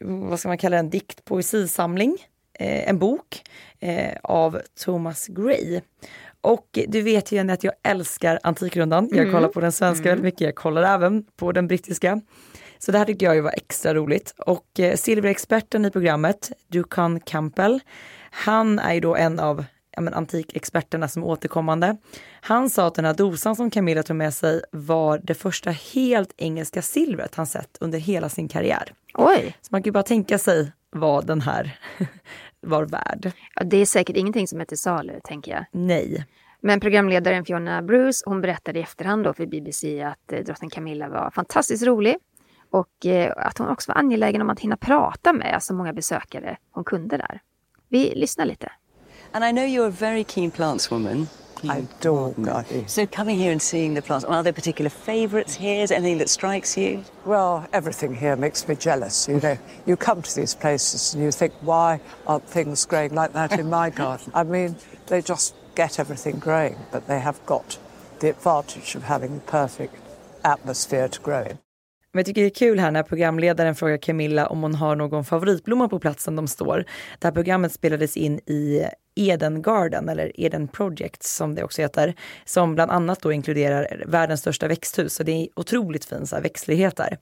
vad 0.00 0.38
ska 0.38 0.48
man 0.48 0.58
kalla 0.58 0.76
det, 0.76 0.80
en 0.80 0.90
dikt 0.90 1.24
poesisamling. 1.24 2.16
Eh, 2.58 2.88
en 2.88 2.98
bok 2.98 3.42
eh, 3.80 4.16
av 4.22 4.60
Thomas 4.84 5.26
Gray. 5.26 5.80
Och 6.44 6.78
du 6.88 7.02
vet 7.02 7.32
ju 7.32 7.50
att 7.50 7.64
jag 7.64 7.74
älskar 7.82 8.38
Antikrundan. 8.42 9.08
Jag 9.10 9.20
mm. 9.20 9.32
kollar 9.32 9.48
på 9.48 9.60
den 9.60 9.72
svenska 9.72 10.02
mm. 10.02 10.10
väldigt 10.10 10.24
mycket, 10.24 10.40
jag 10.40 10.54
kollar 10.54 10.94
även 10.94 11.24
på 11.36 11.52
den 11.52 11.66
brittiska. 11.66 12.20
Så 12.78 12.92
det 12.92 12.98
här 12.98 13.04
tyckte 13.04 13.24
jag 13.24 13.34
ju 13.34 13.40
var 13.40 13.50
extra 13.50 13.94
roligt. 13.94 14.34
Och 14.38 14.80
eh, 14.80 14.96
silverexperten 14.96 15.84
i 15.84 15.90
programmet, 15.90 16.52
Dukan 16.68 17.20
Campbell, 17.20 17.80
han 18.30 18.78
är 18.78 18.94
ju 18.94 19.00
då 19.00 19.16
en 19.16 19.40
av 19.40 19.64
ja, 19.90 20.00
men, 20.00 20.14
antikexperterna 20.14 21.08
som 21.08 21.22
är 21.22 21.26
återkommande. 21.26 21.96
Han 22.40 22.70
sa 22.70 22.86
att 22.86 22.94
den 22.94 23.04
här 23.04 23.14
dosan 23.14 23.56
som 23.56 23.70
Camilla 23.70 24.02
tog 24.02 24.16
med 24.16 24.34
sig 24.34 24.62
var 24.72 25.20
det 25.22 25.34
första 25.34 25.70
helt 25.70 26.34
engelska 26.36 26.82
silvret 26.82 27.34
han 27.34 27.46
sett 27.46 27.76
under 27.80 27.98
hela 27.98 28.28
sin 28.28 28.48
karriär. 28.48 28.92
Oj! 29.14 29.56
Så 29.60 29.68
man 29.70 29.82
kan 29.82 29.88
ju 29.88 29.92
bara 29.92 30.02
tänka 30.02 30.38
sig 30.38 30.72
vad 30.90 31.26
den 31.26 31.40
här 31.40 31.78
var 32.64 32.84
värd. 32.84 33.32
Ja, 33.54 33.64
det 33.64 33.76
är 33.76 33.86
säkert 33.86 34.16
ingenting 34.16 34.48
som 34.48 34.60
är 34.60 34.64
till 34.64 34.78
salu, 34.78 35.20
tänker 35.24 35.52
jag. 35.52 35.64
Nej. 35.72 36.26
Men 36.60 36.80
programledaren 36.80 37.44
Fiona 37.44 37.82
Bruce, 37.82 38.22
hon 38.26 38.40
berättade 38.40 38.78
i 38.78 38.82
efterhand 38.82 39.24
då 39.24 39.32
för 39.34 39.46
BBC 39.46 40.02
att 40.02 40.32
eh, 40.32 40.38
drottning 40.38 40.70
Camilla 40.70 41.08
var 41.08 41.30
fantastiskt 41.30 41.86
rolig 41.86 42.16
och 42.70 43.06
eh, 43.06 43.32
att 43.36 43.58
hon 43.58 43.68
också 43.68 43.92
var 43.92 43.98
angelägen 43.98 44.42
om 44.42 44.50
att 44.50 44.60
hinna 44.60 44.76
prata 44.76 45.32
med 45.32 45.62
så 45.62 45.74
många 45.74 45.92
besökare 45.92 46.56
hon 46.70 46.84
kunde 46.84 47.16
där. 47.16 47.40
Vi 47.88 48.12
lyssnar 48.14 48.44
lite. 48.44 48.72
And 49.32 49.44
I 49.44 49.50
know 49.50 49.64
you're 49.64 49.88
a 49.88 49.94
very 50.00 50.24
keen 50.24 50.50
plants 50.50 50.92
woman. 50.92 51.26
I 51.70 51.78
adore 51.78 52.32
gardening. 52.32 52.86
So 52.88 53.06
coming 53.06 53.38
here 53.38 53.52
and 53.52 53.60
seeing 53.60 53.94
the 53.94 54.02
plants, 54.02 54.24
are 54.24 54.42
there 54.42 54.52
particular 54.52 54.88
favourites 54.88 55.54
here? 55.54 55.82
Is 55.82 55.90
anything 55.90 56.18
that 56.18 56.28
strikes 56.28 56.76
you? 56.76 57.04
Well, 57.24 57.66
everything 57.72 58.14
here 58.14 58.36
makes 58.36 58.66
me 58.68 58.74
jealous. 58.74 59.28
You 59.28 59.40
know, 59.40 59.58
you 59.86 59.96
come 59.96 60.22
to 60.22 60.34
these 60.34 60.54
places 60.54 61.14
and 61.14 61.22
you 61.22 61.30
think, 61.30 61.52
why 61.60 62.00
aren't 62.26 62.48
things 62.48 62.84
growing 62.84 63.14
like 63.14 63.32
that 63.32 63.58
in 63.58 63.68
my 63.70 63.90
garden? 64.02 64.32
I 64.34 64.44
mean, 64.44 64.76
they 65.06 65.22
just 65.22 65.54
get 65.74 65.98
everything 65.98 66.38
growing, 66.38 66.76
but 66.92 67.06
they 67.06 67.20
have 67.20 67.44
got 67.46 67.78
the 68.20 68.30
advantage 68.30 68.94
of 68.94 69.04
having 69.04 69.34
the 69.36 69.40
perfect 69.42 69.96
atmosphere 70.44 71.08
to 71.08 71.20
grow 71.20 71.42
in. 71.42 71.58
Men 72.14 72.18
jag 72.18 72.26
tycker 72.26 72.40
det 72.40 72.48
är 72.48 72.54
kul 72.54 72.78
här 72.78 72.90
när 72.90 73.02
programledaren 73.02 73.74
frågar 73.74 73.96
Camilla 73.96 74.46
om 74.46 74.62
hon 74.62 74.74
har 74.74 74.96
någon 74.96 75.24
favoritblomma 75.24 75.88
på 75.88 75.98
platsen 75.98 76.36
de 76.36 76.48
står. 76.48 76.84
Det 77.18 77.26
här 77.26 77.32
programmet 77.32 77.72
spelades 77.72 78.16
in 78.16 78.38
i 78.38 78.84
Eden 79.14 79.62
Garden, 79.62 80.08
eller 80.08 80.40
Eden 80.40 80.68
Project 80.68 81.22
som 81.22 81.54
det 81.54 81.64
också 81.64 81.82
heter, 81.82 82.14
som 82.44 82.74
bland 82.74 82.90
annat 82.90 83.20
då 83.20 83.32
inkluderar 83.32 84.04
världens 84.06 84.40
största 84.40 84.68
växthus. 84.68 85.14
Så 85.14 85.22
det 85.22 85.32
är 85.32 85.48
otroligt 85.56 86.04
fin 86.04 86.26
så 86.26 86.36
här, 86.36 86.42
växtlighet 86.42 86.96
där. 86.96 87.18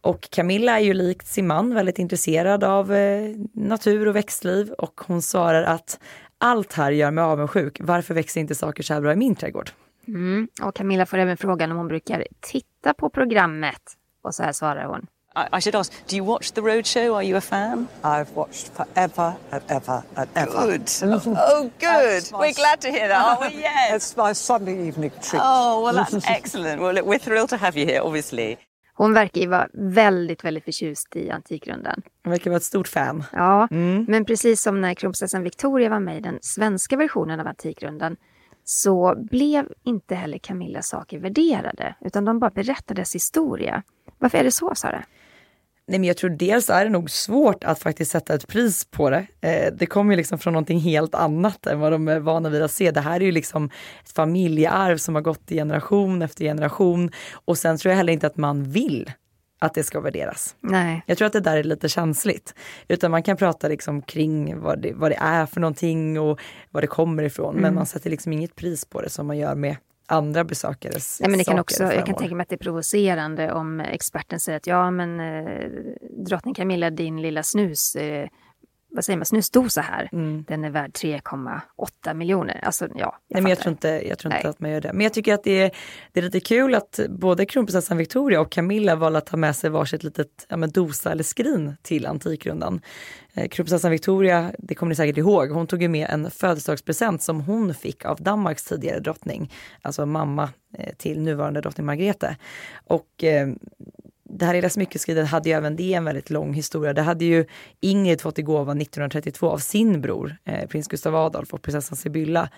Och 0.00 0.30
Camilla 0.30 0.80
är 0.80 0.84
ju 0.84 0.94
likt 0.94 1.26
sin 1.26 1.46
man 1.46 1.74
väldigt 1.74 1.98
intresserad 1.98 2.64
av 2.64 2.94
eh, 2.94 3.34
natur 3.52 4.08
och 4.08 4.16
växtliv 4.16 4.70
och 4.70 5.00
hon 5.06 5.22
svarar 5.22 5.62
att 5.62 6.00
allt 6.38 6.72
här 6.72 6.90
gör 6.92 7.10
mig 7.10 7.24
avundsjuk. 7.24 7.78
Varför 7.80 8.14
växer 8.14 8.40
inte 8.40 8.54
saker 8.54 8.82
så 8.82 8.94
här 8.94 9.00
bra 9.00 9.12
i 9.12 9.16
min 9.16 9.34
trädgård? 9.34 9.70
Mm. 10.08 10.48
Och 10.62 10.74
Camilla 10.74 11.06
får 11.06 11.18
även 11.18 11.36
frågan 11.36 11.70
om 11.70 11.76
hon 11.76 11.88
brukar 11.88 12.26
titta 12.40 12.94
på 12.94 13.10
programmet. 13.10 13.96
Och 14.26 14.34
så 14.34 14.42
här 14.42 14.52
svarar 14.52 14.84
hon. 14.84 15.06
I, 15.52 15.60
should 15.60 15.74
ask, 15.74 15.92
do 16.06 16.16
you 16.16 16.24
watch 16.24 16.50
The 16.52 16.62
Roadshow? 16.62 17.14
Are 17.14 17.22
you 17.22 17.36
a 17.36 17.40
fan? 17.40 17.88
I've 18.02 18.34
watched 18.34 18.68
forever 18.68 19.36
and 19.50 19.62
ever 19.68 20.02
and 20.16 20.28
ever. 20.34 20.66
Good. 20.66 20.90
oh, 21.02 21.70
good. 21.78 22.22
We're 22.32 22.54
glad 22.54 22.80
to 22.80 22.88
hear 22.88 23.08
that, 23.08 23.20
aren't 23.26 23.54
we? 23.54 23.60
Yes. 23.66 23.92
It's 23.96 24.16
my 24.16 24.32
Sunday 24.32 24.88
evening 24.88 25.10
treat. 25.22 25.42
Oh, 25.44 25.84
well 25.84 25.94
that's 25.94 26.26
excellent. 26.38 26.80
Well, 26.80 26.94
look, 26.94 27.04
we're 27.04 27.18
thrilled 27.18 27.50
to 27.50 27.56
have 27.56 27.76
you 27.76 27.86
here, 27.86 28.00
obviously. 28.00 28.56
Hon 28.94 29.12
verkar 29.14 29.40
ju 29.40 29.46
vara 29.46 29.68
väldigt, 29.72 30.44
väldigt 30.44 30.64
förtjust 30.64 31.16
i 31.16 31.30
Antikrundan. 31.30 32.02
Hon 32.24 32.30
verkar 32.30 32.50
vara 32.50 32.56
ett 32.56 32.62
stort 32.62 32.88
fan. 32.88 33.24
Ja, 33.32 33.68
mm. 33.70 34.04
men 34.08 34.24
precis 34.24 34.62
som 34.62 34.80
när 34.80 34.94
kronprinsessan 34.94 35.42
Victoria 35.42 35.88
var 35.88 36.00
med 36.00 36.16
i 36.16 36.20
den 36.20 36.38
svenska 36.42 36.96
versionen 36.96 37.40
av 37.40 37.46
Antikrundan 37.46 38.16
så 38.68 39.14
blev 39.30 39.68
inte 39.84 40.14
heller 40.14 40.38
Camillas 40.38 40.88
saker 40.88 41.18
värderade, 41.18 41.94
utan 42.00 42.24
de 42.24 42.38
bara 42.38 42.50
berättades 42.50 43.14
historia. 43.14 43.82
Varför 44.18 44.38
är 44.38 44.44
det 44.44 44.50
så, 44.50 44.74
Sara? 44.74 45.04
Nej, 45.88 45.98
men 45.98 46.06
jag 46.08 46.16
tror 46.16 46.30
dels 46.30 46.70
är 46.70 46.84
det 46.84 46.90
nog 46.90 47.10
svårt 47.10 47.64
att 47.64 47.78
faktiskt 47.78 48.10
sätta 48.10 48.34
ett 48.34 48.48
pris 48.48 48.84
på 48.84 49.10
det. 49.10 49.26
Eh, 49.40 49.72
det 49.74 49.86
kommer 49.86 50.12
ju 50.12 50.16
liksom 50.16 50.38
från 50.38 50.52
någonting 50.52 50.80
helt 50.80 51.14
annat 51.14 51.66
än 51.66 51.80
vad 51.80 51.92
de 51.92 52.08
är 52.08 52.18
vana 52.18 52.48
vid 52.48 52.62
att 52.62 52.70
se. 52.70 52.90
Det 52.90 53.00
här 53.00 53.20
är 53.20 53.24
ju 53.24 53.32
liksom 53.32 53.70
ett 54.04 54.12
familjearv 54.12 54.96
som 54.96 55.14
har 55.14 55.22
gått 55.22 55.52
i 55.52 55.54
generation 55.54 56.22
efter 56.22 56.44
generation. 56.44 57.10
Och 57.32 57.58
sen 57.58 57.78
tror 57.78 57.90
jag 57.90 57.96
heller 57.96 58.12
inte 58.12 58.26
att 58.26 58.36
man 58.36 58.64
vill 58.64 59.10
att 59.58 59.74
det 59.74 59.82
ska 59.82 60.00
värderas. 60.00 60.56
Nej. 60.60 61.02
Jag 61.06 61.18
tror 61.18 61.26
att 61.26 61.32
det 61.32 61.40
där 61.40 61.56
är 61.56 61.64
lite 61.64 61.88
känsligt. 61.88 62.54
Utan 62.88 63.10
man 63.10 63.22
kan 63.22 63.36
prata 63.36 63.68
liksom 63.68 64.02
kring 64.02 64.60
vad 64.60 64.82
det, 64.82 64.92
vad 64.92 65.10
det 65.10 65.18
är 65.20 65.46
för 65.46 65.60
någonting 65.60 66.20
och 66.20 66.40
var 66.70 66.80
det 66.80 66.86
kommer 66.86 67.22
ifrån. 67.22 67.50
Mm. 67.50 67.62
Men 67.62 67.74
man 67.74 67.86
sätter 67.86 68.10
liksom 68.10 68.32
inget 68.32 68.56
pris 68.56 68.84
på 68.84 69.02
det 69.02 69.10
som 69.10 69.26
man 69.26 69.38
gör 69.38 69.54
med 69.54 69.76
andra 70.08 70.44
besökares 70.44 71.20
ja, 71.22 71.28
men 71.28 71.38
det 71.38 71.44
kan 71.44 71.58
också, 71.58 71.82
Jag 71.82 72.06
kan 72.06 72.14
tänka 72.14 72.34
mig 72.34 72.42
att 72.42 72.48
det 72.48 72.54
är 72.54 72.64
provocerande 72.64 73.52
om 73.52 73.80
experten 73.80 74.40
säger 74.40 74.56
att 74.56 74.66
ja 74.66 74.90
men 74.90 75.20
eh, 75.20 75.70
drottning 76.26 76.54
Camilla, 76.54 76.90
din 76.90 77.22
lilla 77.22 77.42
snus, 77.42 77.96
eh, 77.96 78.28
vad 78.96 79.04
säger 79.04 79.16
man, 79.16 79.26
snusdosa 79.26 79.80
här, 79.80 80.08
mm. 80.12 80.44
den 80.48 80.64
är 80.64 80.70
värd 80.70 80.90
3,8 80.90 82.14
miljoner. 82.14 82.60
Alltså 82.64 82.84
ja, 82.84 82.90
jag 82.94 83.12
Nej, 83.28 83.42
men 83.42 83.50
jag 83.50 83.58
tror 83.58 83.70
inte, 83.70 83.88
jag 83.88 84.18
tror 84.18 84.34
inte 84.34 84.48
att 84.48 84.60
man 84.60 84.70
gör 84.70 84.80
det. 84.80 84.92
Men 84.92 85.00
jag 85.00 85.12
tycker 85.12 85.34
att 85.34 85.44
det 85.44 85.62
är, 85.62 85.70
det 86.12 86.20
är 86.20 86.24
lite 86.24 86.40
kul 86.40 86.74
att 86.74 87.00
både 87.08 87.46
kronprinsessan 87.46 87.96
Victoria 87.96 88.40
och 88.40 88.50
Camilla 88.50 88.96
valde 88.96 89.18
att 89.18 89.26
ta 89.26 89.36
med 89.36 89.56
sig 89.56 89.70
varsitt 89.70 90.04
litet 90.04 90.46
ja, 90.48 90.56
men 90.56 90.70
dosa 90.70 91.12
eller 91.12 91.24
skrin 91.24 91.76
till 91.82 92.06
Antikrundan. 92.06 92.80
Eh, 93.34 93.48
kronprinsessan 93.48 93.90
Victoria, 93.90 94.52
det 94.58 94.74
kommer 94.74 94.90
ni 94.90 94.96
säkert 94.96 95.18
ihåg, 95.18 95.50
hon 95.50 95.66
tog 95.66 95.82
ju 95.82 95.88
med 95.88 96.10
en 96.10 96.30
födelsedagspresent 96.30 97.22
som 97.22 97.40
hon 97.40 97.74
fick 97.74 98.04
av 98.04 98.22
Danmarks 98.22 98.64
tidigare 98.64 99.00
drottning, 99.00 99.52
alltså 99.82 100.06
mamma 100.06 100.50
eh, 100.78 100.94
till 100.94 101.20
nuvarande 101.20 101.60
drottning 101.60 101.86
Margrethe. 101.86 102.36
Och 102.86 103.24
eh, 103.24 103.48
det 104.28 104.44
här 104.46 104.54
lilla 104.54 104.70
smyckeskridet 104.70 105.28
hade 105.28 105.48
ju 105.48 105.54
även 105.54 105.76
det 105.76 105.94
en 105.94 106.04
väldigt 106.04 106.30
lång 106.30 106.54
historia. 106.54 106.92
Det 106.92 107.02
hade 107.02 107.24
ju 107.24 107.46
Ingrid 107.80 108.20
fått 108.20 108.38
i 108.38 108.42
gåva 108.42 108.72
1932 108.72 109.50
av 109.50 109.58
sin 109.58 110.00
bror, 110.00 110.36
eh, 110.44 110.68
prins 110.68 110.88
Gustav 110.88 111.16
Adolf 111.16 111.54
och 111.54 111.62
prinsessan 111.62 111.96
Sibylla 111.96 112.50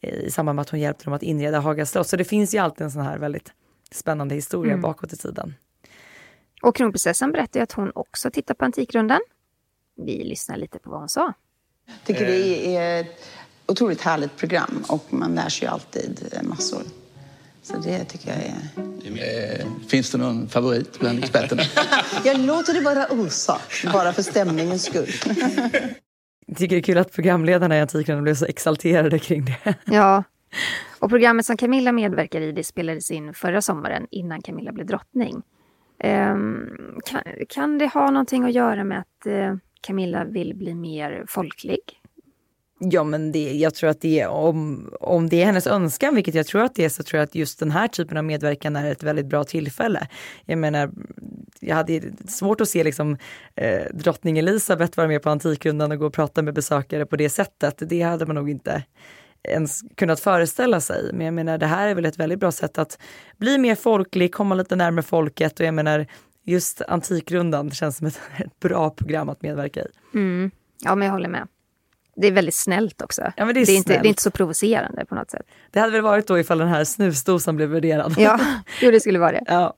eh, 0.00 0.14
i 0.14 0.30
samband 0.30 0.56
med 0.56 0.62
att 0.62 0.70
hon 0.70 0.80
hjälpte 0.80 1.04
dem 1.04 1.12
att 1.12 1.22
inreda 1.22 1.60
Haga 1.60 1.86
slott. 1.86 2.08
Så 2.08 2.16
det 2.16 2.24
finns 2.24 2.54
ju 2.54 2.58
alltid 2.58 2.84
en 2.84 2.90
sån 2.90 3.02
här 3.02 3.18
väldigt 3.18 3.52
spännande 3.92 4.34
historia 4.34 4.72
Mm. 4.72 4.82
bakåt 4.82 5.12
i 5.12 5.16
tiden. 5.16 5.54
Och 6.62 6.76
kronprinsessan 6.76 7.32
berättade 7.32 7.62
att 7.62 7.72
hon 7.72 7.92
också 7.94 8.30
tittar 8.30 8.54
på 8.54 8.64
Antikrundan. 8.64 9.20
Vi 9.96 10.24
lyssnar 10.24 10.56
lite 10.56 10.78
på 10.78 10.90
vad 10.90 10.98
hon 10.98 11.08
sa. 11.08 11.32
tycker 12.04 12.26
det 12.26 12.76
är 12.76 13.00
ett 13.00 13.24
otroligt 13.66 14.00
härligt 14.00 14.36
program 14.36 14.84
och 14.88 15.04
man 15.10 15.34
lär 15.34 15.48
sig 15.48 15.66
ju 15.68 15.72
alltid 15.72 16.28
eh, 16.32 16.42
massor. 16.42 16.82
Så 17.66 17.76
det 17.76 18.04
tycker 18.04 18.28
jag 18.28 18.38
är... 18.38 19.60
Eh, 19.60 19.66
finns 19.88 20.10
det 20.10 20.18
någon 20.18 20.48
favorit 20.48 21.00
bland 21.00 21.18
experterna? 21.18 21.62
Jag 22.24 22.40
låter 22.40 22.74
det 22.74 22.80
vara 22.80 23.06
osagt, 23.10 23.92
bara 23.92 24.12
för 24.12 24.22
stämningens 24.22 24.84
skull. 24.84 25.08
Jag 26.46 26.56
tycker 26.56 26.76
det 26.76 26.80
är 26.80 26.82
kul 26.82 26.98
att 26.98 27.12
programledarna 27.12 27.76
i 27.76 27.80
Antikrundan 27.80 28.22
blev 28.22 28.34
så 28.34 28.46
exalterade 28.46 29.18
kring 29.18 29.44
det. 29.44 29.74
Ja. 29.84 30.24
Och 30.98 31.10
programmet 31.10 31.46
som 31.46 31.56
Camilla 31.56 31.92
medverkar 31.92 32.40
i 32.40 32.52
det 32.52 32.64
spelades 32.64 33.10
in 33.10 33.34
förra 33.34 33.62
sommaren 33.62 34.06
innan 34.10 34.42
Camilla 34.42 34.72
blev 34.72 34.86
drottning. 34.86 35.42
Ehm, 35.98 36.68
kan, 37.04 37.22
kan 37.48 37.78
det 37.78 37.86
ha 37.86 38.10
någonting 38.10 38.44
att 38.44 38.52
göra 38.52 38.84
med 38.84 38.98
att 38.98 39.26
eh, 39.26 39.56
Camilla 39.80 40.24
vill 40.24 40.54
bli 40.54 40.74
mer 40.74 41.24
folklig? 41.28 41.80
Ja 42.78 43.04
men 43.04 43.32
det, 43.32 43.52
jag 43.52 43.74
tror 43.74 43.90
att 43.90 44.00
det 44.00 44.20
är, 44.20 44.28
om, 44.28 44.90
om 45.00 45.28
det 45.28 45.42
är 45.42 45.46
hennes 45.46 45.66
önskan, 45.66 46.14
vilket 46.14 46.34
jag 46.34 46.46
tror 46.46 46.62
att 46.62 46.74
det 46.74 46.84
är, 46.84 46.88
så 46.88 47.02
tror 47.02 47.18
jag 47.18 47.24
att 47.24 47.34
just 47.34 47.58
den 47.58 47.70
här 47.70 47.88
typen 47.88 48.16
av 48.16 48.24
medverkan 48.24 48.76
är 48.76 48.90
ett 48.90 49.02
väldigt 49.02 49.26
bra 49.26 49.44
tillfälle. 49.44 50.08
Jag 50.44 50.58
menar, 50.58 50.90
jag 51.60 51.76
hade 51.76 52.02
svårt 52.28 52.60
att 52.60 52.68
se 52.68 52.84
liksom 52.84 53.16
eh, 53.54 53.82
drottning 53.94 54.38
Elisabeth 54.38 54.96
vara 54.96 55.08
med 55.08 55.22
på 55.22 55.30
Antikrundan 55.30 55.92
och 55.92 55.98
gå 55.98 56.06
och 56.06 56.14
prata 56.14 56.42
med 56.42 56.54
besökare 56.54 57.06
på 57.06 57.16
det 57.16 57.28
sättet. 57.28 57.82
Det 57.86 58.02
hade 58.02 58.26
man 58.26 58.34
nog 58.34 58.50
inte 58.50 58.82
ens 59.42 59.80
kunnat 59.94 60.20
föreställa 60.20 60.80
sig. 60.80 61.10
Men 61.12 61.24
jag 61.24 61.34
menar, 61.34 61.58
det 61.58 61.66
här 61.66 61.88
är 61.88 61.94
väl 61.94 62.04
ett 62.04 62.18
väldigt 62.18 62.40
bra 62.40 62.52
sätt 62.52 62.78
att 62.78 62.98
bli 63.36 63.58
mer 63.58 63.74
folklig, 63.74 64.34
komma 64.34 64.54
lite 64.54 64.76
närmare 64.76 65.02
folket 65.02 65.60
och 65.60 65.66
jag 65.66 65.74
menar, 65.74 66.06
just 66.44 66.82
Antikrundan 66.82 67.70
känns 67.70 67.96
som 67.96 68.06
ett, 68.06 68.20
ett 68.36 68.60
bra 68.60 68.90
program 68.90 69.28
att 69.28 69.42
medverka 69.42 69.80
i. 69.80 69.86
Mm. 70.14 70.50
Ja, 70.84 70.94
men 70.94 71.06
jag 71.06 71.12
håller 71.12 71.28
med. 71.28 71.48
Det 72.16 72.26
är 72.26 72.32
väldigt 72.32 72.54
snällt 72.54 73.02
också. 73.02 73.32
Ja, 73.36 73.44
det 73.44 73.50
är 73.50 73.70
inte, 73.70 73.72
snällt. 73.72 73.86
det 73.86 73.94
är 73.94 74.08
inte 74.08 74.22
så 74.22 74.30
provocerande 74.30 75.04
på 75.04 75.14
något 75.14 75.30
sätt. 75.30 75.46
Det 75.70 75.80
hade 75.80 75.92
väl 75.92 76.02
varit 76.02 76.26
då 76.26 76.38
ifall 76.38 76.58
den 76.58 76.68
här 76.68 76.84
snusdosan 76.84 77.56
blev 77.56 77.68
värderad. 77.68 78.14
Ja, 78.18 78.40
jo, 78.82 78.90
det 78.90 79.00
skulle 79.00 79.18
vara 79.18 79.32
det. 79.32 79.42
ja. 79.46 79.74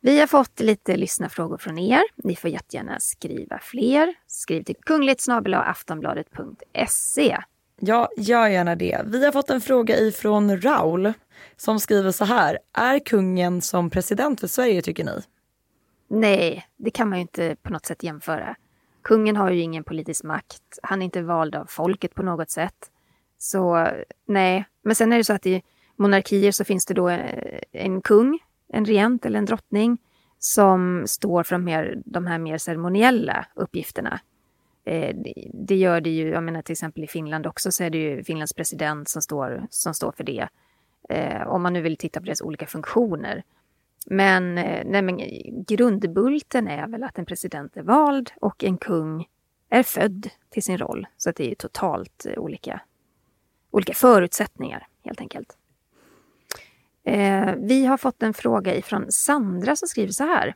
Vi 0.00 0.20
har 0.20 0.26
fått 0.26 0.60
lite 0.60 0.96
lyssnarfrågor 0.96 1.58
från 1.58 1.78
er. 1.78 2.02
Ni 2.16 2.36
får 2.36 2.50
jättegärna 2.50 3.00
skriva 3.00 3.58
fler. 3.58 4.14
Skriv 4.26 4.62
till 4.62 4.76
kungligt 4.86 5.26
aftonbladet.se. 5.52 7.38
Ja, 7.80 8.08
gör 8.16 8.48
gärna 8.48 8.74
det. 8.74 9.00
Vi 9.04 9.24
har 9.24 9.32
fått 9.32 9.50
en 9.50 9.60
fråga 9.60 9.96
ifrån 9.96 10.60
Raul 10.60 11.12
som 11.56 11.80
skriver 11.80 12.10
så 12.10 12.24
här. 12.24 12.58
Är 12.72 12.98
kungen 12.98 13.62
som 13.62 13.90
president 13.90 14.40
för 14.40 14.46
Sverige 14.46 14.82
tycker 14.82 15.04
ni? 15.04 15.22
Nej, 16.10 16.66
det 16.76 16.90
kan 16.90 17.08
man 17.08 17.18
ju 17.18 17.22
inte 17.22 17.56
på 17.62 17.72
något 17.72 17.86
sätt 17.86 18.02
jämföra. 18.02 18.56
Kungen 19.02 19.36
har 19.36 19.50
ju 19.50 19.60
ingen 19.60 19.84
politisk 19.84 20.24
makt. 20.24 20.62
Han 20.82 21.00
är 21.02 21.04
inte 21.04 21.22
vald 21.22 21.54
av 21.54 21.66
folket 21.68 22.14
på 22.14 22.22
något 22.22 22.50
sätt. 22.50 22.90
Så 23.38 23.88
nej, 24.26 24.64
men 24.82 24.94
sen 24.94 25.12
är 25.12 25.16
det 25.18 25.24
så 25.24 25.32
att 25.32 25.46
i 25.46 25.62
monarkier 25.96 26.52
så 26.52 26.64
finns 26.64 26.86
det 26.86 26.94
då 26.94 27.08
eh, 27.08 27.58
en 27.72 28.00
kung, 28.02 28.38
en 28.72 28.84
regent 28.84 29.26
eller 29.26 29.38
en 29.38 29.44
drottning 29.44 29.98
som 30.38 31.02
står 31.06 31.42
för 31.42 31.54
de, 31.54 31.64
mer, 31.64 32.02
de 32.04 32.26
här 32.26 32.38
mer 32.38 32.58
ceremoniella 32.58 33.46
uppgifterna. 33.54 34.20
Eh, 34.84 35.14
det- 35.16 35.50
det 35.54 35.76
gör 35.76 36.00
det 36.00 36.10
ju, 36.10 36.28
jag 36.28 36.42
menar 36.42 36.62
till 36.62 36.72
exempel 36.72 37.04
i 37.04 37.06
Finland 37.06 37.46
också 37.46 37.72
så 37.72 37.84
är 37.84 37.90
det 37.90 37.98
ju 37.98 38.24
Finlands 38.24 38.52
president 38.54 39.08
som 39.08 39.22
står, 39.22 39.66
som 39.70 39.94
står 39.94 40.12
för 40.12 40.24
det. 40.24 40.48
Eh, 41.08 41.48
om 41.48 41.62
man 41.62 41.72
nu 41.72 41.80
vill 41.82 41.96
titta 41.96 42.20
på 42.20 42.26
deras 42.26 42.42
olika 42.42 42.66
funktioner. 42.66 43.42
Men, 44.10 44.58
eh, 44.58 44.82
nej, 44.86 45.02
men 45.02 45.20
grundbulten 45.64 46.68
är 46.68 46.86
väl 46.86 47.02
att 47.02 47.18
en 47.18 47.26
president 47.26 47.76
är 47.76 47.82
vald 47.82 48.30
och 48.40 48.64
en 48.64 48.78
kung 48.78 49.26
är 49.70 49.82
född 49.82 50.28
till 50.50 50.62
sin 50.62 50.78
roll. 50.78 51.06
Så 51.16 51.30
att 51.30 51.36
det 51.36 51.50
är 51.50 51.54
totalt 51.54 52.26
eh, 52.26 52.38
olika, 52.38 52.80
olika 53.70 53.94
förutsättningar 53.94 54.86
helt 55.04 55.20
enkelt. 55.20 55.56
Eh, 57.04 57.54
vi 57.56 57.86
har 57.86 57.96
fått 57.96 58.22
en 58.22 58.34
fråga 58.34 58.74
ifrån 58.74 59.12
Sandra 59.12 59.76
som 59.76 59.88
skriver 59.88 60.12
så 60.12 60.24
här. 60.24 60.54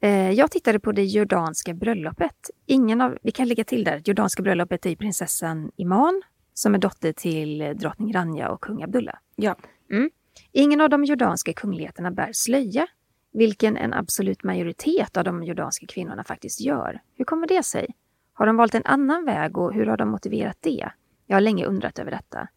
Eh, 0.00 0.30
jag 0.30 0.50
tittade 0.50 0.80
på 0.80 0.92
det 0.92 1.04
jordanska 1.04 1.74
bröllopet. 1.74 2.50
Ingen 2.66 3.00
av, 3.00 3.18
vi 3.22 3.30
kan 3.30 3.48
lägga 3.48 3.64
till 3.64 3.84
där, 3.84 4.02
jordanska 4.04 4.42
bröllopet 4.42 4.86
är 4.86 4.96
prinsessan 4.96 5.70
Iman 5.76 6.22
som 6.54 6.74
är 6.74 6.78
dotter 6.78 7.12
till 7.12 7.58
drottning 7.76 8.12
Rania 8.12 8.48
och 8.48 8.60
kung 8.60 8.82
Abdullah. 8.82 9.16
Ja. 9.36 9.56
Mm. 9.90 10.10
Ingen 10.56 10.80
av 10.80 10.90
de 10.90 11.04
jordanska 11.04 11.52
kungligheterna 11.52 12.10
bär 12.10 12.30
slöja, 12.32 12.86
vilken 13.32 13.76
en 13.76 13.94
absolut 13.94 14.42
majoritet 14.42 15.16
av 15.16 15.24
de 15.24 15.42
jordanska 15.42 15.86
kvinnorna 15.86 16.24
faktiskt 16.24 16.60
gör. 16.60 17.00
Hur 17.14 17.24
kommer 17.24 17.46
det 17.46 17.62
sig? 17.62 17.94
Har 18.32 18.46
de 18.46 18.56
valt 18.56 18.74
en 18.74 18.84
annan 18.84 19.24
väg 19.24 19.58
och 19.58 19.74
hur 19.74 19.86
har 19.86 19.96
de 19.96 20.08
motiverat 20.08 20.56
det? 20.60 20.90
Jag 21.26 21.36
har 21.36 21.40
länge 21.40 21.66
undrat 21.66 21.98
över 21.98 22.10
detta. 22.10 22.48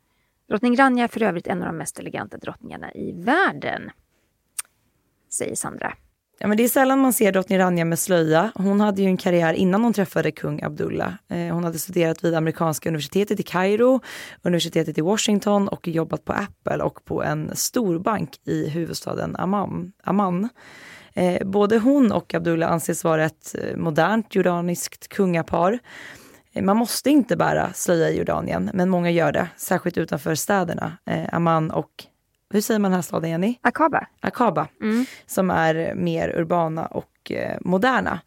Drottning 0.47 0.75
Rania 0.75 1.03
är 1.03 1.07
för 1.07 1.23
övrigt 1.23 1.47
en 1.47 1.61
av 1.61 1.67
de 1.67 1.77
mest 1.77 1.99
eleganta 1.99 2.37
drottningarna 2.37 2.93
i 2.93 3.11
världen. 3.11 3.91
Säger 5.29 5.55
Sandra. 5.55 5.93
Ja, 6.39 6.47
men 6.47 6.57
det 6.57 6.63
är 6.63 6.67
sällan 6.67 6.99
man 6.99 7.13
ser 7.13 7.31
drottning 7.31 7.59
Rania 7.59 7.85
med 7.85 7.99
slöja. 7.99 8.51
Hon 8.55 8.79
hade 8.79 9.01
ju 9.01 9.07
en 9.07 9.17
karriär 9.17 9.53
innan 9.53 9.83
hon 9.83 9.93
träffade 9.93 10.31
kung 10.31 10.63
Abdullah. 10.63 11.13
Eh, 11.29 11.53
hon 11.53 11.63
hade 11.63 11.79
studerat 11.79 12.23
vid 12.23 12.35
amerikanska 12.35 12.89
universitetet 12.89 13.39
i 13.39 13.43
Kairo, 13.43 13.99
universitetet 14.41 14.97
i 14.97 15.01
Washington 15.01 15.67
och 15.67 15.87
jobbat 15.87 16.25
på 16.25 16.33
Apple 16.33 16.83
och 16.83 17.05
på 17.05 17.23
en 17.23 17.55
storbank 17.55 18.29
i 18.45 18.69
huvudstaden 18.69 19.35
Amman. 19.35 19.91
Amman. 20.03 20.49
Eh, 21.13 21.47
både 21.47 21.77
hon 21.77 22.11
och 22.11 22.33
Abdullah 22.33 22.71
anses 22.71 23.03
vara 23.03 23.25
ett 23.25 23.55
eh, 23.55 23.77
modernt 23.77 24.35
jordaniskt 24.35 25.07
kungapar. 25.07 25.79
Man 26.61 26.77
måste 26.77 27.09
inte 27.09 27.37
bära 27.37 27.73
slöja 27.73 28.09
i 28.09 28.17
Jordanien, 28.17 28.69
men 28.73 28.89
många 28.89 29.11
gör 29.11 29.31
det, 29.31 29.47
särskilt 29.57 29.97
utanför 29.97 30.35
städerna. 30.35 30.97
Amman 31.31 31.71
och, 31.71 31.89
hur 32.53 32.61
säger 32.61 32.79
man 32.79 32.91
den 32.91 32.95
här 32.97 33.01
staden 33.01 33.29
Jenny? 33.29 33.55
Akaba. 33.61 34.07
Akaba, 34.21 34.67
som 35.25 35.49
är 35.49 35.95
mer 35.95 36.29
urbana 36.39 36.85
och 36.85 37.31
eh, 37.31 37.57
moderna. 37.61 38.19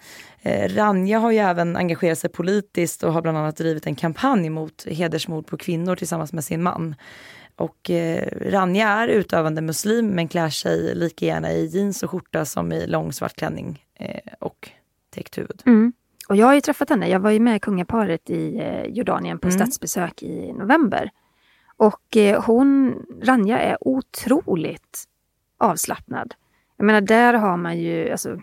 Eh, 0.43 0.69
Ranja 0.75 1.19
har 1.19 1.31
ju 1.31 1.39
även 1.39 1.77
engagerat 1.77 2.19
sig 2.19 2.31
politiskt 2.31 3.03
och 3.03 3.13
har 3.13 3.23
bland 3.23 3.39
annat 3.39 3.57
drivit 3.57 3.87
en 3.87 3.95
kampanj 3.95 4.51
mot 4.51 4.87
hedersmord 4.87 5.47
på 5.47 5.57
kvinnor 5.57 5.97
tillsammans 5.97 6.33
med 6.33 6.45
sin 6.45 6.63
man. 6.63 6.95
Och 7.57 7.91
eh, 7.91 8.29
Ranja 8.41 8.89
är 8.89 9.09
utövande 9.09 9.61
muslim 9.63 10.07
men 10.07 10.29
klär 10.29 10.49
sig 10.51 10.95
lika 10.95 11.27
gärna 11.27 11.53
i 11.53 11.67
jeans 11.67 12.03
och 12.03 12.11
skjorta 12.11 12.45
som 12.45 12.73
i 12.73 12.87
lång 12.87 13.13
svart 13.13 13.37
klänning 13.37 13.85
eh, 13.99 14.33
och 14.41 14.71
täckt 15.15 15.39
huvud. 15.39 15.63
Mm. 15.67 15.93
Och 16.29 16.37
jag 16.37 16.47
har 16.47 16.55
ju 16.55 16.61
träffat 16.61 16.91
henne. 16.91 17.09
Jag 17.09 17.21
var 17.21 17.31
ju 17.31 17.41
med 17.41 17.63
kungaparet 17.63 18.31
i 18.31 18.63
Jordanien 18.89 19.39
på 19.39 19.49
Mm. 19.49 19.59
statsbesök 19.59 20.23
i 20.23 20.53
november. 20.53 21.11
Och 21.81 22.17
eh, 22.17 22.43
hon, 22.43 22.95
Ranja, 23.23 23.59
är 23.59 23.77
otroligt 23.81 25.05
avslappnad. 25.59 26.35
Jag 26.77 26.85
menar, 26.85 27.01
där 27.01 27.35
har 27.35 27.57
man 27.57 27.79
ju, 27.79 28.11
alltså, 28.11 28.41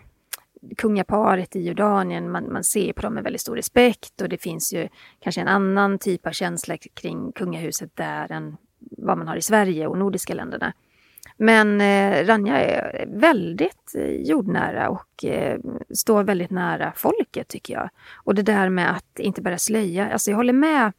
kungaparet 0.76 1.56
i 1.56 1.66
Jordanien, 1.66 2.30
man, 2.30 2.52
man 2.52 2.64
ser 2.64 2.92
på 2.92 3.02
dem 3.02 3.14
med 3.14 3.24
väldigt 3.24 3.40
stor 3.40 3.56
respekt 3.56 4.20
och 4.20 4.28
det 4.28 4.38
finns 4.38 4.72
ju 4.72 4.88
kanske 5.20 5.40
en 5.40 5.48
annan 5.48 5.98
typ 5.98 6.26
av 6.26 6.30
känsla 6.30 6.76
kring 6.76 7.32
kungahuset 7.32 7.96
där 7.96 8.32
än 8.32 8.56
vad 8.78 9.18
man 9.18 9.28
har 9.28 9.36
i 9.36 9.42
Sverige 9.42 9.86
och 9.86 9.98
nordiska 9.98 10.34
länderna. 10.34 10.72
Men 11.36 11.80
eh, 11.80 12.26
Ranja 12.26 12.58
är 12.58 13.06
väldigt 13.06 13.94
eh, 13.98 14.10
jordnära 14.10 14.88
och 14.88 15.24
eh, 15.24 15.58
står 15.94 16.24
väldigt 16.24 16.50
nära 16.50 16.92
folket 16.96 17.48
tycker 17.48 17.74
jag. 17.74 17.90
Och 18.14 18.34
det 18.34 18.42
där 18.42 18.68
med 18.68 18.90
att 18.90 19.18
inte 19.18 19.42
bara 19.42 19.58
slöja, 19.58 20.12
alltså 20.12 20.30
jag 20.30 20.36
håller 20.36 20.52
med, 20.52 20.92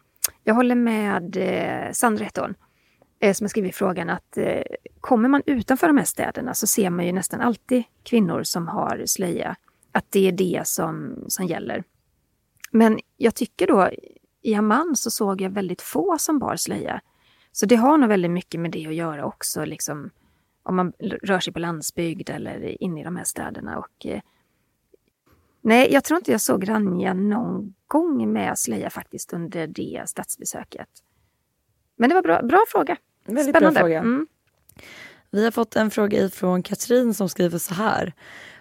jag 0.43 0.55
håller 0.55 0.75
med 0.75 1.37
eh, 1.37 1.91
Sandra 1.91 2.23
heter 2.25 2.55
eh, 3.19 3.33
som 3.33 3.45
har 3.45 3.49
skrivit 3.49 3.75
frågan 3.75 4.09
att 4.09 4.37
eh, 4.37 4.61
kommer 5.01 5.29
man 5.29 5.41
utanför 5.45 5.87
de 5.87 5.97
här 5.97 6.05
städerna 6.05 6.53
så 6.53 6.67
ser 6.67 6.89
man 6.89 7.05
ju 7.05 7.11
nästan 7.11 7.41
alltid 7.41 7.83
kvinnor 8.03 8.43
som 8.43 8.67
har 8.67 9.03
slöja. 9.05 9.55
Att 9.91 10.05
det 10.09 10.27
är 10.27 10.31
det 10.31 10.61
som, 10.67 11.23
som 11.27 11.45
gäller. 11.45 11.83
Men 12.71 12.99
jag 13.17 13.35
tycker 13.35 13.67
då, 13.67 13.89
i 14.41 14.55
Amman 14.55 14.95
så 14.95 15.11
såg 15.11 15.41
jag 15.41 15.49
väldigt 15.49 15.81
få 15.81 16.17
som 16.19 16.39
bar 16.39 16.55
slöja. 16.55 17.01
Så 17.51 17.65
det 17.65 17.75
har 17.75 17.97
nog 17.97 18.09
väldigt 18.09 18.31
mycket 18.31 18.59
med 18.59 18.71
det 18.71 18.87
att 18.87 18.95
göra 18.95 19.25
också, 19.25 19.65
liksom, 19.65 20.09
om 20.63 20.75
man 20.75 20.93
rör 20.99 21.39
sig 21.39 21.53
på 21.53 21.59
landsbygd 21.59 22.29
eller 22.29 22.83
inne 22.83 23.01
i 23.01 23.03
de 23.03 23.15
här 23.15 23.23
städerna. 23.23 23.77
Och, 23.77 24.05
eh, 24.05 24.21
nej, 25.61 25.93
jag 25.93 26.03
tror 26.03 26.17
inte 26.17 26.31
jag 26.31 26.41
såg 26.41 26.69
Ranja 26.69 27.13
någon 27.13 27.73
gång 27.87 28.33
med 28.33 28.59
slöja 28.59 28.89
faktiskt 28.89 29.33
under 29.33 29.67
det 29.67 30.03
statsbesöket. 30.05 30.89
Men 31.95 32.09
det 32.09 32.15
var 32.15 32.21
bra, 32.21 32.41
bra 32.41 32.65
fråga. 32.67 32.97
Väldigt 33.25 33.49
Spännande. 33.49 33.79
bra 33.79 33.81
fråga. 33.81 33.99
Mm. 33.99 34.27
Vi 35.31 35.43
har 35.43 35.51
fått 35.51 35.75
en 35.75 35.91
fråga 35.91 36.29
från 36.29 36.63
Katrin 36.63 37.13
som 37.13 37.29
skriver 37.29 37.57
så 37.57 37.73
här. 37.73 38.13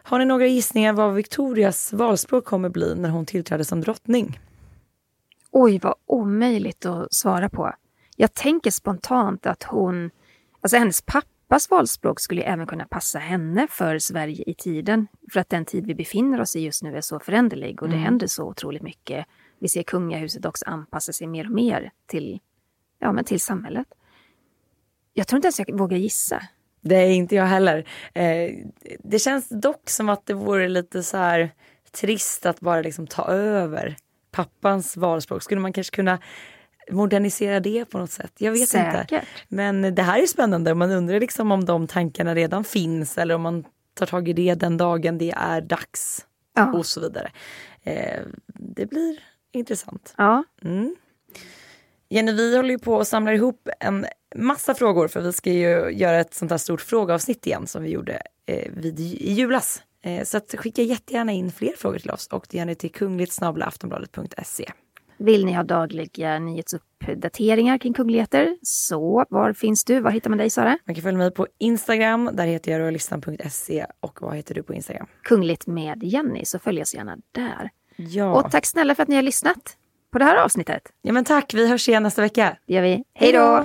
Har 0.03 0.19
ni 0.19 0.25
några 0.25 0.47
gissningar 0.47 0.93
vad 0.93 1.15
Victorias 1.15 1.93
valspråk 1.93 2.45
kommer 2.45 2.69
bli 2.69 2.95
när 2.95 3.09
hon 3.09 3.27
tillträder 3.27 3.65
som 3.65 3.81
drottning? 3.81 4.41
Oj, 5.51 5.79
vad 5.83 5.95
omöjligt 6.07 6.87
att 6.87 7.15
svara 7.15 7.49
på. 7.49 7.73
Jag 8.17 8.35
tänker 8.35 8.71
spontant 8.71 9.47
att 9.47 9.63
hon, 9.63 10.11
alltså 10.61 10.77
hennes 10.77 11.03
pappas 11.49 11.71
valspråk 11.71 12.21
skulle 12.21 12.43
även 12.43 12.67
kunna 12.67 12.85
passa 12.85 13.19
henne 13.19 13.67
för 13.71 13.99
Sverige 13.99 14.45
i 14.47 14.55
tiden. 14.55 15.07
För 15.33 15.41
att 15.41 15.49
den 15.49 15.65
tid 15.65 15.87
vi 15.87 15.95
befinner 15.95 16.41
oss 16.41 16.57
i 16.57 16.61
just 16.61 16.83
nu 16.83 16.97
är 16.97 17.01
så 17.01 17.21
föränderlig 17.21 17.83
och 17.83 17.89
det 17.89 17.95
Mm. 17.95 18.05
händer 18.05 18.27
så 18.27 18.45
otroligt 18.45 18.83
mycket. 18.83 19.27
Vi 19.61 19.69
ser 19.69 19.83
kungahuset 19.83 20.45
också 20.45 20.65
anpassa 20.67 21.13
sig 21.13 21.27
mer 21.27 21.45
och 21.47 21.53
mer 21.53 21.91
till, 22.07 22.41
ja, 22.99 23.13
men 23.13 23.25
till 23.25 23.41
samhället. 23.41 23.87
Jag 25.15 25.27
tror 25.27 25.37
inte 25.37 25.47
ens 25.47 25.59
jag 25.59 25.79
vågar 25.79 25.97
gissa. 25.97 26.43
Det 26.81 26.95
är 26.97 27.11
inte 27.11 27.35
jag 27.35 27.45
heller. 27.47 27.89
Eh, 28.15 28.51
det 28.99 29.19
känns 29.19 29.49
dock 29.49 29.91
som 29.91 30.09
att 30.09 30.27
det 30.27 30.35
vore 30.35 30.69
lite 30.69 31.03
så 31.03 31.17
här 31.17 31.51
trist 31.93 32.47
att 32.47 32.61
bara 32.61 32.81
liksom 32.81 33.07
ta 33.07 33.25
över 33.33 33.97
pappans 34.31 34.97
valspråk. 34.97 35.43
Skulle 35.43 35.61
man 35.61 35.73
kanske 35.73 35.97
kunna 35.97 36.19
modernisera 36.91 37.61
det 37.61 37.85
på 37.85 37.99
något 37.99 38.11
sätt? 38.11 38.33
Jag 38.39 38.53
vet 38.53 38.61
inte. 38.61 39.07
Säkert. 39.09 39.25
Men 39.49 39.95
det 39.95 40.03
här 40.03 40.23
är 40.23 40.27
spännande. 40.27 40.75
Man 40.75 40.91
undrar 40.91 41.21
liksom 41.21 41.53
om 41.53 41.65
de 41.65 41.87
tankarna 41.87 42.35
redan 42.35 42.65
finns 42.65 43.19
eller 43.19 43.35
om 43.35 43.43
man 43.43 43.65
tar 43.95 44.07
tag 44.07 44.29
i 44.29 44.33
det 44.33 44.55
den 44.55 44.77
dagen 44.77 45.19
det 45.19 45.31
är 45.31 45.61
dags 45.61 46.27
Ja. 46.55 46.73
och 46.73 46.87
så 46.87 47.01
vidare. 47.01 47.31
Eh, 47.83 48.21
det 48.55 48.87
blir 48.87 49.19
intressant. 49.53 50.15
Ja. 50.17 50.45
Mm. 50.65 50.97
Jenny, 52.11 52.33
vi 52.33 52.57
håller 52.57 52.71
ju 52.71 52.79
på 52.79 52.95
och 52.95 53.07
samlar 53.07 53.33
ihop 53.33 53.69
en 53.81 54.07
massa 54.37 54.75
frågor 54.75 55.09
för 55.09 55.21
vi 55.21 55.33
ska 55.33 55.53
ju 55.53 55.91
göra 55.91 56.21
ett 56.21 56.35
sånt 56.35 56.51
här 56.51 56.59
stort 56.59 56.81
frågeavsnitt 56.81 57.47
igen 57.47 57.67
som 57.67 57.83
vi 57.83 57.91
gjorde 57.91 58.23
eh, 58.47 58.73
vid, 58.73 59.01
i 59.01 59.33
julas. 59.33 59.83
Eh, 60.03 60.25
så 60.25 60.41
skicka 60.55 60.83
jättegärna 60.83 61.33
in 61.33 61.53
fler 61.53 61.73
frågor 61.77 61.99
till 61.99 62.11
oss 62.11 62.27
och 62.27 62.47
det 62.51 62.59
gör 62.59 62.65
ni 62.65 62.75
till 62.75 62.93
kungligt.aftonbladet.se. 62.93 64.71
Vill 65.19 65.45
ni 65.45 65.53
ha 65.53 65.63
dagliga 65.63 66.39
nyhetsuppdateringar 66.39 67.79
kring 67.79 67.93
kungligheter? 67.95 68.57
Så 68.63 69.25
var 69.31 69.53
finns 69.53 69.85
du? 69.85 70.01
Var 70.01 70.11
hittar 70.11 70.31
man 70.31 70.39
dig 70.39 70.51
Sara? 70.51 70.79
Man 70.85 70.95
kan 70.95 71.03
följa 71.03 71.19
mig 71.19 71.31
på 71.31 71.47
Instagram, 71.59 72.31
där 72.33 72.47
heter 72.47 72.73
jag 72.73 72.81
royalistan.se 72.81 73.87
och 74.01 74.23
vad 74.23 74.37
heter 74.37 74.55
du 74.55 74.63
på 74.63 74.75
Instagram? 74.75 75.07
Kungligt 75.23 75.67
med 75.67 76.03
Jenny, 76.03 76.45
så 76.45 76.59
följ 76.59 76.83
oss 76.83 76.95
gärna 76.95 77.17
där. 77.33 77.71
Ja. 77.97 78.33
Och 78.33 78.51
tack 78.51 78.67
snälla 78.67 78.95
för 78.95 79.03
att 79.03 79.09
ni 79.09 79.17
har 79.17 79.23
lyssnat 79.23 79.77
på 80.13 80.19
det 80.19 80.25
här 80.25 80.37
avsnittet. 80.37 80.83
ja 81.03 81.13
men 81.13 81.25
tack, 81.25 81.55
vi 81.55 81.69
hörs 81.69 81.89
igen 81.89 82.03
nästa 82.03 82.23
vecka. 82.23 82.57
Det 82.67 82.75
gör 82.75 82.83
vi. 82.83 83.05
Hej 83.15 83.33
då! 83.33 83.65